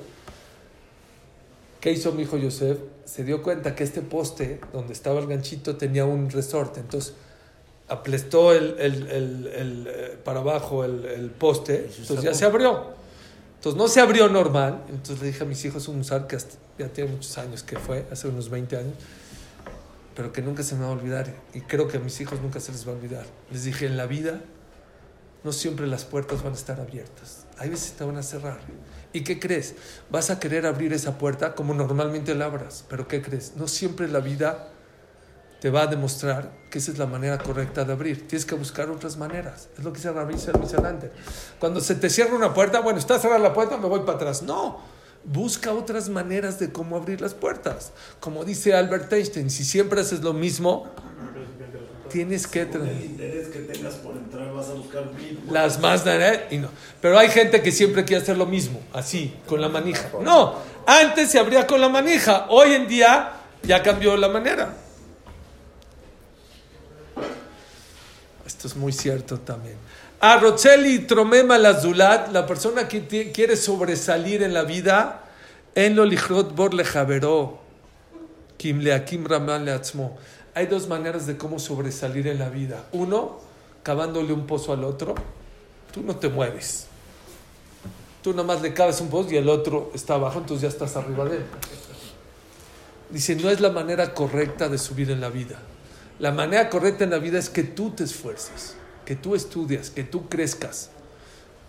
¿Qué 1.79 1.91
hizo 1.91 2.11
mi 2.11 2.23
hijo 2.23 2.37
Yosef? 2.37 2.77
Se 3.05 3.23
dio 3.23 3.41
cuenta 3.41 3.75
que 3.75 3.83
este 3.83 4.01
poste 4.01 4.59
donde 4.73 4.93
estaba 4.93 5.19
el 5.19 5.27
ganchito 5.27 5.77
tenía 5.77 6.05
un 6.05 6.29
resorte. 6.29 6.79
Entonces 6.81 7.13
aplastó 7.87 8.51
el, 8.53 8.75
el- 8.79 9.07
el- 9.09 9.47
el, 9.47 9.87
eh, 9.89 10.17
para 10.23 10.41
abajo 10.41 10.83
el, 10.83 11.05
el 11.05 11.29
poste. 11.31 11.85
Entonces 11.85 12.21
ya 12.21 12.33
se 12.33 12.45
abrió. 12.45 12.87
Entonces 13.55 13.77
no 13.77 13.87
se 13.87 13.99
abrió 14.01 14.27
normal. 14.29 14.83
Entonces 14.89 15.19
le 15.21 15.27
dije 15.27 15.43
a 15.43 15.47
mis 15.47 15.63
hijos 15.65 15.87
un 15.87 15.97
musar 15.97 16.27
que 16.27 16.35
hasta- 16.35 16.55
ya 16.77 16.87
tiene 16.89 17.11
muchos 17.11 17.37
años 17.37 17.63
que 17.63 17.77
fue, 17.77 18.05
hace 18.11 18.27
unos 18.27 18.49
20 18.49 18.77
años, 18.77 18.93
pero 20.15 20.31
que 20.31 20.41
nunca 20.41 20.63
se 20.63 20.75
me 20.75 20.81
va 20.81 20.87
a 20.89 20.91
olvidar. 20.91 21.33
Y 21.53 21.61
creo 21.61 21.87
que 21.87 21.97
a 21.97 21.99
mis 21.99 22.19
hijos 22.21 22.41
nunca 22.41 22.59
se 22.59 22.71
les 22.71 22.87
va 22.87 22.91
a 22.91 22.95
olvidar. 22.95 23.25
Les 23.51 23.63
dije, 23.63 23.85
en 23.85 23.97
la 23.97 24.05
vida 24.05 24.41
no 25.43 25.51
siempre 25.53 25.87
las 25.87 26.03
puertas 26.05 26.43
van 26.43 26.53
a 26.53 26.55
estar 26.55 26.79
abiertas. 26.79 27.45
Hay 27.57 27.69
veces 27.69 27.93
te 27.93 28.03
van 28.03 28.17
a 28.17 28.23
cerrar. 28.23 28.59
¿Y 29.11 29.23
qué 29.23 29.39
crees? 29.39 29.75
Vas 30.11 30.29
a 30.29 30.39
querer 30.39 30.65
abrir 30.65 30.93
esa 30.93 31.17
puerta 31.17 31.55
como 31.55 31.73
normalmente 31.73 32.35
la 32.35 32.45
abras. 32.45 32.85
Pero 32.87 33.07
¿qué 33.07 33.21
crees? 33.21 33.53
No 33.55 33.67
siempre 33.67 34.07
la 34.07 34.19
vida 34.19 34.69
te 35.59 35.69
va 35.69 35.83
a 35.83 35.87
demostrar 35.87 36.51
que 36.69 36.77
esa 36.77 36.91
es 36.91 36.97
la 36.97 37.05
manera 37.05 37.37
correcta 37.37 37.83
de 37.83 37.93
abrir. 37.93 38.27
Tienes 38.27 38.45
que 38.45 38.55
buscar 38.55 38.89
otras 38.89 39.17
maneras. 39.17 39.69
Es 39.77 39.83
lo 39.83 39.91
que 39.91 39.97
dice 39.97 40.11
Rabbi 40.11 40.33
Misalante. 40.33 41.11
Cuando 41.59 41.81
se 41.81 41.95
te 41.95 42.09
cierra 42.09 42.35
una 42.35 42.53
puerta, 42.53 42.79
bueno, 42.79 42.99
está 42.99 43.19
cerrada 43.19 43.39
la 43.39 43.53
puerta, 43.53 43.77
me 43.77 43.87
voy 43.87 44.01
para 44.01 44.13
atrás. 44.13 44.43
No. 44.43 44.79
Busca 45.25 45.73
otras 45.73 46.07
maneras 46.07 46.59
de 46.59 46.71
cómo 46.71 46.95
abrir 46.95 47.19
las 47.19 47.33
puertas. 47.33 47.91
Como 48.21 48.45
dice 48.45 48.73
Albert 48.73 49.11
Einstein, 49.11 49.49
si 49.49 49.65
siempre 49.65 49.99
haces 49.99 50.21
lo 50.21 50.33
mismo, 50.33 50.87
tienes 52.09 52.47
que... 52.47 52.63
El 52.63 53.05
interés 53.05 53.47
que 53.47 53.59
tengas 53.59 53.95
por 53.95 54.17
entrar 54.17 54.51
vas 54.53 54.69
a 54.69 54.73
buscar 54.73 55.11
mil 55.13 55.39
Las 55.49 55.79
más... 55.79 56.03
¿eh? 56.05 56.47
Y 56.51 56.57
no. 56.57 56.69
Pero 57.01 57.17
hay 57.17 57.29
gente 57.29 57.61
que 57.61 57.71
siempre 57.71 58.03
quiere 58.03 58.21
hacer 58.21 58.37
lo 58.37 58.45
mismo, 58.45 58.81
así, 58.91 59.33
con 59.47 59.61
la 59.61 59.69
manija. 59.69 60.09
No, 60.21 60.55
antes 60.85 61.29
se 61.29 61.39
abría 61.39 61.65
con 61.65 61.79
la 61.79 61.89
manija. 61.89 62.47
Hoy 62.49 62.73
en 62.73 62.87
día 62.87 63.31
ya 63.63 63.81
cambió 63.81 64.17
la 64.17 64.27
manera. 64.27 64.73
Esto 68.45 68.67
es 68.67 68.75
muy 68.75 68.91
cierto 68.91 69.39
también. 69.39 69.77
A 70.21 70.37
Rocheli 70.37 70.99
Tromema 70.99 71.57
Lazulat, 71.57 72.33
la 72.33 72.45
persona 72.45 72.89
que 72.89 73.31
quiere 73.31 73.55
sobresalir 73.55 74.43
en 74.43 74.53
la 74.53 74.63
vida, 74.63 75.23
en 75.75 75.95
lo 75.95 76.03
lichrot 76.03 76.53
bor 76.53 76.73
lejaveró, 76.73 77.61
kim 78.57 78.79
leakim 78.79 79.25
ramal 79.25 79.63
leatzmo. 79.63 80.17
Hay 80.59 80.67
dos 80.67 80.89
maneras 80.89 81.25
de 81.25 81.37
cómo 81.37 81.57
sobresalir 81.57 82.27
en 82.27 82.37
la 82.37 82.49
vida. 82.49 82.83
Uno, 82.91 83.39
cavándole 83.81 84.33
un 84.33 84.45
pozo 84.45 84.73
al 84.73 84.83
otro. 84.83 85.15
Tú 85.93 86.01
no 86.01 86.17
te 86.17 86.27
mueves. 86.27 86.87
Tú 88.21 88.31
nada 88.31 88.43
más 88.43 88.61
le 88.61 88.73
cabas 88.73 88.99
un 88.99 89.07
pozo 89.07 89.31
y 89.31 89.37
el 89.37 89.47
otro 89.47 89.89
está 89.95 90.15
abajo, 90.15 90.39
entonces 90.39 90.63
ya 90.63 90.67
estás 90.67 90.97
arriba 90.97 91.23
de 91.23 91.37
él. 91.37 91.43
Dice, 93.09 93.37
no 93.37 93.49
es 93.49 93.61
la 93.61 93.69
manera 93.69 94.13
correcta 94.13 94.67
de 94.67 94.77
subir 94.77 95.09
en 95.11 95.21
la 95.21 95.29
vida. 95.29 95.57
La 96.19 96.33
manera 96.33 96.69
correcta 96.69 97.05
en 97.05 97.11
la 97.11 97.19
vida 97.19 97.39
es 97.39 97.49
que 97.49 97.63
tú 97.63 97.91
te 97.91 98.03
esfuerces, 98.03 98.75
que 99.05 99.15
tú 99.15 99.35
estudias, 99.35 99.89
que 99.89 100.03
tú 100.03 100.27
crezcas. 100.27 100.89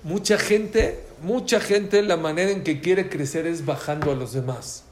Mucha 0.03 0.37
gente, 0.37 1.07
mucha 1.23 1.61
gente, 1.61 2.03
la 2.03 2.17
manera 2.17 2.51
en 2.51 2.65
que 2.65 2.81
quiere 2.81 3.09
crecer 3.09 3.47
es 3.47 3.65
bajando 3.65 4.11
a 4.11 4.17
los 4.17 4.33
demás. 4.33 4.83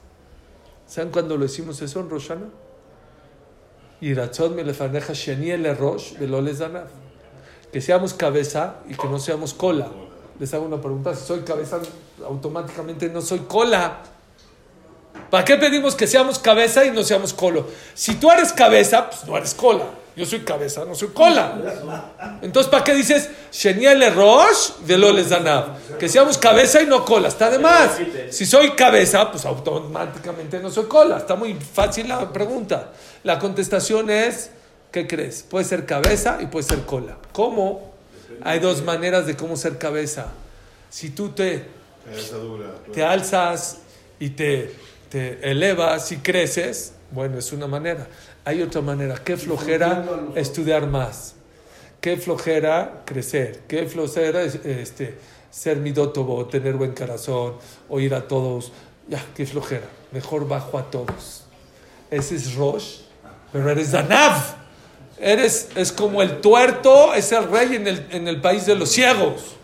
¿Saben 0.87 1.11
cuándo 1.11 1.35
lo 1.35 1.43
decimos 1.43 1.81
eso 1.81 1.99
en 1.99 2.09
Roshana? 2.09 2.45
Iratzot 4.01 4.55
melefaneja 4.55 5.13
sheni 5.13 5.51
el 5.51 5.75
rosh 5.75 6.17
velo 6.17 6.41
les 6.41 6.59
danav. 6.59 6.87
Que 7.71 7.81
seamos 7.81 8.13
cabeza 8.13 8.77
y 8.87 8.95
que 8.95 9.07
no 9.07 9.19
seamos 9.19 9.53
cola. 9.53 9.89
Les 10.39 10.53
hago 10.53 10.65
una 10.65 10.81
pregunta, 10.81 11.13
si 11.13 11.25
soy 11.25 11.41
cabeza, 11.41 11.79
automáticamente 12.25 13.09
no 13.09 13.21
soy 13.21 13.39
cola. 13.39 14.03
¿Para 15.29 15.45
qué 15.45 15.57
pedimos 15.57 15.95
que 15.95 16.07
seamos 16.07 16.39
cabeza 16.39 16.85
y 16.85 16.91
no 16.91 17.03
seamos 17.03 17.33
colo? 17.33 17.67
Si 17.93 18.15
tú 18.15 18.31
eres 18.31 18.53
cabeza, 18.53 19.09
pues 19.09 19.25
no 19.25 19.37
eres 19.37 19.53
cola. 19.53 19.85
Yo 20.19 20.25
soy 20.25 20.41
cabeza, 20.41 20.83
no 20.83 20.95
soy 20.95 21.07
cola. 21.13 22.41
Entonces, 22.41 22.69
¿para 22.69 22.83
qué 22.83 22.93
dices 22.93 23.29
Sheniel 23.53 24.13
Rosh 24.13 24.71
de 24.85 24.97
Loles 24.97 25.29
Danav? 25.29 25.97
Que 25.97 26.09
seamos 26.09 26.37
cabeza 26.37 26.81
y 26.81 26.87
no 26.87 27.05
cola. 27.05 27.29
Está 27.29 27.49
de 27.49 27.57
más. 27.57 27.91
Si 28.29 28.45
soy 28.45 28.71
cabeza, 28.71 29.31
pues 29.31 29.45
automáticamente 29.45 30.59
no 30.59 30.69
soy 30.71 30.87
cola. 30.87 31.19
Está 31.19 31.37
muy 31.37 31.53
fácil 31.53 32.09
la 32.09 32.33
pregunta. 32.33 32.91
La 33.23 33.39
contestación 33.39 34.09
es: 34.09 34.51
¿qué 34.91 35.07
crees? 35.07 35.43
Puede 35.43 35.63
ser 35.63 35.85
cabeza 35.85 36.39
y 36.41 36.47
puede 36.47 36.67
ser 36.67 36.81
cola. 36.81 37.17
¿Cómo? 37.31 37.93
Hay 38.43 38.59
dos 38.59 38.83
maneras 38.83 39.25
de 39.25 39.37
cómo 39.37 39.55
ser 39.55 39.77
cabeza. 39.77 40.27
Si 40.89 41.11
tú 41.11 41.29
te 41.29 41.65
te 42.91 43.05
alzas 43.05 43.77
y 44.19 44.31
te, 44.31 44.75
te 45.07 45.49
elevas 45.49 46.11
y 46.11 46.17
creces, 46.17 46.91
bueno, 47.11 47.37
es 47.39 47.53
una 47.53 47.67
manera. 47.67 48.05
Hay 48.49 48.63
otra 48.63 48.81
manera. 48.81 49.15
Qué 49.23 49.37
flojera 49.37 50.03
estudiar 50.33 50.87
más. 50.87 51.35
Qué 52.01 52.17
flojera 52.17 53.03
crecer. 53.05 53.59
Qué 53.67 53.85
flojera 53.85 54.41
este, 54.41 55.19
ser 55.51 55.77
midótobo, 55.77 56.47
tener 56.47 56.73
buen 56.73 56.93
corazón, 56.93 57.57
oír 57.89 58.15
a 58.15 58.27
todos. 58.27 58.71
Ya, 59.07 59.23
qué 59.35 59.45
flojera. 59.45 59.85
Mejor 60.11 60.47
bajo 60.47 60.79
a 60.79 60.89
todos. 60.89 61.43
Ese 62.09 62.37
es 62.37 62.55
Rosh, 62.55 63.01
pero 63.53 63.69
eres 63.69 63.91
Danav. 63.91 64.55
Eres, 65.19 65.69
es 65.75 65.91
como 65.91 66.23
el 66.23 66.41
tuerto, 66.41 67.13
es 67.13 67.31
el 67.31 67.43
rey 67.51 67.75
en 67.75 67.87
el, 67.87 68.07
en 68.09 68.27
el 68.27 68.41
país 68.41 68.65
de 68.65 68.73
los 68.73 68.89
ciegos. 68.89 69.57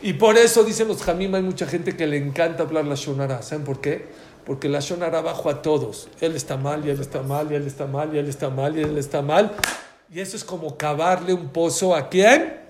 Y 0.00 0.14
por 0.14 0.38
eso 0.38 0.64
dicen 0.64 0.88
los 0.88 1.02
Jamim, 1.02 1.34
hay 1.34 1.42
mucha 1.42 1.66
gente 1.66 1.94
que 1.94 2.06
le 2.06 2.16
encanta 2.16 2.62
hablar 2.62 2.86
la 2.86 2.94
Shonara. 2.94 3.42
¿Saben 3.42 3.66
por 3.66 3.82
qué? 3.82 4.06
Porque 4.44 4.68
la 4.68 4.80
Shonara 4.80 5.22
bajo 5.22 5.48
a 5.48 5.62
todos. 5.62 6.08
Él 6.20 6.36
está 6.36 6.56
mal, 6.56 6.84
y 6.84 6.90
él 6.90 7.00
está 7.00 7.22
mal, 7.22 7.50
y 7.50 7.54
él 7.54 7.66
está 7.66 7.86
mal, 7.86 8.14
y 8.14 8.18
él 8.18 8.28
está 8.28 8.50
mal, 8.50 8.78
y 8.78 8.82
él 8.82 8.98
está 8.98 9.22
mal. 9.22 9.52
Y 10.12 10.20
eso 10.20 10.36
es 10.36 10.44
como 10.44 10.76
cavarle 10.76 11.32
un 11.32 11.48
pozo 11.48 11.94
a 11.94 12.08
quién? 12.08 12.60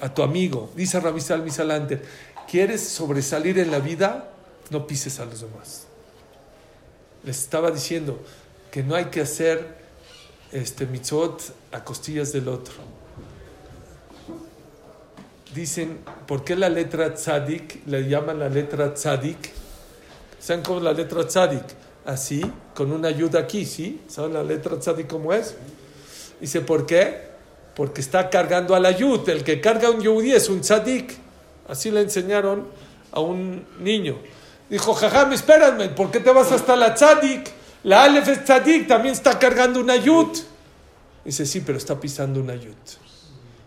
A 0.00 0.12
tu 0.12 0.22
amigo. 0.22 0.70
Dice 0.76 1.00
Rabbi 1.00 1.20
Salmi 1.20 1.50
Salanter, 1.50 2.02
¿quieres 2.48 2.86
sobresalir 2.88 3.58
en 3.58 3.70
la 3.70 3.78
vida? 3.78 4.30
No 4.70 4.86
pises 4.86 5.18
a 5.20 5.24
los 5.24 5.40
demás. 5.40 5.86
Les 7.24 7.38
estaba 7.38 7.70
diciendo 7.70 8.20
que 8.70 8.82
no 8.82 8.94
hay 8.94 9.06
que 9.06 9.20
hacer 9.20 9.82
este 10.50 10.86
mitzvot 10.86 11.42
a 11.72 11.82
costillas 11.84 12.32
del 12.32 12.48
otro 12.48 12.74
dicen, 15.54 15.98
¿por 16.26 16.44
qué 16.44 16.56
la 16.56 16.68
letra 16.68 17.14
tzadik 17.14 17.86
le 17.86 18.08
llaman 18.08 18.38
la 18.38 18.48
letra 18.48 18.94
tzadik? 18.94 19.50
¿Saben 20.42 20.64
cómo 20.64 20.78
es 20.78 20.84
la 20.84 20.92
letra 20.92 21.24
tzadik? 21.24 21.62
Así, 22.04 22.42
con 22.74 22.90
una 22.90 23.06
ayuda 23.06 23.38
aquí, 23.38 23.64
¿sí? 23.64 24.00
¿Saben 24.08 24.34
la 24.34 24.42
letra 24.42 24.76
tzadik 24.76 25.06
cómo 25.06 25.32
es? 25.32 25.54
Dice, 26.40 26.60
¿por 26.62 26.84
qué? 26.84 27.28
Porque 27.76 28.00
está 28.00 28.28
cargando 28.28 28.74
a 28.74 28.80
la 28.80 28.90
yud. 28.90 29.28
El 29.28 29.44
que 29.44 29.60
carga 29.60 29.88
un 29.88 30.00
yudí 30.00 30.32
es 30.32 30.48
un 30.48 30.60
tzadik. 30.60 31.16
Así 31.68 31.92
le 31.92 32.00
enseñaron 32.00 32.66
a 33.12 33.20
un 33.20 33.64
niño. 33.78 34.18
Dijo, 34.68 34.92
jajam, 34.94 35.32
espérame, 35.32 35.94
¿por 35.94 36.10
qué 36.10 36.18
te 36.18 36.32
vas 36.32 36.50
hasta 36.50 36.74
la 36.74 36.92
tzadik? 36.92 37.48
La 37.84 38.02
alef 38.02 38.26
es 38.26 38.44
tzadik, 38.44 38.88
también 38.88 39.12
está 39.12 39.38
cargando 39.38 39.78
una 39.78 39.94
yud. 39.94 40.36
Dice, 41.24 41.46
sí, 41.46 41.60
pero 41.60 41.78
está 41.78 42.00
pisando 42.00 42.40
una 42.40 42.56
yud. 42.56 42.74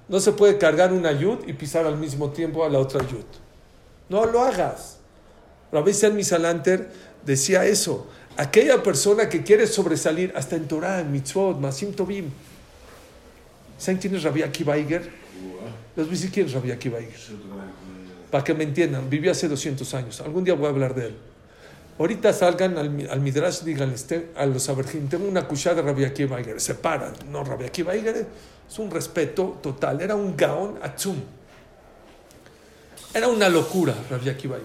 No 0.09 0.19
se 0.19 0.33
puede 0.33 0.57
cargar 0.57 0.91
una 0.91 1.13
yud 1.13 1.37
y 1.47 1.53
pisar 1.53 1.85
al 1.85 1.95
mismo 1.95 2.31
tiempo 2.31 2.65
a 2.65 2.69
la 2.69 2.79
otra 2.79 2.99
yud. 3.07 3.23
No 4.09 4.25
lo 4.25 4.41
hagas. 4.41 4.94
Rabbi 5.71 5.93
San 5.93 6.15
Misalanter 6.15 6.89
decía 7.25 7.65
eso. 7.65 8.07
Aquella 8.37 8.83
persona 8.83 9.29
que 9.29 9.43
quiere 9.43 9.65
sobresalir 9.67 10.33
hasta 10.35 10.55
en 10.55 10.67
Torah, 10.67 10.99
en 10.99 11.11
Mitzvot, 11.11 11.59
Masim 11.59 11.93
Tobim. 11.93 12.29
¿Saben 13.77 13.99
quién 13.99 14.15
es 14.15 14.23
Rabbi 14.23 14.43
Akiva 14.43 14.75
Eiger? 14.75 15.09
Les 15.95 16.05
voy 16.05 16.07
a 16.07 16.17
decir 16.17 16.31
quién 16.31 16.47
es 16.47 16.53
Rabbi 16.53 16.71
Akiva. 16.71 16.99
Para 18.29 18.43
que 18.43 18.53
me 18.53 18.63
entiendan, 18.63 19.09
vivió 19.09 19.31
hace 19.31 19.47
200 19.47 19.93
años. 19.93 20.21
Algún 20.21 20.43
día 20.43 20.53
voy 20.53 20.65
a 20.65 20.69
hablar 20.69 20.93
de 20.93 21.07
él. 21.07 21.15
Ahorita 21.97 22.33
salgan 22.33 22.77
al, 22.77 23.07
al 23.09 23.21
Midrash, 23.21 23.61
díganles 23.61 24.05
a 24.35 24.45
los 24.45 24.67
Aberjim, 24.67 25.07
tengo 25.07 25.25
una 25.27 25.47
cuchara 25.47 25.77
de 25.77 25.81
Rabbi 25.83 26.03
Akiva. 26.03 26.37
Se 26.57 26.75
paran. 26.75 27.13
No, 27.31 27.43
Rabbi 27.43 27.65
Akiva 27.65 27.95
es 27.95 28.79
un 28.79 28.91
respeto 28.91 29.59
total. 29.61 30.01
Era 30.01 30.15
un 30.15 30.35
gaón 30.35 30.77
atzum. 30.81 31.15
Era 33.13 33.29
una 33.29 33.47
locura, 33.47 33.95
Rabbi 34.09 34.29
Akiva. 34.29 34.57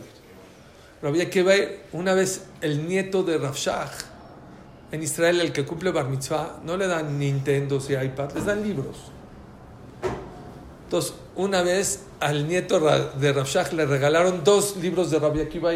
Rabbi 1.02 1.20
Eiger, 1.20 1.86
una 1.92 2.14
vez 2.14 2.44
el 2.60 2.86
nieto 2.86 3.22
de 3.22 3.38
Rav 3.38 3.54
Shach, 3.54 3.90
en 4.92 5.02
Israel, 5.02 5.40
el 5.40 5.52
que 5.52 5.64
cumple 5.64 5.92
Bar 5.92 6.08
Mitzvah, 6.08 6.60
no 6.64 6.76
le 6.76 6.86
dan 6.86 7.18
Nintendo 7.18 7.80
y 7.88 7.94
iPad, 7.94 8.32
les 8.32 8.44
dan 8.44 8.62
libros. 8.62 8.96
Entonces, 10.84 11.14
una 11.36 11.62
vez 11.62 12.04
al 12.18 12.48
nieto 12.48 12.80
de 12.80 13.32
Rav 13.32 13.46
Shach 13.46 13.72
le 13.72 13.86
regalaron 13.86 14.42
dos 14.42 14.76
libros 14.76 15.10
de 15.10 15.18
Rabbi 15.18 15.40
Akiva 15.40 15.70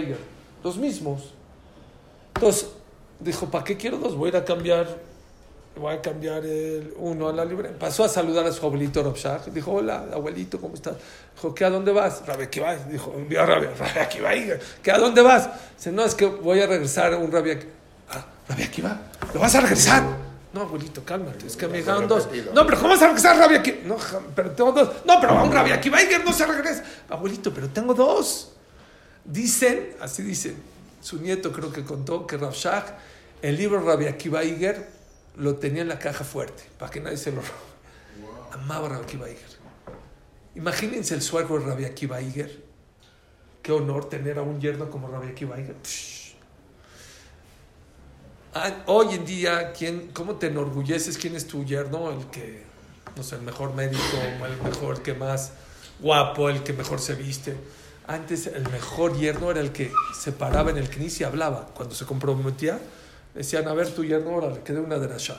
los 0.62 0.76
mismos. 0.76 1.32
Entonces, 2.34 2.68
dijo, 3.20 3.46
¿para 3.50 3.64
qué 3.64 3.76
quiero 3.76 3.98
dos? 3.98 4.16
Voy 4.16 4.26
a 4.26 4.28
ir 4.30 4.36
a 4.36 4.44
cambiar, 4.44 4.98
voy 5.76 5.94
a 5.94 6.00
cambiar 6.00 6.44
el 6.44 6.94
uno 6.96 7.28
a 7.28 7.32
la 7.32 7.44
libre. 7.44 7.70
Pasó 7.70 8.04
a 8.04 8.08
saludar 8.08 8.46
a 8.46 8.52
su 8.52 8.64
abuelito 8.64 9.02
Rav 9.02 9.16
Shach. 9.16 9.46
Dijo, 9.46 9.72
hola, 9.72 10.06
abuelito, 10.12 10.60
¿cómo 10.60 10.74
estás? 10.74 10.96
Dijo, 11.34 11.54
¿qué 11.54 11.64
a 11.64 11.70
dónde 11.70 11.92
vas? 11.92 12.24
Rabbi 12.26 12.44
Akiva 12.44 12.74
Dijo, 12.76 13.14
envió 13.16 13.42
a 13.42 13.46
Rabbi, 13.46 13.66
Rabbi 13.66 13.98
Akiva 13.98 14.32
Eiger. 14.32 14.60
¿Qué 14.82 14.92
a 14.92 14.98
dónde 14.98 15.22
vas? 15.22 15.48
Dice, 15.76 15.92
no, 15.92 16.04
es 16.04 16.14
que 16.14 16.26
voy 16.26 16.60
a 16.60 16.66
regresar 16.66 17.12
a 17.12 17.18
un 17.18 17.30
Rabbi 17.30 17.50
Akiva. 17.50 17.72
Ah, 18.10 18.24
Rabbi 18.48 18.62
Akiva, 18.62 19.00
¿lo 19.32 19.40
vas 19.40 19.54
a 19.54 19.60
regresar? 19.60 20.04
No, 20.52 20.60
abuelito, 20.60 21.04
cálmate, 21.04 21.48
es 21.48 21.56
que 21.56 21.66
me 21.66 21.78
llegaron 21.78 22.06
dos. 22.06 22.28
No, 22.54 22.64
pero 22.64 22.78
¿cómo 22.78 22.90
vas 22.90 23.02
a 23.02 23.06
regresar 23.06 23.36
Rabbi 23.36 23.56
Akiva? 23.56 23.78
No, 23.84 23.96
pero 24.34 24.52
tengo 24.52 24.70
dos. 24.70 24.88
No, 25.04 25.20
pero 25.20 25.32
a 25.32 25.42
un 25.42 25.56
Akiva 25.56 26.00
Eiger 26.00 26.24
no 26.24 26.32
se 26.32 26.46
regresa. 26.46 26.84
Abuelito, 27.08 27.52
pero 27.52 27.68
tengo 27.68 27.92
dos. 27.94 28.52
Dicen, 29.24 29.96
así 30.00 30.22
dicen, 30.22 30.54
su 31.00 31.18
nieto 31.18 31.50
creo 31.50 31.72
que 31.72 31.82
contó 31.82 32.26
que 32.26 32.36
Rav 32.36 32.52
Shach, 32.52 32.86
el 33.42 33.56
libro 33.56 33.80
Rabbi 33.80 34.06
Akiva 34.06 34.42
Eiger, 34.42 34.86
lo 35.36 35.56
tenía 35.56 35.82
en 35.82 35.88
la 35.88 35.98
caja 35.98 36.24
fuerte, 36.24 36.64
para 36.78 36.90
que 36.90 37.00
nadie 37.00 37.16
se 37.16 37.30
lo 37.30 37.38
robe. 37.38 37.74
Amaba 38.52 38.86
a 38.86 38.90
Rabbi 38.90 39.04
Akiva. 39.04 39.26
Imagínense 40.54 41.14
el 41.14 41.22
suegro 41.22 41.58
de 41.58 41.66
Rabbi 41.66 41.84
Akiva 41.84 42.20
Iger. 42.20 42.62
Qué 43.62 43.72
honor 43.72 44.08
tener 44.08 44.38
a 44.38 44.42
un 44.42 44.60
yerno 44.60 44.90
como 44.90 45.08
Rabbi 45.08 45.28
Akiva 45.28 45.58
Iger. 45.58 45.76
Ah, 48.54 48.84
Hoy 48.86 49.14
en 49.14 49.24
día, 49.24 49.72
¿quién, 49.72 50.10
¿cómo 50.12 50.36
te 50.36 50.46
enorgulleces? 50.46 51.18
¿Quién 51.18 51.34
es 51.34 51.48
tu 51.48 51.64
yerno? 51.64 52.12
El 52.12 52.26
que, 52.26 52.62
no 53.16 53.24
sé, 53.24 53.34
el 53.34 53.42
mejor 53.42 53.74
médico, 53.74 54.02
el 54.22 54.62
mejor, 54.62 54.96
el 54.96 55.02
que 55.02 55.14
más 55.14 55.52
guapo, 55.98 56.48
el 56.48 56.62
que 56.62 56.72
mejor 56.72 57.00
se 57.00 57.16
viste. 57.16 57.56
Antes 58.06 58.46
el 58.46 58.68
mejor 58.70 59.18
yerno 59.18 59.50
era 59.50 59.60
el 59.60 59.72
que 59.72 59.90
se 60.16 60.30
paraba 60.30 60.70
en 60.70 60.76
el 60.76 60.88
knis 60.88 61.20
y 61.20 61.24
hablaba. 61.24 61.66
Cuando 61.74 61.96
se 61.96 62.04
comprometía, 62.04 62.78
decían, 63.34 63.66
a 63.68 63.74
ver 63.74 63.88
tu 63.92 64.04
yerno, 64.04 64.30
ahora 64.30 64.50
le 64.50 64.62
quedé 64.62 64.80
una 64.80 64.98
derasha. 64.98 65.38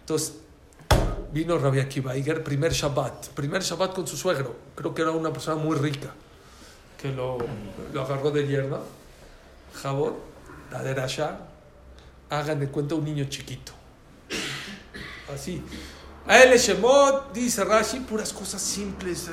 Entonces, 0.00 0.34
vino 1.32 1.58
Rabbi 1.58 1.80
Akiva 1.80 2.12
primer 2.44 2.72
Shabbat, 2.72 3.28
primer 3.30 3.62
Shabbat 3.62 3.94
con 3.94 4.06
su 4.06 4.16
suegro. 4.16 4.56
Creo 4.74 4.94
que 4.94 5.02
era 5.02 5.10
una 5.10 5.32
persona 5.32 5.56
muy 5.62 5.76
rica, 5.76 6.10
que 7.00 7.10
lo, 7.12 7.38
lo 7.92 8.02
agarró 8.02 8.30
de 8.30 8.46
yerno. 8.46 8.80
Jabot, 9.74 10.14
la 10.70 10.82
derasha, 10.82 11.38
hagan 12.30 12.60
de 12.60 12.68
cuenta 12.68 12.94
un 12.94 13.04
niño 13.04 13.24
chiquito. 13.28 13.72
Así. 15.34 15.62
A 16.26 16.42
él 16.42 16.56
Shemot, 16.58 17.32
dice 17.32 17.64
Rashi, 17.64 18.00
puras 18.00 18.32
cosas 18.32 18.62
simples. 18.62 19.28
¿eh? 19.28 19.32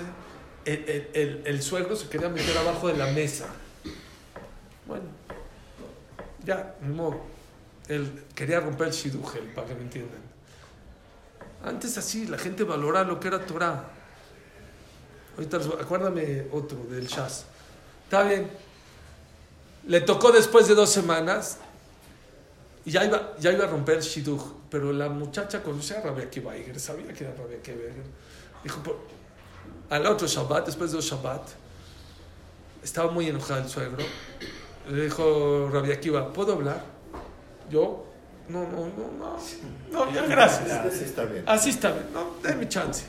El, 0.66 0.90
el- 0.90 1.10
el- 1.14 1.42
el 1.46 1.62
suegro 1.62 1.96
se 1.96 2.08
quería 2.10 2.28
meter 2.30 2.58
abajo 2.58 2.88
de 2.88 2.98
la 2.98 3.08
mesa. 3.12 3.48
Bueno, 4.88 5.04
ya, 6.46 6.76
ni 6.82 6.94
modo. 6.94 7.22
Él 7.88 8.24
quería 8.36 8.60
romper 8.60 8.88
el 8.88 8.94
shidujel, 8.94 9.46
para 9.54 9.68
que 9.68 9.76
me 9.76 9.82
entiendan. 9.82 10.22
Antes 11.64 11.98
así, 11.98 12.28
la 12.28 12.38
gente 12.38 12.64
valoraba 12.64 13.08
lo 13.08 13.20
que 13.20 13.28
era 13.28 13.46
Torah. 13.46 13.86
Ahorita, 15.36 15.58
acuérdame 15.80 16.48
otro 16.52 16.78
del 16.90 17.08
Shas. 17.08 17.46
Está 18.06 18.24
bien. 18.24 18.50
Le 19.88 20.02
tocó 20.02 20.32
después 20.32 20.68
de 20.68 20.76
dos 20.76 20.90
semanas 20.90 21.58
y 22.86 22.92
ya 22.92 23.06
iba, 23.06 23.36
ya 23.40 23.52
iba 23.52 23.66
a 23.66 23.68
romper 23.68 23.98
el 23.98 24.04
shidduch, 24.04 24.42
pero 24.70 24.92
la 24.92 25.10
muchacha 25.10 25.62
conocía 25.62 26.00
a 26.00 26.02
Rabbi 26.02 26.24
Akiva 26.24 26.58
Iger, 26.58 26.80
sabía 26.80 27.14
que 27.14 27.24
era 27.24 27.34
Rabbi 27.36 27.56
Akiva 27.56 27.78
Iger. 27.78 28.04
Dijo, 28.64 28.82
al 29.90 30.06
otro 30.06 30.28
Shabbat, 30.28 30.66
después 30.66 30.92
de 30.92 30.98
dos 30.98 31.06
Shabbat, 31.06 31.50
estaba 32.84 33.12
muy 33.12 33.28
enojado 33.28 33.62
el 33.62 33.70
suegro. 33.70 34.04
Le 34.90 35.04
dijo 35.04 35.70
Rabbi 35.72 35.92
Akiva, 35.92 36.34
¿puedo 36.34 36.54
hablar? 36.54 36.84
Yo, 37.70 38.06
no, 38.50 38.64
no, 38.64 38.88
no, 38.88 39.12
no, 39.18 39.38
no, 39.92 40.12
ya 40.12 40.26
gracias. 40.26 40.70
Así 40.72 41.04
está 41.04 41.24
bien. 41.26 41.44
Así 41.48 41.70
está 41.70 41.92
bien, 41.92 42.08
no, 42.14 42.36
déme 42.44 42.68
chance. 42.68 43.06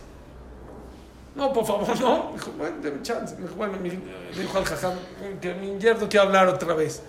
No, 1.35 1.53
por 1.53 1.65
favor, 1.65 1.89
no. 2.01 2.33
Dijo, 2.35 2.53
bueno, 2.59 2.77
déme 2.83 3.03
chance. 3.03 3.35
Me 3.37 3.43
dijo, 3.43 3.55
bueno, 3.55 3.79
mi, 3.79 3.91
dijo 3.91 4.59
al 4.59 4.65
jajam 4.65 4.95
que 5.41 5.55
mi 5.55 5.79
yerno 5.79 6.09
quiere 6.09 6.27
hablar 6.27 6.49
otra 6.49 6.75
vez. 6.75 7.03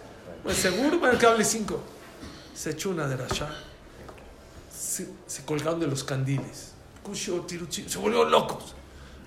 Pues 0.44 0.58
seguro, 0.58 0.98
bueno, 1.00 1.18
que 1.20 1.26
hable 1.26 1.44
cinco. 1.44 1.82
Se 2.56 2.72
echó 2.72 2.90
una 2.92 3.08
de 3.08 3.18
Rasha. 3.18 3.50
Se, 4.72 5.10
se 5.28 5.44
colgaron 5.44 5.80
de 5.80 5.88
los 5.88 6.04
candiles. 6.04 6.72
Se 7.14 7.98
volvió 8.00 8.24
locos. 8.24 8.76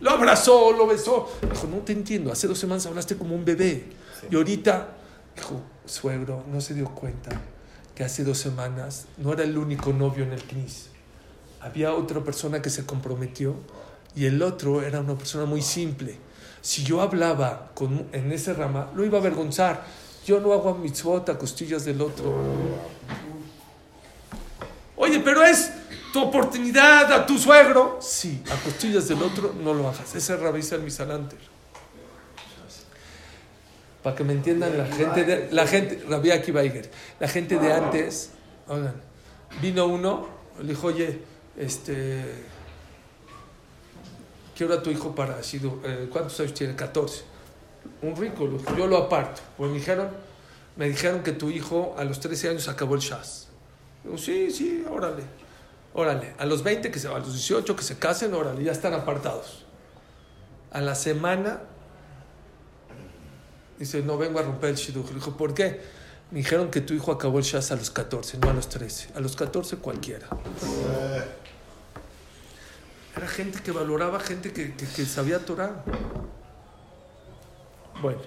Lo 0.01 0.11
abrazó, 0.11 0.73
lo 0.73 0.87
besó. 0.87 1.31
Dijo, 1.43 1.67
no 1.67 1.79
te 1.79 1.93
entiendo. 1.93 2.33
Hace 2.33 2.47
dos 2.49 2.59
semanas 2.59 2.87
hablaste 2.87 3.17
como 3.17 3.35
un 3.35 3.45
bebé. 3.45 3.85
Y 4.31 4.37
ahorita, 4.37 4.89
dijo, 5.37 5.61
suegro, 5.85 6.45
no 6.51 6.61
se 6.61 6.75
dio 6.75 6.89
cuenta 6.95 7.31
que 7.95 8.05
hace 8.05 8.25
dos 8.25 8.39
semanas 8.39 9.07
no 9.17 9.33
era 9.33 9.45
el 9.45 9.57
único 9.57 9.93
novio 9.93 10.25
en 10.25 10.33
el 10.33 10.43
CNIS. 10.43 10.89
Había 11.61 11.95
otra 11.95 12.23
persona 12.23 12.61
que 12.61 12.71
se 12.71 12.85
comprometió 12.85 13.55
y 14.15 14.27
el 14.27 14.43
otro 14.43 14.83
era 14.83 15.01
una 15.01 15.15
persona 15.15 15.45
muy 15.45 15.63
simple. 15.63 16.19
Si 16.61 16.83
yo 16.83 17.01
hablaba 17.01 17.71
con, 17.75 18.07
en 18.13 18.33
ese 18.33 18.53
rama, 18.53 18.91
lo 18.95 19.05
iba 19.05 19.19
a 19.19 19.21
avergonzar. 19.21 19.85
Yo 20.27 20.41
no 20.41 20.53
hago 20.53 20.75
mitzvot 20.75 21.29
a 21.29 21.39
costillas 21.39 21.85
del 21.85 22.01
otro. 22.01 22.35
Oye, 24.97 25.21
pero 25.21 25.45
es 25.45 25.71
tu 26.13 26.23
oportunidad 26.23 27.13
a 27.13 27.27
tu 27.27 27.39
suegro. 27.39 27.99
Sí, 28.01 28.43
a 28.51 28.57
costillas 28.63 29.09
del 29.09 29.23
otro 29.23 29.55
no 29.63 29.73
lo 29.73 29.89
hagas. 29.89 30.15
Ese 30.15 30.35
es 30.35 30.41
Rabbi 30.41 30.61
el 30.71 30.83
Misalanter. 30.83 31.56
Para 34.07 34.15
que 34.15 34.23
me 34.23 34.35
entiendan 34.35 34.79
la 34.79 34.87
gente 34.87 35.25
de 35.25 35.49
la 35.51 35.67
gente, 35.67 36.01
Rabbi 36.09 36.31
Akiva 36.31 36.63
la 37.19 37.27
gente 37.27 37.59
de 37.59 37.73
antes, 37.73 38.31
vino 39.61 39.87
uno, 39.89 40.29
le 40.61 40.69
dijo, 40.69 40.87
oye, 40.87 41.23
este, 41.57 42.25
quiero 44.57 44.75
a 44.75 44.81
tu 44.81 44.91
hijo 44.91 45.13
para 45.13 45.41
Shidu, 45.41 45.81
eh, 45.85 46.09
¿cuántos 46.09 46.39
años 46.39 46.55
tiene? 46.55 46.77
14. 46.77 47.25
Un 48.03 48.15
rico, 48.15 48.49
yo 48.79 48.87
lo 48.87 48.97
aparto. 48.97 49.43
Pues 49.57 49.73
me 49.73 49.79
dijeron, 49.79 50.11
me 50.77 50.89
dijeron 50.89 51.25
que 51.25 51.33
tu 51.33 51.51
hijo 51.51 51.97
a 51.99 52.05
los 52.05 52.21
13 52.21 52.51
años 52.51 52.69
acabó 52.69 52.95
el 52.95 53.01
Shas. 53.01 53.49
Digo, 54.05 54.17
sí, 54.19 54.53
sí, 54.53 54.85
órale, 54.89 55.25
órale. 55.95 56.33
A 56.39 56.47
los 56.47 56.63
20, 56.63 56.93
que 56.93 57.01
se, 57.01 57.09
a 57.09 57.19
los 57.19 57.33
18 57.33 57.75
que 57.75 57.83
se 57.83 57.99
casen, 57.99 58.35
órale, 58.35 58.63
ya 58.63 58.71
están 58.71 58.95
apartados. 58.95 59.65
A 60.71 60.81
la 60.81 60.95
semana 60.95 61.63
Dice, 63.79 64.03
no 64.03 64.17
vengo 64.17 64.39
a 64.39 64.43
romper 64.43 64.71
el 64.71 64.77
shidduch. 64.77 65.09
Le 65.09 65.15
dijo, 65.17 65.37
¿por 65.37 65.53
qué? 65.55 65.81
Me 66.31 66.39
dijeron 66.39 66.71
que 66.71 66.81
tu 66.81 66.95
hijo 66.95 67.13
acabó 67.13 67.39
el 67.39 67.45
shas 67.45 67.71
a 67.71 67.77
los 67.77 67.91
14, 67.91 68.39
no 68.39 68.51
a 68.51 68.53
los 68.53 68.69
13. 68.69 69.11
A 69.15 69.21
los 69.21 69.37
14 69.37 69.77
cualquiera. 69.77 70.27
Era 73.17 73.29
gente 73.29 73.61
que 73.63 73.71
valoraba, 73.71 74.19
gente 74.21 74.53
que, 74.53 74.75
que, 74.75 74.87
que 74.87 75.07
sabía 75.07 75.39
Torah. 75.39 75.83
Bueno, 78.03 78.19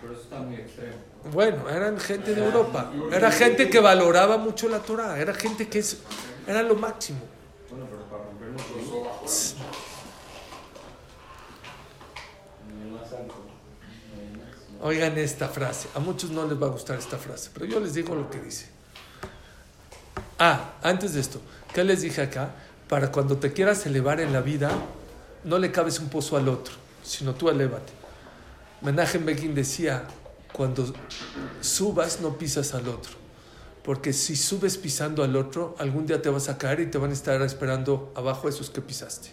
Pero 0.00 0.12
eso 0.14 0.22
está 0.22 0.38
muy 0.40 0.56
extremo. 0.56 0.94
bueno, 1.32 1.68
eran 1.70 1.98
gente 2.00 2.34
de 2.34 2.44
Europa. 2.44 2.92
Era 3.12 3.30
gente 3.30 3.70
que 3.70 3.78
valoraba 3.78 4.36
mucho 4.38 4.68
la 4.68 4.80
Torah. 4.80 5.18
Era 5.18 5.32
gente 5.34 5.68
que 5.68 5.78
es, 5.78 5.98
era 6.46 6.62
lo 6.62 6.74
máximo. 6.74 7.20
Bueno, 7.70 7.86
pero 7.88 8.02
para 8.06 8.24
rompernos 8.24 8.62
los 9.22 9.54
Oigan 14.86 15.18
esta 15.18 15.48
frase. 15.48 15.88
A 15.96 15.98
muchos 15.98 16.30
no 16.30 16.46
les 16.46 16.62
va 16.62 16.68
a 16.68 16.70
gustar 16.70 16.96
esta 16.96 17.18
frase, 17.18 17.50
pero 17.52 17.66
yo 17.66 17.80
les 17.80 17.94
digo 17.94 18.14
lo 18.14 18.30
que 18.30 18.38
dice. 18.38 18.66
Ah, 20.38 20.74
antes 20.80 21.14
de 21.14 21.20
esto, 21.20 21.40
¿qué 21.74 21.82
les 21.82 22.02
dije 22.02 22.22
acá? 22.22 22.54
Para 22.88 23.10
cuando 23.10 23.36
te 23.36 23.52
quieras 23.52 23.84
elevar 23.86 24.20
en 24.20 24.32
la 24.32 24.42
vida, 24.42 24.70
no 25.42 25.58
le 25.58 25.72
cabes 25.72 25.98
un 25.98 26.08
pozo 26.08 26.36
al 26.36 26.48
otro, 26.48 26.72
sino 27.02 27.34
tú 27.34 27.48
elévate. 27.48 27.92
Menachem 28.80 29.26
Begin 29.26 29.56
decía, 29.56 30.04
cuando 30.52 30.94
subas 31.60 32.20
no 32.20 32.38
pisas 32.38 32.72
al 32.72 32.86
otro, 32.86 33.14
porque 33.82 34.12
si 34.12 34.36
subes 34.36 34.76
pisando 34.76 35.24
al 35.24 35.34
otro, 35.34 35.74
algún 35.80 36.06
día 36.06 36.22
te 36.22 36.28
vas 36.28 36.48
a 36.48 36.58
caer 36.58 36.78
y 36.78 36.86
te 36.86 36.98
van 36.98 37.10
a 37.10 37.14
estar 37.14 37.42
esperando 37.42 38.12
abajo 38.14 38.48
esos 38.48 38.70
que 38.70 38.80
pisaste. 38.80 39.30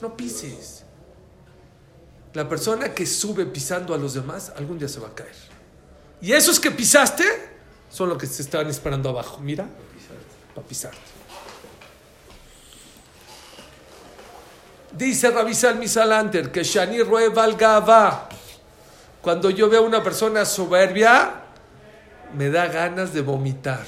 No 0.00 0.16
pises. 0.16 0.83
La 2.34 2.48
persona 2.48 2.92
que 2.92 3.06
sube 3.06 3.46
pisando 3.46 3.94
a 3.94 3.98
los 3.98 4.14
demás, 4.14 4.52
algún 4.56 4.76
día 4.76 4.88
se 4.88 4.98
va 4.98 5.08
a 5.08 5.14
caer. 5.14 5.34
Y 6.20 6.32
esos 6.32 6.58
que 6.58 6.72
pisaste 6.72 7.24
son 7.90 8.08
los 8.08 8.18
que 8.18 8.26
se 8.26 8.42
estaban 8.42 8.68
esperando 8.68 9.08
abajo. 9.08 9.38
Mira, 9.40 9.66
para 10.52 10.66
pisarte. 10.66 10.98
Dice 14.90 15.30
Rabisal 15.30 15.78
Misalanter 15.78 16.50
que 16.50 16.64
Shani 16.64 17.02
Rue 17.02 17.28
Valgava. 17.28 18.28
Cuando 19.22 19.50
yo 19.50 19.68
veo 19.68 19.82
a 19.82 19.86
una 19.86 20.02
persona 20.02 20.44
soberbia, 20.44 21.34
me 22.36 22.50
da 22.50 22.66
ganas 22.66 23.12
de 23.12 23.20
vomitar. 23.20 23.84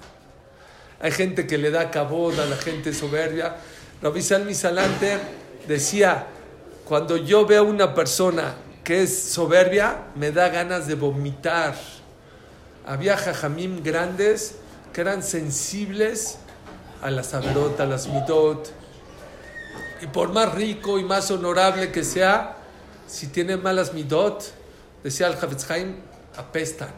Hay 1.00 1.12
gente 1.12 1.46
que 1.46 1.58
le 1.58 1.70
da 1.70 1.90
cabod 1.90 2.38
a 2.38 2.46
la 2.46 2.56
gente 2.56 2.92
soberbia. 2.92 3.56
Rabisal 4.00 4.44
Misalanter 4.44 5.20
decía, 5.66 6.26
cuando 6.84 7.16
yo 7.16 7.46
veo 7.46 7.64
una 7.64 7.94
persona 7.94 8.54
que 8.82 9.04
es 9.04 9.30
soberbia, 9.30 10.08
me 10.16 10.32
da 10.32 10.48
ganas 10.48 10.86
de 10.86 10.94
vomitar. 10.94 11.74
Había 12.84 13.16
jajamim 13.16 13.82
grandes 13.82 14.56
que 14.92 15.00
eran 15.00 15.22
sensibles 15.22 16.38
a 17.00 17.10
las 17.10 17.34
averot, 17.34 17.78
a 17.80 17.86
las 17.86 18.08
midot. 18.08 18.72
Y 20.00 20.06
por 20.08 20.32
más 20.32 20.52
rico 20.54 20.98
y 20.98 21.04
más 21.04 21.30
honorable 21.30 21.92
que 21.92 22.02
sea, 22.02 22.56
si 23.06 23.28
tiene 23.28 23.56
malas 23.56 23.94
midot, 23.94 24.52
decía 25.04 25.28
el 25.28 25.34
Havetz 25.34 25.66
apestan. 26.36 26.90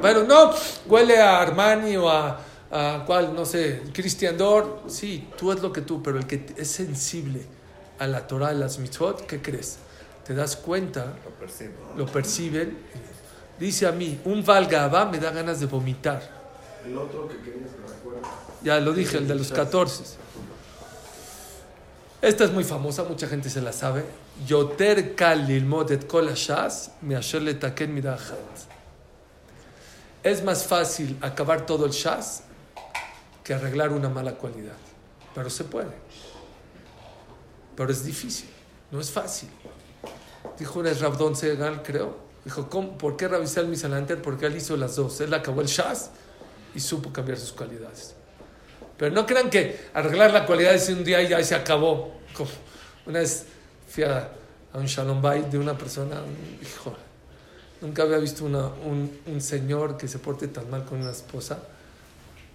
Bueno, 0.00 0.24
no, 0.24 0.52
huele 0.86 1.18
a 1.18 1.40
Armani 1.40 1.96
o 1.96 2.10
a, 2.10 2.38
a 2.70 3.04
cuál, 3.06 3.34
no 3.34 3.46
sé, 3.46 3.84
Christian 3.94 4.36
Dior. 4.36 4.82
Sí, 4.88 5.28
tú 5.38 5.50
es 5.50 5.62
lo 5.62 5.72
que 5.72 5.80
tú, 5.80 6.02
pero 6.02 6.18
el 6.18 6.26
que 6.26 6.44
es 6.58 6.70
sensible 6.70 7.57
a 7.98 8.06
la 8.06 8.26
Torah, 8.26 8.48
a 8.48 8.52
las 8.52 8.78
mitzvot, 8.78 9.26
¿qué 9.26 9.40
crees? 9.42 9.78
Te 10.26 10.34
das 10.34 10.56
cuenta, 10.56 11.14
Lo 11.24 11.30
percibo. 11.32 11.72
lo 11.96 12.06
perciben. 12.06 12.78
Dice 13.58 13.86
a 13.86 13.92
mí, 13.92 14.20
un 14.24 14.44
valgaba 14.44 15.06
me 15.06 15.18
da 15.18 15.30
ganas 15.30 15.58
de 15.60 15.66
vomitar. 15.66 16.22
El 16.84 16.96
otro 16.96 17.28
que 17.28 17.36
querías 17.38 17.70
que 17.70 17.92
recuerde. 17.92 18.20
Ya 18.62 18.78
lo 18.80 18.92
dije, 18.92 19.18
el 19.18 19.26
de 19.26 19.34
los 19.34 19.50
14. 19.52 20.04
Esta 22.20 22.44
es 22.44 22.50
muy 22.52 22.64
famosa, 22.64 23.04
mucha 23.04 23.26
gente 23.28 23.48
se 23.48 23.60
la 23.60 23.72
sabe. 23.72 24.04
Yoter 24.46 25.14
kal 25.14 25.46
lilmod 25.46 25.90
et 25.92 26.06
kol 26.06 26.28
hashas 26.28 26.90
measher 27.00 27.40
letaken 27.40 27.94
midah 27.94 28.14
achat. 28.14 28.38
Es 30.24 30.42
más 30.42 30.64
fácil 30.64 31.16
acabar 31.20 31.64
todo 31.64 31.86
el 31.86 31.92
shas 31.92 32.42
que 33.44 33.54
arreglar 33.54 33.92
una 33.92 34.08
mala 34.08 34.32
cualidad. 34.34 34.74
Pero 35.34 35.48
se 35.48 35.64
puede. 35.64 35.90
Pero 37.78 37.92
es 37.92 38.04
difícil, 38.04 38.48
no 38.90 39.00
es 39.00 39.08
fácil. 39.12 39.48
Dijo 40.58 40.80
una 40.80 40.92
Rabdon 40.92 41.36
Segal, 41.36 41.80
creo. 41.84 42.16
Dijo, 42.44 42.68
¿cómo? 42.68 42.98
¿por 42.98 43.16
qué 43.16 43.28
Rabisal 43.28 43.68
Misalanter? 43.68 44.20
Porque 44.20 44.46
él 44.46 44.56
hizo 44.56 44.76
las 44.76 44.96
dos. 44.96 45.20
Él 45.20 45.32
acabó 45.32 45.60
el 45.60 45.68
shas 45.68 46.10
y 46.74 46.80
supo 46.80 47.12
cambiar 47.12 47.38
sus 47.38 47.52
cualidades. 47.52 48.14
Pero 48.96 49.14
no 49.14 49.24
crean 49.26 49.48
que 49.48 49.78
arreglar 49.94 50.32
la 50.32 50.44
cualidad 50.44 50.74
de 50.74 50.92
un 50.92 51.04
día 51.04 51.22
y 51.22 51.28
ya 51.28 51.40
se 51.44 51.54
acabó. 51.54 52.14
Como 52.36 52.50
una 53.06 53.20
vez 53.20 53.44
fui 53.88 54.02
a, 54.02 54.28
a 54.72 54.78
un 54.78 54.86
Shalom 54.86 55.22
Bay 55.22 55.46
de 55.48 55.56
una 55.58 55.78
persona, 55.78 56.20
un- 56.20 56.58
hijo, 56.60 56.96
nunca 57.80 58.02
había 58.02 58.18
visto 58.18 58.44
una- 58.44 58.66
un, 58.66 59.20
un 59.26 59.40
señor 59.40 59.96
que 59.96 60.08
se 60.08 60.18
porte 60.18 60.48
tan 60.48 60.68
mal 60.68 60.84
con 60.84 61.00
una 61.00 61.12
esposa 61.12 61.60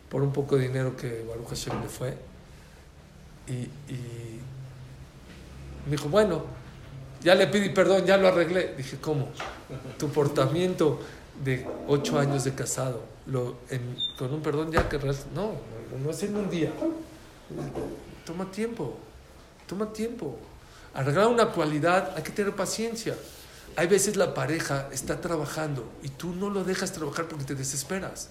por 0.09 0.21
un 0.21 0.33
poco 0.33 0.57
de 0.57 0.67
dinero 0.67 0.97
que 0.97 1.23
Baruch 1.25 1.47
Hashem 1.47 1.81
le 1.81 1.87
fue. 1.87 2.17
Y, 3.47 3.53
y 3.53 4.39
me 5.85 5.91
dijo, 5.91 6.09
bueno, 6.09 6.43
ya 7.21 7.35
le 7.35 7.47
pedí 7.47 7.69
perdón, 7.69 8.05
ya 8.05 8.17
lo 8.17 8.27
arreglé. 8.27 8.73
Dije, 8.75 8.97
¿cómo? 8.99 9.29
Tu 9.97 10.09
portamiento 10.09 10.99
de 11.43 11.65
ocho 11.87 12.19
años 12.19 12.43
de 12.43 12.53
casado, 12.53 13.03
lo, 13.25 13.57
con 14.17 14.33
un 14.33 14.41
perdón 14.41 14.71
ya 14.71 14.87
que... 14.89 14.97
res- 14.97 15.25
No, 15.33 15.51
no 16.03 16.09
es 16.11 16.23
en 16.23 16.35
un 16.35 16.49
día. 16.49 16.71
Toma 18.25 18.49
tiempo, 18.51 18.97
toma 19.67 19.91
tiempo. 19.91 20.37
Arreglar 20.93 21.27
una 21.27 21.47
cualidad, 21.47 22.13
hay 22.15 22.23
que 22.23 22.31
tener 22.31 22.55
paciencia. 22.55 23.15
Hay 23.75 23.87
veces 23.87 24.15
la 24.15 24.33
pareja 24.33 24.87
está 24.91 25.19
trabajando 25.19 25.89
y 26.03 26.09
tú 26.09 26.33
no 26.35 26.49
lo 26.49 26.63
dejas 26.63 26.91
trabajar 26.93 27.27
porque 27.27 27.43
te 27.45 27.55
desesperas. 27.55 28.29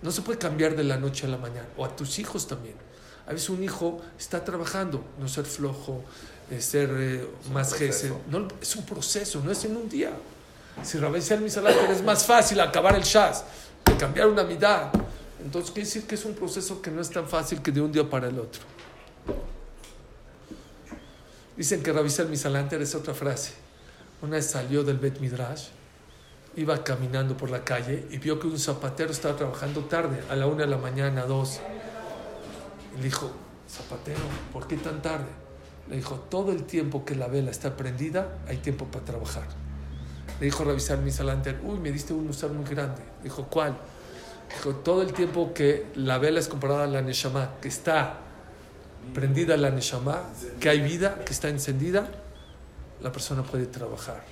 No 0.00 0.10
se 0.10 0.22
puede 0.22 0.38
cambiar 0.38 0.74
de 0.74 0.84
la 0.84 0.96
noche 0.96 1.26
a 1.26 1.28
la 1.28 1.36
mañana. 1.36 1.66
O 1.76 1.84
a 1.84 1.94
tus 1.94 2.18
hijos 2.18 2.48
también. 2.48 2.74
A 3.26 3.32
veces 3.32 3.50
un 3.50 3.62
hijo 3.62 4.00
está 4.18 4.44
trabajando, 4.44 5.04
no 5.20 5.28
ser 5.28 5.44
flojo, 5.44 6.02
ser 6.60 6.90
eh, 6.92 7.26
más 7.52 7.74
jefe. 7.74 8.12
No, 8.30 8.48
es 8.60 8.76
un 8.76 8.84
proceso, 8.84 9.40
no 9.44 9.50
es 9.50 9.64
en 9.64 9.76
un 9.76 9.88
día. 9.88 10.10
Si 10.82 10.98
Rabbi 10.98 11.20
al 11.30 11.40
Misaláter 11.40 11.90
es 11.90 12.02
más 12.02 12.24
fácil 12.24 12.60
acabar 12.60 12.96
el 12.96 13.02
shas 13.02 13.44
que 13.84 13.96
cambiar 13.96 14.28
una 14.28 14.44
mitad. 14.44 14.90
Entonces 15.42 15.70
quiere 15.70 15.86
decir 15.86 16.06
que 16.06 16.14
es 16.14 16.24
un 16.24 16.34
proceso 16.34 16.80
que 16.80 16.90
no 16.90 17.00
es 17.00 17.10
tan 17.10 17.28
fácil 17.28 17.60
que 17.60 17.72
de 17.72 17.80
un 17.80 17.92
día 17.92 18.08
para 18.08 18.28
el 18.28 18.38
otro. 18.38 18.62
Dicen 21.56 21.82
que 21.82 21.92
Rabbi 21.92 22.10
al 22.18 22.28
Misaláter 22.28 22.80
es 22.80 22.94
otra 22.94 23.14
frase. 23.14 23.52
Una 24.22 24.36
vez 24.36 24.46
salió 24.46 24.84
del 24.84 24.98
Bet 24.98 25.18
Midrash, 25.18 25.66
iba 26.56 26.82
caminando 26.84 27.36
por 27.36 27.50
la 27.50 27.64
calle 27.64 28.06
y 28.10 28.18
vio 28.18 28.38
que 28.38 28.46
un 28.46 28.58
zapatero 28.58 29.10
estaba 29.10 29.36
trabajando 29.36 29.84
tarde, 29.84 30.22
a 30.30 30.36
la 30.36 30.46
una 30.46 30.62
de 30.62 30.68
la 30.68 30.78
mañana, 30.78 31.22
a 31.22 31.26
dos. 31.26 31.60
Y 32.94 32.98
le 32.98 33.04
dijo, 33.04 33.32
zapatero, 33.68 34.20
¿por 34.52 34.66
qué 34.66 34.76
tan 34.76 35.02
tarde? 35.02 35.41
Le 35.88 35.96
dijo, 35.96 36.14
todo 36.16 36.52
el 36.52 36.64
tiempo 36.64 37.04
que 37.04 37.14
la 37.14 37.26
vela 37.26 37.50
está 37.50 37.76
prendida, 37.76 38.38
hay 38.46 38.58
tiempo 38.58 38.86
para 38.86 39.04
trabajar. 39.04 39.44
Le 40.38 40.46
dijo 40.46 40.64
revisar 40.64 40.98
mi 40.98 41.10
salanter, 41.10 41.60
uy, 41.64 41.78
me 41.78 41.92
diste 41.92 42.12
un 42.12 42.28
usar 42.28 42.50
muy 42.50 42.64
grande. 42.64 43.02
Dijo, 43.22 43.46
¿cuál? 43.48 43.76
Dijo, 44.56 44.76
todo 44.76 45.02
el 45.02 45.12
tiempo 45.12 45.52
que 45.54 45.86
la 45.94 46.18
vela 46.18 46.40
es 46.40 46.48
comparada 46.48 46.84
a 46.84 46.86
la 46.86 47.02
Neshama, 47.02 47.52
que 47.60 47.68
está 47.68 48.18
prendida 49.14 49.56
la 49.56 49.70
Neshama, 49.70 50.22
que 50.60 50.68
hay 50.68 50.80
vida, 50.80 51.24
que 51.24 51.32
está 51.32 51.48
encendida, 51.48 52.08
la 53.02 53.12
persona 53.12 53.42
puede 53.42 53.66
trabajar. 53.66 54.22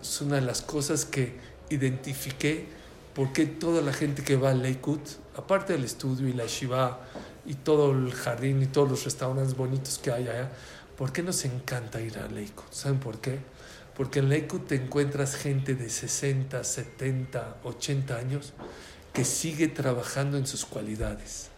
Es 0.00 0.20
una 0.20 0.36
de 0.36 0.42
las 0.42 0.62
cosas 0.62 1.04
que 1.04 1.36
identifiqué 1.70 2.66
por 3.14 3.32
qué 3.32 3.46
toda 3.46 3.82
la 3.82 3.92
gente 3.92 4.22
que 4.22 4.36
va 4.36 4.50
a 4.50 4.54
Leikut, 4.54 5.00
aparte 5.36 5.72
del 5.72 5.84
estudio 5.84 6.28
y 6.28 6.32
la 6.32 6.46
shiva 6.46 7.00
y 7.48 7.54
todo 7.54 7.92
el 7.92 8.12
jardín 8.12 8.62
y 8.62 8.66
todos 8.66 8.90
los 8.90 9.04
restaurantes 9.04 9.56
bonitos 9.56 9.98
que 9.98 10.12
hay 10.12 10.28
allá, 10.28 10.50
¿por 10.98 11.12
qué 11.12 11.22
nos 11.22 11.46
encanta 11.46 11.98
ir 11.98 12.18
a 12.18 12.28
Leikut? 12.28 12.70
¿Saben 12.70 13.00
por 13.00 13.20
qué? 13.20 13.38
Porque 13.96 14.18
en 14.18 14.28
Leikut 14.28 14.66
te 14.68 14.74
encuentras 14.74 15.34
gente 15.34 15.74
de 15.74 15.88
60, 15.88 16.62
70, 16.62 17.56
80 17.64 18.16
años 18.16 18.52
que 19.14 19.24
sigue 19.24 19.66
trabajando 19.68 20.36
en 20.36 20.46
sus 20.46 20.66
cualidades, 20.66 21.48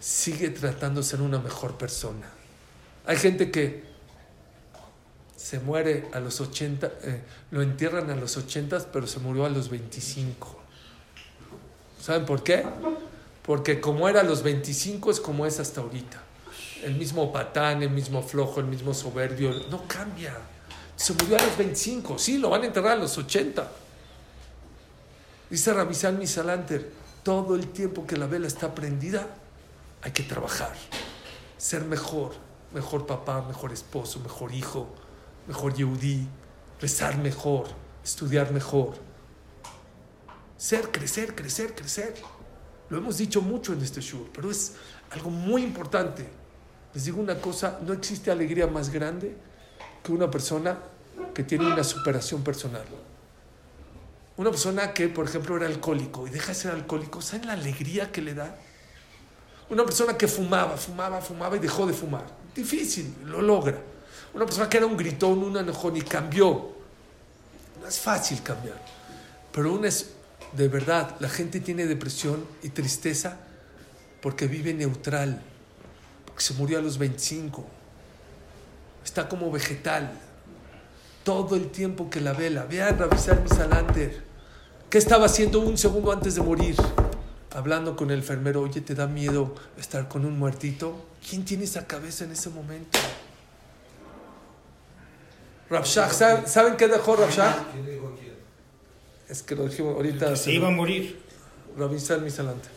sigue 0.00 0.50
tratando 0.50 1.00
de 1.00 1.06
ser 1.06 1.22
una 1.22 1.38
mejor 1.38 1.78
persona. 1.78 2.30
Hay 3.06 3.16
gente 3.16 3.50
que 3.50 3.84
se 5.34 5.60
muere 5.60 6.10
a 6.12 6.20
los 6.20 6.42
80, 6.42 6.92
eh, 7.04 7.22
lo 7.50 7.62
entierran 7.62 8.10
a 8.10 8.16
los 8.16 8.36
80, 8.36 8.92
pero 8.92 9.06
se 9.06 9.18
murió 9.18 9.46
a 9.46 9.48
los 9.48 9.70
25. 9.70 10.60
¿Saben 12.00 12.26
por 12.26 12.44
qué? 12.44 12.64
Porque 13.42 13.80
como 13.80 14.08
era 14.08 14.20
a 14.20 14.24
los 14.24 14.42
25 14.42 15.10
es 15.10 15.20
como 15.20 15.46
es 15.46 15.58
hasta 15.58 15.80
ahorita. 15.80 16.22
El 16.84 16.94
mismo 16.96 17.32
patán, 17.32 17.82
el 17.82 17.90
mismo 17.90 18.22
flojo, 18.22 18.60
el 18.60 18.66
mismo 18.66 18.94
soberbio, 18.94 19.52
no 19.70 19.86
cambia. 19.86 20.36
Se 20.96 21.12
murió 21.14 21.38
a 21.38 21.42
los 21.42 21.56
25, 21.56 22.18
sí, 22.18 22.38
lo 22.38 22.50
van 22.50 22.62
a 22.62 22.66
enterrar 22.66 22.92
a 22.92 23.00
los 23.00 23.16
80. 23.18 23.70
Dice 25.50 25.72
Rabizal 25.72 26.16
Misalanter, 26.16 26.90
todo 27.22 27.54
el 27.54 27.68
tiempo 27.68 28.06
que 28.06 28.16
la 28.16 28.26
vela 28.26 28.46
está 28.46 28.74
prendida, 28.74 29.26
hay 30.02 30.12
que 30.12 30.22
trabajar, 30.22 30.72
ser 31.56 31.84
mejor, 31.84 32.32
mejor 32.72 33.06
papá, 33.06 33.42
mejor 33.42 33.72
esposo, 33.72 34.20
mejor 34.20 34.52
hijo, 34.52 34.88
mejor 35.46 35.74
yehudí, 35.74 36.26
rezar 36.80 37.18
mejor, 37.18 37.66
estudiar 38.04 38.52
mejor. 38.52 38.94
Ser, 40.56 40.90
crecer, 40.90 41.34
crecer, 41.34 41.74
crecer. 41.74 42.14
Lo 42.92 42.98
hemos 42.98 43.16
dicho 43.16 43.40
mucho 43.40 43.72
en 43.72 43.80
este 43.80 44.02
show, 44.02 44.28
pero 44.34 44.50
es 44.50 44.74
algo 45.12 45.30
muy 45.30 45.62
importante. 45.62 46.28
Les 46.92 47.06
digo 47.06 47.22
una 47.22 47.36
cosa, 47.40 47.78
no 47.86 47.94
existe 47.94 48.30
alegría 48.30 48.66
más 48.66 48.90
grande 48.90 49.34
que 50.04 50.12
una 50.12 50.30
persona 50.30 50.78
que 51.32 51.42
tiene 51.42 51.72
una 51.72 51.84
superación 51.84 52.44
personal. 52.44 52.84
Una 54.36 54.50
persona 54.50 54.92
que, 54.92 55.08
por 55.08 55.24
ejemplo, 55.24 55.56
era 55.56 55.68
alcohólico 55.68 56.26
y 56.26 56.30
deja 56.30 56.48
de 56.48 56.54
ser 56.54 56.72
alcohólico, 56.72 57.22
¿saben 57.22 57.46
la 57.46 57.54
alegría 57.54 58.12
que 58.12 58.20
le 58.20 58.34
da? 58.34 58.58
Una 59.70 59.86
persona 59.86 60.18
que 60.18 60.28
fumaba, 60.28 60.76
fumaba, 60.76 61.22
fumaba 61.22 61.56
y 61.56 61.60
dejó 61.60 61.86
de 61.86 61.94
fumar. 61.94 62.26
Difícil, 62.54 63.14
lo 63.24 63.40
logra. 63.40 63.80
Una 64.34 64.44
persona 64.44 64.68
que 64.68 64.76
era 64.76 64.84
un 64.84 64.98
gritón, 64.98 65.38
un 65.38 65.56
enojón 65.56 65.96
y 65.96 66.02
cambió. 66.02 66.72
No 67.80 67.88
es 67.88 67.98
fácil 67.98 68.42
cambiar. 68.42 68.78
Pero 69.50 69.72
una 69.72 69.88
es, 69.88 70.10
de 70.52 70.68
verdad, 70.68 71.16
la 71.20 71.28
gente 71.28 71.60
tiene 71.60 71.86
depresión 71.86 72.44
y 72.62 72.68
tristeza 72.68 73.38
porque 74.20 74.46
vive 74.46 74.74
neutral, 74.74 75.40
porque 76.26 76.42
se 76.42 76.54
murió 76.54 76.78
a 76.78 76.82
los 76.82 76.98
25. 76.98 77.66
Está 79.04 79.28
como 79.28 79.50
vegetal. 79.50 80.12
Todo 81.24 81.56
el 81.56 81.70
tiempo 81.70 82.10
que 82.10 82.20
la 82.20 82.32
vela. 82.32 82.64
Vean 82.64 82.98
Rabizar 82.98 83.40
Misalanter. 83.42 84.22
¿Qué 84.90 84.98
estaba 84.98 85.26
haciendo 85.26 85.60
un 85.60 85.78
segundo 85.78 86.12
antes 86.12 86.34
de 86.34 86.42
morir? 86.42 86.76
Hablando 87.52 87.96
con 87.96 88.10
el 88.10 88.18
enfermero. 88.18 88.60
Oye, 88.60 88.80
¿te 88.80 88.94
da 88.94 89.06
miedo 89.06 89.54
estar 89.78 90.08
con 90.08 90.24
un 90.24 90.38
muertito? 90.38 91.06
¿Quién 91.28 91.44
tiene 91.44 91.64
esa 91.64 91.86
cabeza 91.86 92.24
en 92.24 92.32
ese 92.32 92.50
momento? 92.50 92.98
Rabshah, 95.70 96.10
¿saben, 96.10 96.46
¿saben 96.46 96.76
qué 96.76 96.86
dejó 96.86 97.16
Rabshah? 97.16 97.64
Es 99.28 99.42
que 99.42 99.54
lo 99.54 99.66
dijimos 99.66 99.96
ahorita. 99.96 100.30
Que 100.30 100.36
se 100.36 100.52
iba 100.52 100.68
a 100.68 100.70
morir. 100.70 101.20
Rabin 101.76 102.00
Salmi 102.00 102.30
Salante. 102.30 102.68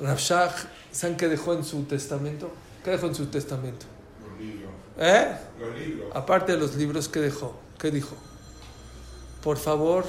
Rabshah, 0.00 0.54
¿saben 0.92 1.16
qué 1.16 1.28
dejó 1.28 1.54
en 1.54 1.64
su 1.64 1.82
testamento? 1.84 2.50
¿Qué 2.84 2.90
dejó 2.90 3.06
en 3.06 3.14
su 3.14 3.26
testamento? 3.26 3.86
Los 4.28 4.40
libros. 4.40 4.70
¿Eh? 4.98 5.36
Los 5.60 5.78
libros. 5.78 6.10
Aparte 6.14 6.52
de 6.52 6.58
los 6.58 6.74
libros, 6.76 7.08
¿qué 7.08 7.20
dejó? 7.20 7.58
¿Qué 7.78 7.90
dijo? 7.90 8.16
Por 9.42 9.56
favor, 9.56 10.04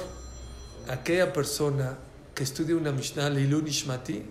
aquella 0.88 1.32
persona 1.32 1.96
que 2.34 2.42
estudie 2.44 2.74
una 2.74 2.92
Mishnah, 2.92 3.30
Leilun 3.30 3.66
Ishmati, 3.66 4.22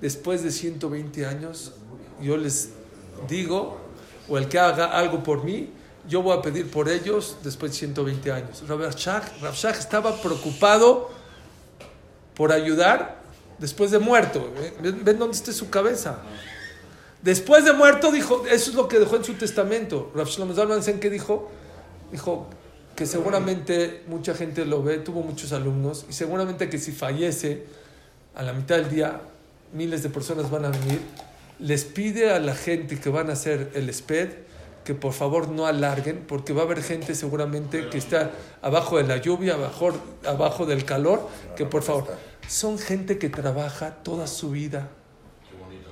después 0.00 0.42
de 0.42 0.50
120 0.50 1.26
años, 1.26 1.72
yo 2.20 2.36
les 2.36 2.70
digo, 3.28 3.78
o 4.28 4.38
el 4.38 4.48
que 4.48 4.58
haga 4.58 4.86
algo 4.86 5.22
por 5.22 5.44
mí, 5.44 5.70
yo 6.08 6.22
voy 6.22 6.36
a 6.36 6.42
pedir 6.42 6.70
por 6.70 6.88
ellos 6.88 7.36
después 7.42 7.72
de 7.72 7.78
120 7.78 8.32
años. 8.32 8.62
Rabshah 8.66 9.70
estaba 9.70 10.20
preocupado 10.20 11.10
por 12.34 12.52
ayudar 12.52 13.22
después 13.58 13.90
de 13.90 13.98
muerto. 13.98 14.50
¿Ven, 14.82 15.04
ven 15.04 15.18
dónde 15.18 15.36
está 15.36 15.52
su 15.52 15.70
cabeza? 15.70 16.18
Después 17.22 17.64
de 17.64 17.72
muerto 17.72 18.12
dijo, 18.12 18.44
eso 18.46 18.70
es 18.70 18.76
lo 18.76 18.86
que 18.86 18.98
dejó 18.98 19.16
en 19.16 19.24
su 19.24 19.32
testamento. 19.34 20.12
Rav 20.14 20.28
Shlomo 20.28 20.54
Zalman 20.54 20.82
¿qué 21.00 21.08
dijo? 21.08 21.50
Dijo 22.12 22.48
que 22.94 23.06
seguramente 23.06 24.02
mucha 24.06 24.34
gente 24.34 24.66
lo 24.66 24.82
ve, 24.82 24.98
tuvo 24.98 25.22
muchos 25.22 25.52
alumnos, 25.52 26.04
y 26.08 26.12
seguramente 26.12 26.68
que 26.68 26.78
si 26.78 26.92
fallece 26.92 27.64
a 28.34 28.42
la 28.42 28.52
mitad 28.52 28.76
del 28.76 28.90
día, 28.90 29.20
miles 29.72 30.02
de 30.02 30.10
personas 30.10 30.50
van 30.50 30.66
a 30.66 30.68
venir, 30.68 31.00
les 31.58 31.84
pide 31.84 32.30
a 32.30 32.38
la 32.40 32.54
gente 32.54 33.00
que 33.00 33.08
van 33.08 33.30
a 33.30 33.32
hacer 33.32 33.70
el 33.74 33.92
SPED 33.92 34.28
que 34.84 34.94
por 34.94 35.12
favor 35.12 35.48
no 35.48 35.66
alarguen, 35.66 36.24
porque 36.28 36.52
va 36.52 36.62
a 36.62 36.64
haber 36.64 36.82
gente 36.82 37.14
seguramente 37.14 37.88
que 37.88 37.98
está 37.98 38.30
abajo 38.60 38.98
de 38.98 39.04
la 39.04 39.16
lluvia, 39.16 39.54
abajo, 39.54 39.92
abajo 40.26 40.66
del 40.66 40.84
calor, 40.84 41.28
que 41.56 41.64
por 41.64 41.82
favor, 41.82 42.06
son 42.46 42.78
gente 42.78 43.18
que 43.18 43.30
trabaja 43.30 43.90
toda 44.02 44.26
su 44.26 44.50
vida 44.50 44.88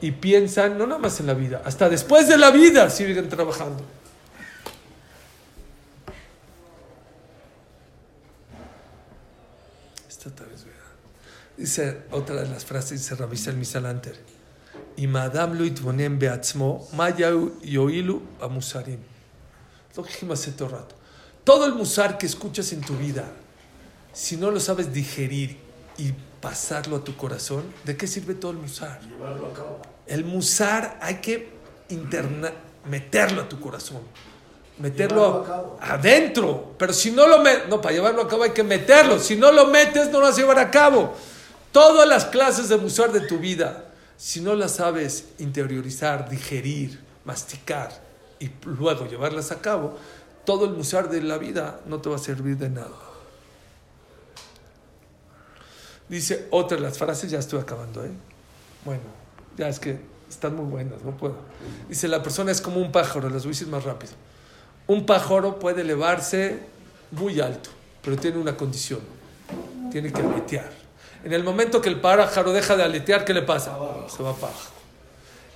y 0.03 0.11
piensan, 0.11 0.77
no 0.77 0.87
nada 0.87 1.01
más 1.01 1.21
en 1.21 1.27
la 1.27 1.35
vida, 1.35 1.63
hasta 1.65 1.89
después 1.89 2.29
de 2.29 2.37
la 2.37 2.51
vida 2.51 2.91
siguen 2.91 3.29
trabajando. 3.29 3.83
Esta 10.09 10.31
tal 10.31 10.49
vez. 10.49 10.67
Dice 11.57 12.03
otra 12.11 12.43
de 12.43 12.49
las 12.49 12.65
frases, 12.65 13.01
dice 13.01 13.15
Rabbi 13.15 13.39
el 13.47 13.57
Misalanter. 13.57 14.42
Y 14.97 15.07
Madame 15.07 15.57
Luit 15.57 15.81
Bonem 15.81 16.19
Beatzmo, 16.19 16.89
Maya 16.93 17.31
Yoilu 17.63 18.23
a 18.41 18.49
Musarim. 18.49 18.99
Lo 19.97 20.03
que 20.03 20.11
dijimos 20.11 20.41
hace 20.41 20.53
todo 20.53 20.69
rato. 20.69 20.95
Todo 21.45 21.67
el 21.67 21.75
musar 21.75 22.19
que 22.19 22.27
escuchas 22.27 22.73
en 22.73 22.81
tu 22.81 22.97
vida, 22.97 23.25
si 24.13 24.37
no 24.37 24.51
lo 24.51 24.61
sabes 24.61 24.93
digerir 24.93 25.59
y 25.99 26.13
pasarlo 26.41 26.97
a 26.97 27.05
tu 27.05 27.17
corazón, 27.17 27.65
¿de 27.85 27.97
qué 27.97 28.07
sirve 28.07 28.35
todo 28.35 28.53
el 28.53 28.59
musar? 28.59 29.01
Llevarlo 29.03 29.47
a 29.47 29.53
cabo. 29.53 29.83
El 30.07 30.25
musar 30.25 30.99
hay 31.01 31.17
que 31.17 31.51
interna 31.89 32.53
meterlo 32.89 33.43
a 33.43 33.49
tu 33.49 33.61
corazón. 33.61 34.01
Meterlo 34.79 35.77
a 35.81 35.95
adentro. 35.95 36.75
Pero 36.79 36.93
si 36.93 37.11
no 37.11 37.27
lo 37.27 37.41
metes, 37.41 37.69
no, 37.69 37.81
para 37.81 37.95
llevarlo 37.95 38.23
a 38.23 38.29
cabo 38.29 38.43
hay 38.45 38.51
que 38.51 38.63
meterlo. 38.63 39.19
Si 39.19 39.37
no 39.37 39.53
lo 39.53 39.67
metes, 39.67 40.11
no 40.11 40.21
lo 40.21 40.27
vas 40.27 40.37
a 40.37 40.41
llevar 40.41 40.59
a 40.59 40.71
cabo. 40.71 41.15
Todas 41.71 42.09
las 42.09 42.27
clases 42.27 42.69
de 42.69 42.77
musar 42.77 43.13
de 43.13 43.21
tu 43.21 43.39
vida, 43.39 43.92
si 44.23 44.41
no 44.41 44.55
las 44.55 44.77
sabes 44.77 45.31
interiorizar, 45.41 46.31
digerir, 46.31 47.01
masticar 47.25 47.91
y 48.39 48.49
luego 48.65 49.09
llevarlas 49.09 49.51
a 49.51 49.61
cabo, 49.61 49.99
todo 50.45 50.65
el 50.65 50.75
musar 50.75 51.11
de 51.11 51.21
la 51.23 51.39
vida 51.39 51.81
no 51.87 52.01
te 52.01 52.09
va 52.09 52.15
a 52.15 52.19
servir 52.21 52.57
de 52.57 52.71
nada. 52.71 52.95
Dice 56.09 56.47
otra 56.53 56.77
de 56.77 56.85
las 56.85 56.99
frases, 56.99 57.33
ya 57.33 57.41
estoy 57.41 57.59
acabando, 57.59 58.05
¿eh? 58.05 58.13
Bueno, 58.85 59.03
ya 59.59 59.67
es 59.67 59.81
que 59.81 59.99
están 60.31 60.55
muy 60.55 60.67
buenas, 60.67 61.03
no 61.03 61.17
puedo. 61.17 61.35
Dice, 61.89 62.07
la 62.07 62.23
persona 62.23 62.53
es 62.53 62.61
como 62.61 62.81
un 62.81 62.93
pájaro, 62.93 63.29
las 63.29 63.43
voy 63.43 63.51
a 63.51 63.55
decir 63.55 63.67
más 63.67 63.83
rápido. 63.83 64.13
Un 64.87 65.05
pájaro 65.05 65.59
puede 65.59 65.81
elevarse 65.81 66.61
muy 67.11 67.41
alto, 67.41 67.71
pero 68.05 68.17
tiene 68.17 68.39
una 68.39 68.57
condición, 68.57 69.01
tiene 69.91 70.13
que 70.13 70.21
aletear. 70.21 70.82
En 71.25 71.33
el 71.33 71.45
momento 71.45 71.81
que 71.81 71.89
el 71.89 72.01
pájaro 72.01 72.53
deja 72.53 72.77
de 72.77 72.83
aletear, 72.83 73.25
¿qué 73.25 73.33
le 73.33 73.43
pasa? 73.43 73.77
Se 74.09 74.23
va 74.23 74.35
para 74.35 74.53
abajo. 74.53 74.71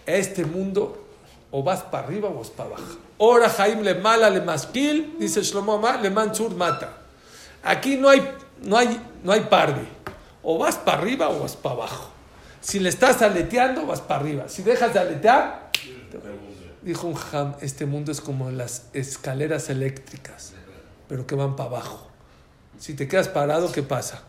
Este 0.07 0.45
mundo, 0.45 1.05
o 1.51 1.63
vas 1.63 1.83
para 1.83 2.07
arriba 2.07 2.29
o 2.29 2.35
vas 2.35 2.51
para 2.51 2.71
abajo. 2.71 2.99
Ora 3.19 3.49
Jaim 3.49 3.81
le 3.81 3.95
mala 3.95 4.31
le 4.31 4.41
masquil, 4.41 5.17
dice 5.19 5.43
Shlomo 5.43 5.81
le 6.01 6.11
mansur 6.11 6.55
mata. 6.55 6.99
Aquí 7.65 7.97
no 7.97 8.09
hay, 8.09 8.31
no 8.63 8.77
hay, 8.77 9.01
no 9.25 9.33
hay 9.33 9.41
parde. 9.41 9.83
O 10.43 10.59
vas 10.59 10.77
para 10.77 10.99
arriba 10.99 11.29
o 11.31 11.41
vas 11.41 11.57
para 11.57 11.75
abajo. 11.75 12.11
Si 12.61 12.79
le 12.79 12.89
estás 12.89 13.23
aleteando, 13.23 13.87
vas 13.87 14.01
para 14.01 14.21
arriba. 14.21 14.49
Si 14.49 14.63
dejas 14.63 14.95
de 14.95 15.01
aletear, 15.01 15.71
dijo 16.83 17.09
un 17.09 17.15
jam, 17.15 17.55
este 17.61 17.87
mundo 17.87 18.13
es 18.13 18.21
como 18.21 18.51
las 18.51 18.85
escaleras 18.93 19.69
eléctricas, 19.71 20.53
pero 21.09 21.27
que 21.27 21.35
van 21.35 21.57
para 21.57 21.71
abajo. 21.71 22.07
Si 22.79 22.95
te 22.95 23.09
quedas 23.09 23.29
parado, 23.29 23.73
¿qué 23.73 23.83
pasa? 23.83 24.23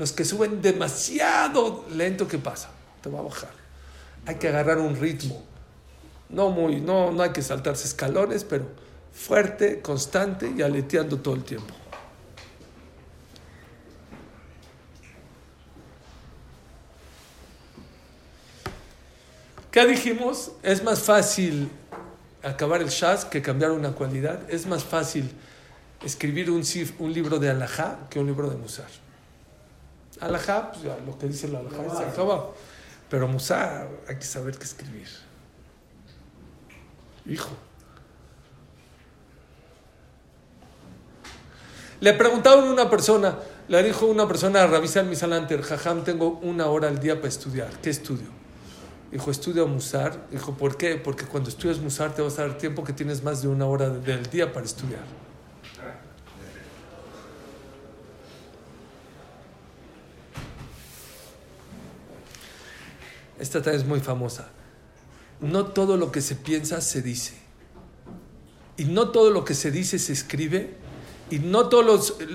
Los 0.00 0.12
que 0.12 0.24
suben 0.24 0.62
demasiado 0.62 1.84
lento, 1.90 2.26
¿qué 2.26 2.38
pasa? 2.38 2.70
Te 3.02 3.10
va 3.10 3.18
a 3.18 3.22
bajar. 3.22 3.50
Hay 4.24 4.36
que 4.36 4.48
agarrar 4.48 4.78
un 4.78 4.96
ritmo. 4.96 5.44
No 6.30 6.48
muy, 6.48 6.80
no, 6.80 7.12
no 7.12 7.22
hay 7.22 7.32
que 7.32 7.42
saltarse 7.42 7.86
escalones, 7.86 8.44
pero 8.44 8.64
fuerte, 9.12 9.82
constante 9.82 10.54
y 10.56 10.62
aleteando 10.62 11.18
todo 11.18 11.34
el 11.34 11.44
tiempo. 11.44 11.74
¿Qué 19.70 19.86
dijimos? 19.86 20.52
Es 20.62 20.82
más 20.82 21.00
fácil 21.00 21.70
acabar 22.42 22.80
el 22.80 22.88
Shaz 22.88 23.26
que 23.26 23.42
cambiar 23.42 23.72
una 23.72 23.92
cualidad. 23.92 24.50
Es 24.50 24.64
más 24.64 24.82
fácil 24.82 25.30
escribir 26.02 26.50
un, 26.50 26.62
un 27.00 27.12
libro 27.12 27.38
de 27.38 27.50
Alajá 27.50 27.98
que 28.08 28.18
un 28.18 28.28
libro 28.28 28.48
de 28.48 28.56
Musar. 28.56 28.88
Alajá, 30.20 30.70
pues 30.72 30.82
ya, 30.84 30.96
lo 31.06 31.18
que 31.18 31.26
dice 31.28 31.48
la 31.48 31.60
Alajá 31.60 31.96
se 31.96 32.04
acabó. 32.04 32.54
Pero 33.08 33.26
Musar 33.26 33.88
hay 34.08 34.16
que 34.16 34.24
saber 34.24 34.56
qué 34.58 34.64
escribir. 34.64 35.08
Hijo. 37.26 37.50
Le 42.00 42.14
preguntaron 42.14 42.68
a 42.68 42.72
una 42.72 42.88
persona, 42.90 43.36
le 43.68 43.82
dijo 43.82 44.06
una 44.06 44.26
persona 44.26 44.62
a 44.62 44.66
Rabisa 44.66 45.02
Misalanter, 45.02 45.60
Jajam, 45.62 46.02
tengo 46.02 46.38
una 46.42 46.66
hora 46.66 46.88
al 46.88 46.98
día 46.98 47.16
para 47.16 47.28
estudiar. 47.28 47.68
¿Qué 47.82 47.90
estudio? 47.90 48.26
Dijo, 49.12 49.30
estudio 49.30 49.66
Musar. 49.66 50.26
Dijo, 50.30 50.54
¿por 50.54 50.76
qué? 50.76 50.96
Porque 50.96 51.26
cuando 51.26 51.50
estudias 51.50 51.78
Musar 51.78 52.14
te 52.14 52.22
vas 52.22 52.38
a 52.38 52.42
dar 52.46 52.56
tiempo 52.58 52.84
que 52.84 52.92
tienes 52.92 53.22
más 53.22 53.42
de 53.42 53.48
una 53.48 53.66
hora 53.66 53.88
de- 53.90 54.00
del 54.00 54.30
día 54.30 54.52
para 54.52 54.64
estudiar. 54.64 55.02
Esta 63.40 63.62
también 63.62 63.82
es 63.82 63.88
muy 63.88 64.00
famosa. 64.00 64.50
No 65.40 65.66
todo 65.66 65.96
lo 65.96 66.12
que 66.12 66.20
se 66.20 66.34
piensa 66.36 66.80
se 66.80 67.02
dice. 67.02 67.34
Y 68.76 68.84
no 68.84 69.10
todo 69.10 69.30
lo 69.30 69.44
que 69.44 69.54
se 69.54 69.70
dice 69.70 69.98
se 69.98 70.12
escribe. 70.12 70.74
Y 71.30 71.38
no 71.38 71.68
todo 71.68 71.82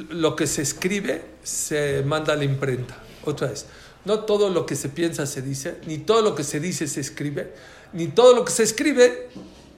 lo 0.10 0.36
que 0.36 0.47
se 0.47 0.62
escribe 0.62 1.24
se 1.43 2.03
manda 2.06 2.34
a 2.34 2.36
la 2.36 2.43
imprenta. 2.45 2.97
Otra 3.24 3.49
vez. 3.49 3.66
No 4.06 4.22
todo 4.22 4.49
lo 4.49 4.66
que 4.66 4.76
se 4.76 4.89
piensa 4.89 5.26
se 5.26 5.41
dice. 5.41 5.78
Ni 5.88 5.97
todo 5.99 6.22
lo 6.22 6.36
que 6.36 6.43
se 6.43 6.60
dice 6.60 6.88
se 6.88 7.01
escribe. 7.01 7.53
Ni 7.93 8.08
todo 8.08 8.36
lo 8.36 8.45
que 8.45 8.51
se 8.51 8.64
escribe 8.64 9.30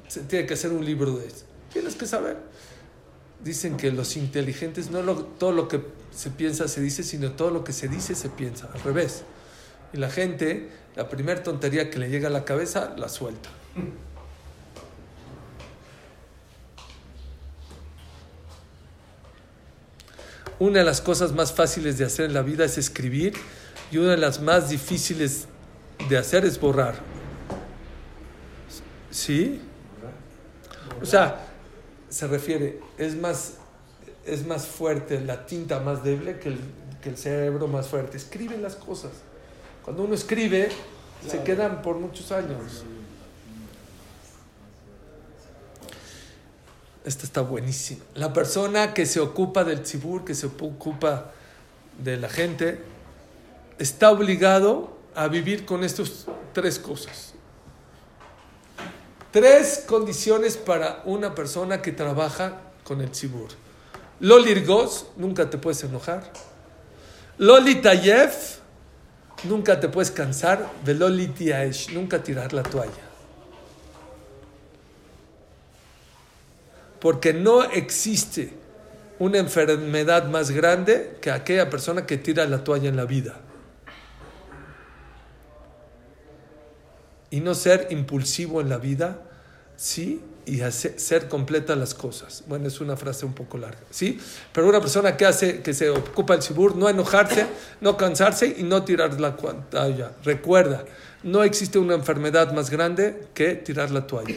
se 0.08 0.22
tiene 0.22 0.46
que 0.46 0.54
hacer 0.54 0.72
un 0.72 0.86
libro 0.86 1.18
de 1.18 1.28
eso. 1.28 1.46
Tienes 1.74 1.96
que 1.96 2.06
saber. 2.06 2.38
Dicen 3.44 3.78
que 3.78 3.92
los 3.92 4.18
inteligentes 4.18 4.90
no 4.90 5.02
lo- 5.04 5.24
todo 5.24 5.52
lo 5.52 5.68
que 5.68 5.82
se 6.12 6.30
piensa 6.32 6.68
se 6.68 6.82
dice, 6.82 7.04
sino 7.04 7.34
todo 7.34 7.52
lo 7.52 7.64
que 7.64 7.74
se 7.74 7.88
dice 7.88 8.16
se 8.16 8.30
piensa. 8.30 8.70
Al 8.74 8.82
revés. 8.82 9.24
Y 9.94 9.98
la 9.98 10.10
gente, 10.10 10.70
la 10.96 11.10
primera 11.10 11.42
tontería 11.44 11.90
que 11.90 12.00
le 12.00 12.10
llega 12.10 12.28
a 12.28 12.32
la 12.32 12.46
cabeza, 12.46 12.94
la 12.98 13.10
suelta. 13.10 13.50
Una 20.60 20.80
de 20.80 20.86
las 20.86 21.02
cosas 21.02 21.34
más 21.34 21.54
fáciles 21.54 21.98
de 21.98 22.06
hacer 22.06 22.26
en 22.26 22.34
la 22.34 22.42
vida 22.42 22.66
es 22.66 22.78
escribir 22.78 23.34
y 23.92 23.98
una 23.98 24.12
de 24.12 24.18
las 24.18 24.42
más 24.42 24.70
difíciles 24.70 25.48
de 26.10 26.18
hacer 26.18 26.46
es 26.46 26.60
borrar. 26.60 26.96
¿Sí? 29.12 29.62
O 31.02 31.06
sea, 31.06 31.46
se 32.10 32.28
refiere, 32.28 32.80
es 32.98 33.16
más, 33.16 33.56
es 34.26 34.46
más 34.46 34.66
fuerte 34.66 35.22
la 35.22 35.46
tinta 35.46 35.80
más 35.80 36.04
débil 36.04 36.40
que 36.40 36.50
el, 36.50 36.60
que 37.02 37.10
el 37.10 37.18
cerebro 37.18 37.68
más 37.68 37.88
fuerte. 37.88 38.18
Escribe 38.18 38.58
las 38.58 38.76
cosas. 38.76 39.12
Cuando 39.88 40.04
uno 40.04 40.16
escribe, 40.16 40.68
se 41.26 41.44
quedan 41.44 41.82
por 41.82 41.96
muchos 41.96 42.34
años. 42.34 42.84
Esta 47.06 47.24
está 47.24 47.40
buenísima. 47.40 48.04
La 48.14 48.34
persona 48.34 48.94
que 48.94 49.06
se 49.06 49.22
ocupa 49.22 49.64
del 49.64 49.84
tzibur, 49.84 50.26
que 50.26 50.36
se 50.36 50.48
ocupa 50.48 51.32
de 52.04 52.18
la 52.18 52.28
gente, 52.28 52.82
está 53.80 54.12
obligado 54.12 54.98
a 55.16 55.30
vivir 55.30 55.66
con 55.66 55.86
estas 55.86 56.26
tres 56.52 56.80
cosas. 56.80 57.34
Tres 59.32 59.86
condiciones 59.88 60.58
para 60.58 61.02
una 61.06 61.34
persona 61.34 61.82
que 61.82 61.94
trabaja 61.94 62.60
con 62.84 63.00
el 63.00 63.12
tzibur. 63.12 63.52
Lo 64.20 64.38
lirgos, 64.38 65.06
nunca 65.16 65.50
te 65.50 65.58
puedes 65.58 65.82
enojar. 65.86 66.30
Lo 67.38 67.62
litayef, 67.62 68.57
nunca 69.48 69.80
te 69.80 69.90
puedes 69.90 70.12
cansar. 70.12 70.70
Velo 70.86 71.10
litiaesh, 71.10 71.94
nunca 71.94 72.22
tirar 72.22 72.54
la 72.54 72.64
toalla. 72.64 72.92
Porque 77.00 77.34
no 77.34 77.64
existe 77.64 78.54
una 79.20 79.40
enfermedad 79.40 80.28
más 80.28 80.52
grande 80.52 81.18
que 81.22 81.32
aquella 81.32 81.70
persona 81.70 82.06
que 82.06 82.18
tira 82.18 82.46
la 82.46 82.64
toalla 82.64 82.90
en 82.90 82.96
la 82.96 83.06
vida. 83.06 83.40
Y 87.30 87.40
no 87.42 87.56
ser 87.56 87.88
impulsivo 87.90 88.62
en 88.62 88.70
la 88.70 88.78
vida 88.78 89.22
sí 89.76 90.22
y 90.48 90.62
hace- 90.62 90.98
ser 90.98 91.28
completas 91.28 91.78
las 91.78 91.94
cosas. 91.94 92.44
Bueno, 92.48 92.68
es 92.68 92.80
una 92.82 92.96
frase 92.98 93.26
un 93.26 93.34
poco 93.34 93.58
larga, 93.58 93.82
¿sí? 93.92 94.20
Pero 94.54 94.68
una 94.68 94.80
persona 94.80 95.16
que 95.18 95.26
hace, 95.26 95.62
que 95.62 95.74
se 95.74 95.90
ocupa 95.90 96.34
el 96.36 96.42
sibur, 96.42 96.76
no 96.76 96.88
enojarse, 96.90 97.46
no 97.82 97.98
cansarse 97.98 98.56
y 98.58 98.64
no 98.64 98.84
tirar 98.84 99.20
la 99.20 99.36
toalla. 99.36 100.14
Recuerda, 100.24 100.86
no 101.24 101.44
existe 101.44 101.78
una 101.78 101.96
enfermedad 101.96 102.54
más 102.54 102.70
grande 102.70 103.28
que 103.34 103.56
tirar 103.56 103.92
la 103.92 104.08
toalla. 104.08 104.36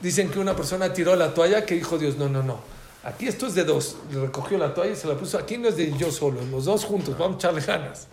Dicen 0.00 0.30
que 0.30 0.38
una 0.38 0.56
persona 0.56 0.92
tiró 0.92 1.14
la 1.14 1.32
toalla 1.32 1.64
que 1.64 1.74
dijo 1.74 1.98
Dios, 1.98 2.16
no, 2.16 2.28
no, 2.28 2.42
no. 2.42 2.60
Aquí 3.04 3.26
esto 3.28 3.46
es 3.46 3.54
de 3.54 3.64
dos. 3.64 3.96
Le 4.12 4.20
recogió 4.20 4.58
la 4.58 4.74
toalla 4.74 4.92
y 4.92 4.96
se 4.96 5.06
la 5.08 5.14
puso. 5.16 5.38
Aquí 5.38 5.58
no 5.58 5.68
es 5.68 5.76
de 5.76 5.96
yo 5.96 6.10
solo, 6.10 6.40
los 6.50 6.64
dos 6.64 6.84
juntos, 6.84 7.16
vamos 7.18 7.36
a 7.36 7.38
echarle 7.38 7.60
ganas. 7.60 8.06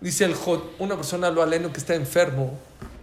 Dice 0.00 0.24
el 0.24 0.34
Jod, 0.34 0.60
una 0.78 0.96
persona 0.96 1.30
lo 1.30 1.42
aleno 1.42 1.72
que 1.72 1.78
está 1.78 1.94
enfermo 1.94 2.58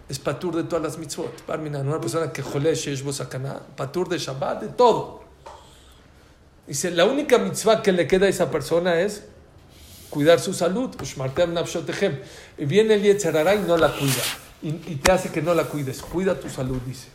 es 0.08 0.18
patur 0.18 0.56
de 0.56 0.64
todas 0.64 0.82
las 0.82 0.98
mitzvot. 0.98 1.44
Una 1.48 2.00
persona 2.00 2.32
que 2.32 2.42
jole 2.42 2.74
shesh 2.74 3.02
bo 3.02 3.12
sakana, 3.12 3.60
patur 3.76 4.08
de 4.08 4.18
Shabbat, 4.18 4.62
de 4.62 4.68
todo. 4.68 5.22
Dice, 6.66 6.90
la 6.90 7.04
única 7.04 7.38
mitzvah 7.38 7.82
que 7.82 7.92
le 7.92 8.06
queda 8.06 8.26
a 8.26 8.28
esa 8.28 8.50
persona 8.50 9.00
es 9.00 9.24
cuidar 10.10 10.40
su 10.40 10.54
salud. 10.54 10.90
Y 12.58 12.64
viene 12.64 12.94
el 12.94 13.02
Yetzerará 13.02 13.54
y 13.54 13.60
no 13.60 13.76
la 13.76 13.92
cuida. 13.92 14.22
Y, 14.62 14.68
y 14.68 14.96
te 14.96 15.12
hace 15.12 15.30
que 15.30 15.40
no 15.40 15.54
la 15.54 15.64
cuides. 15.64 16.02
Cuida 16.02 16.38
tu 16.38 16.48
salud, 16.48 16.80
dice. 16.86 17.08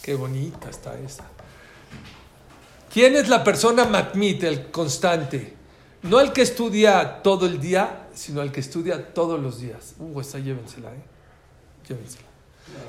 Qué 0.00 0.14
bonita 0.14 0.70
está 0.70 0.98
esa. 0.98 1.24
¿Quién 2.94 3.16
es 3.16 3.28
la 3.28 3.42
persona 3.42 3.86
matmit, 3.86 4.44
el 4.44 4.70
constante? 4.70 5.52
No 6.02 6.20
el 6.20 6.32
que 6.32 6.42
estudia 6.42 7.24
todo 7.24 7.44
el 7.44 7.60
día, 7.60 8.06
sino 8.14 8.40
el 8.40 8.52
que 8.52 8.60
estudia 8.60 9.12
todos 9.12 9.40
los 9.40 9.58
días. 9.58 9.94
Uh, 9.98 10.20
esa 10.20 10.38
llévensela, 10.38 10.90
¿eh? 10.94 11.02
Llévensela. 11.88 12.28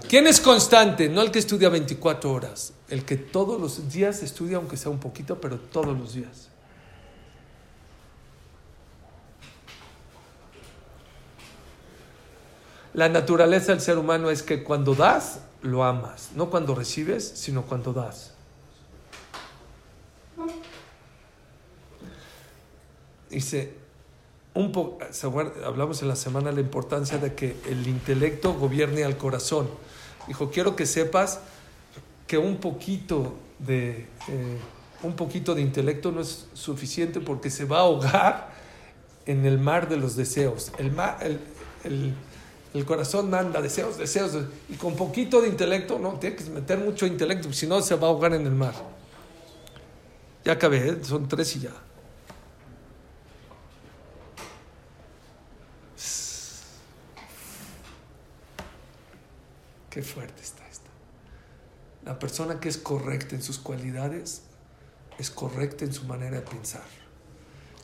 ¿Quién 0.07 0.27
es 0.27 0.39
constante? 0.39 1.09
No 1.09 1.23
el 1.23 1.31
que 1.31 1.39
estudia 1.39 1.69
24 1.69 2.31
horas, 2.31 2.73
el 2.87 3.03
que 3.03 3.17
todos 3.17 3.59
los 3.59 3.91
días 3.91 4.21
estudia, 4.21 4.57
aunque 4.57 4.77
sea 4.77 4.91
un 4.91 4.99
poquito, 4.99 5.41
pero 5.41 5.57
todos 5.57 5.97
los 5.97 6.13
días. 6.13 6.49
La 12.93 13.09
naturaleza 13.09 13.71
del 13.71 13.81
ser 13.81 13.97
humano 13.97 14.29
es 14.29 14.43
que 14.43 14.63
cuando 14.63 14.93
das, 14.93 15.39
lo 15.63 15.83
amas. 15.83 16.29
No 16.35 16.51
cuando 16.51 16.75
recibes, 16.75 17.27
sino 17.27 17.63
cuando 17.63 17.91
das. 17.91 18.34
Dice, 23.35 23.73
un 24.53 24.71
po 24.71 24.97
hablamos 25.65 26.01
en 26.01 26.07
la 26.07 26.15
semana 26.15 26.51
de 26.51 26.55
la 26.55 26.61
importancia 26.61 27.17
de 27.17 27.35
que 27.35 27.57
el 27.69 27.85
intelecto 27.85 28.53
gobierne 28.53 29.03
al 29.03 29.17
corazón. 29.17 29.67
Dijo, 30.25 30.49
quiero 30.49 30.77
que 30.77 30.85
sepas 30.85 31.41
que 32.27 32.37
un 32.37 32.55
poquito 32.57 33.33
de, 33.59 34.07
eh, 34.29 34.57
un 35.03 35.17
poquito 35.17 35.53
de 35.53 35.61
intelecto 35.61 36.13
no 36.13 36.21
es 36.21 36.47
suficiente 36.53 37.19
porque 37.19 37.49
se 37.49 37.65
va 37.65 37.79
a 37.79 37.81
ahogar 37.81 38.53
en 39.25 39.45
el 39.45 39.59
mar 39.59 39.89
de 39.89 39.97
los 39.97 40.15
deseos. 40.15 40.71
El, 40.77 40.93
mar, 40.93 41.19
el, 41.83 42.13
el 42.73 42.85
corazón 42.85 43.29
manda 43.29 43.61
deseos, 43.61 43.97
deseos, 43.97 44.31
y 44.69 44.75
con 44.75 44.95
poquito 44.95 45.41
de 45.41 45.49
intelecto, 45.49 45.99
no, 45.99 46.13
tiene 46.13 46.37
que 46.37 46.45
meter 46.45 46.77
mucho 46.77 47.05
intelecto, 47.05 47.51
si 47.51 47.67
no 47.67 47.81
se 47.81 47.95
va 47.95 48.07
a 48.07 48.11
ahogar 48.11 48.33
en 48.33 48.47
el 48.47 48.55
mar. 48.55 48.75
Ya 50.45 50.53
acabé, 50.53 50.87
¿eh? 50.87 50.97
son 51.03 51.27
tres 51.27 51.53
y 51.57 51.59
ya. 51.59 51.73
Qué 59.95 60.01
fuerte 60.01 60.41
está 60.41 60.67
esta. 60.67 60.89
La 62.03 62.19
persona 62.19 62.59
que 62.59 62.67
es 62.67 62.77
correcta 62.77 63.33
en 63.33 63.41
sus 63.41 63.59
cualidades 63.59 64.41
es 65.17 65.29
correcta 65.29 65.85
en 65.85 65.93
su 65.93 66.03
manera 66.03 66.35
de 66.35 66.41
pensar. 66.41 66.83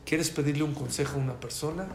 ¿Quieres 0.06 0.30
pedirle 0.30 0.64
un 0.64 0.74
consejo 0.74 1.16
a 1.16 1.22
una 1.22 1.40
persona? 1.40 1.88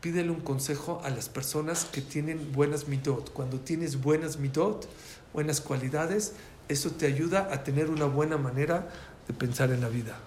Pídele 0.00 0.30
un 0.30 0.40
consejo 0.40 1.00
a 1.04 1.10
las 1.10 1.28
personas 1.28 1.84
que 1.84 2.00
tienen 2.00 2.50
buenas 2.50 2.88
mitot. 2.88 3.32
Cuando 3.32 3.60
tienes 3.60 4.02
buenas 4.02 4.38
mitot, 4.38 4.88
buenas 5.32 5.60
cualidades, 5.60 6.32
eso 6.66 6.90
te 6.90 7.06
ayuda 7.06 7.48
a 7.52 7.62
tener 7.62 7.90
una 7.90 8.06
buena 8.06 8.36
manera 8.38 8.88
de 9.28 9.34
pensar 9.34 9.70
en 9.70 9.82
la 9.82 9.88
vida. 9.88 10.18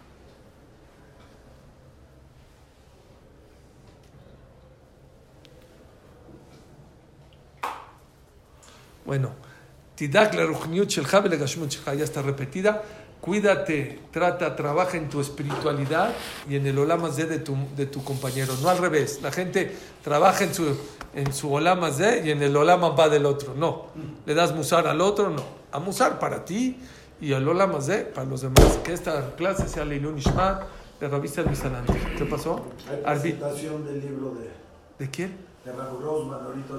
Bueno, 9.07 9.31
Tidak 9.95 10.35
la 10.35 10.43
shelcha 11.47 11.93
ya 11.95 12.03
está 12.03 12.21
repetida. 12.21 12.83
Cuídate, 13.19 13.99
trata, 14.11 14.55
trabaja 14.55 14.95
en 14.95 15.09
tu 15.09 15.19
espiritualidad 15.19 16.13
y 16.47 16.55
en 16.55 16.67
el 16.67 16.77
olama 16.77 17.09
de 17.09 17.39
tu, 17.39 17.55
de 17.75 17.87
tu 17.87 18.03
compañero. 18.03 18.53
No 18.61 18.69
al 18.69 18.77
revés. 18.77 19.21
La 19.23 19.31
gente 19.31 19.75
trabaja 20.03 20.43
en 20.43 20.53
su, 20.53 20.77
en 21.15 21.33
su 21.33 21.51
olama 21.51 21.89
y 22.23 22.29
en 22.29 22.43
el 22.43 22.55
olama 22.55 22.89
va 22.89 23.09
del 23.09 23.25
otro. 23.25 23.55
No. 23.55 23.87
Le 24.27 24.35
das 24.35 24.53
musar 24.53 24.85
al 24.85 25.01
otro, 25.01 25.31
no. 25.31 25.43
A 25.71 25.79
musar 25.79 26.19
para 26.19 26.45
ti 26.45 26.77
y 27.19 27.33
al 27.33 27.47
olama 27.47 27.79
para 28.13 28.27
los 28.27 28.41
demás. 28.41 28.77
Que 28.83 28.93
esta 28.93 29.35
clase 29.35 29.67
sea 29.67 29.83
Leilun 29.83 30.19
Ishma 30.19 30.67
de 30.99 31.07
el 31.07 31.49
Misanante. 31.49 31.93
¿Qué 32.17 32.25
pasó? 32.25 32.67
Hay 33.03 33.19
presentación 33.19 33.83
del 33.83 33.99
libro 33.99 34.35
de, 34.35 35.03
¿De 35.03 35.09
quién? 35.09 35.47
de 35.67 35.73
Raúl 35.73 36.01
Rosman 36.01 36.45
ahorita 36.45 36.73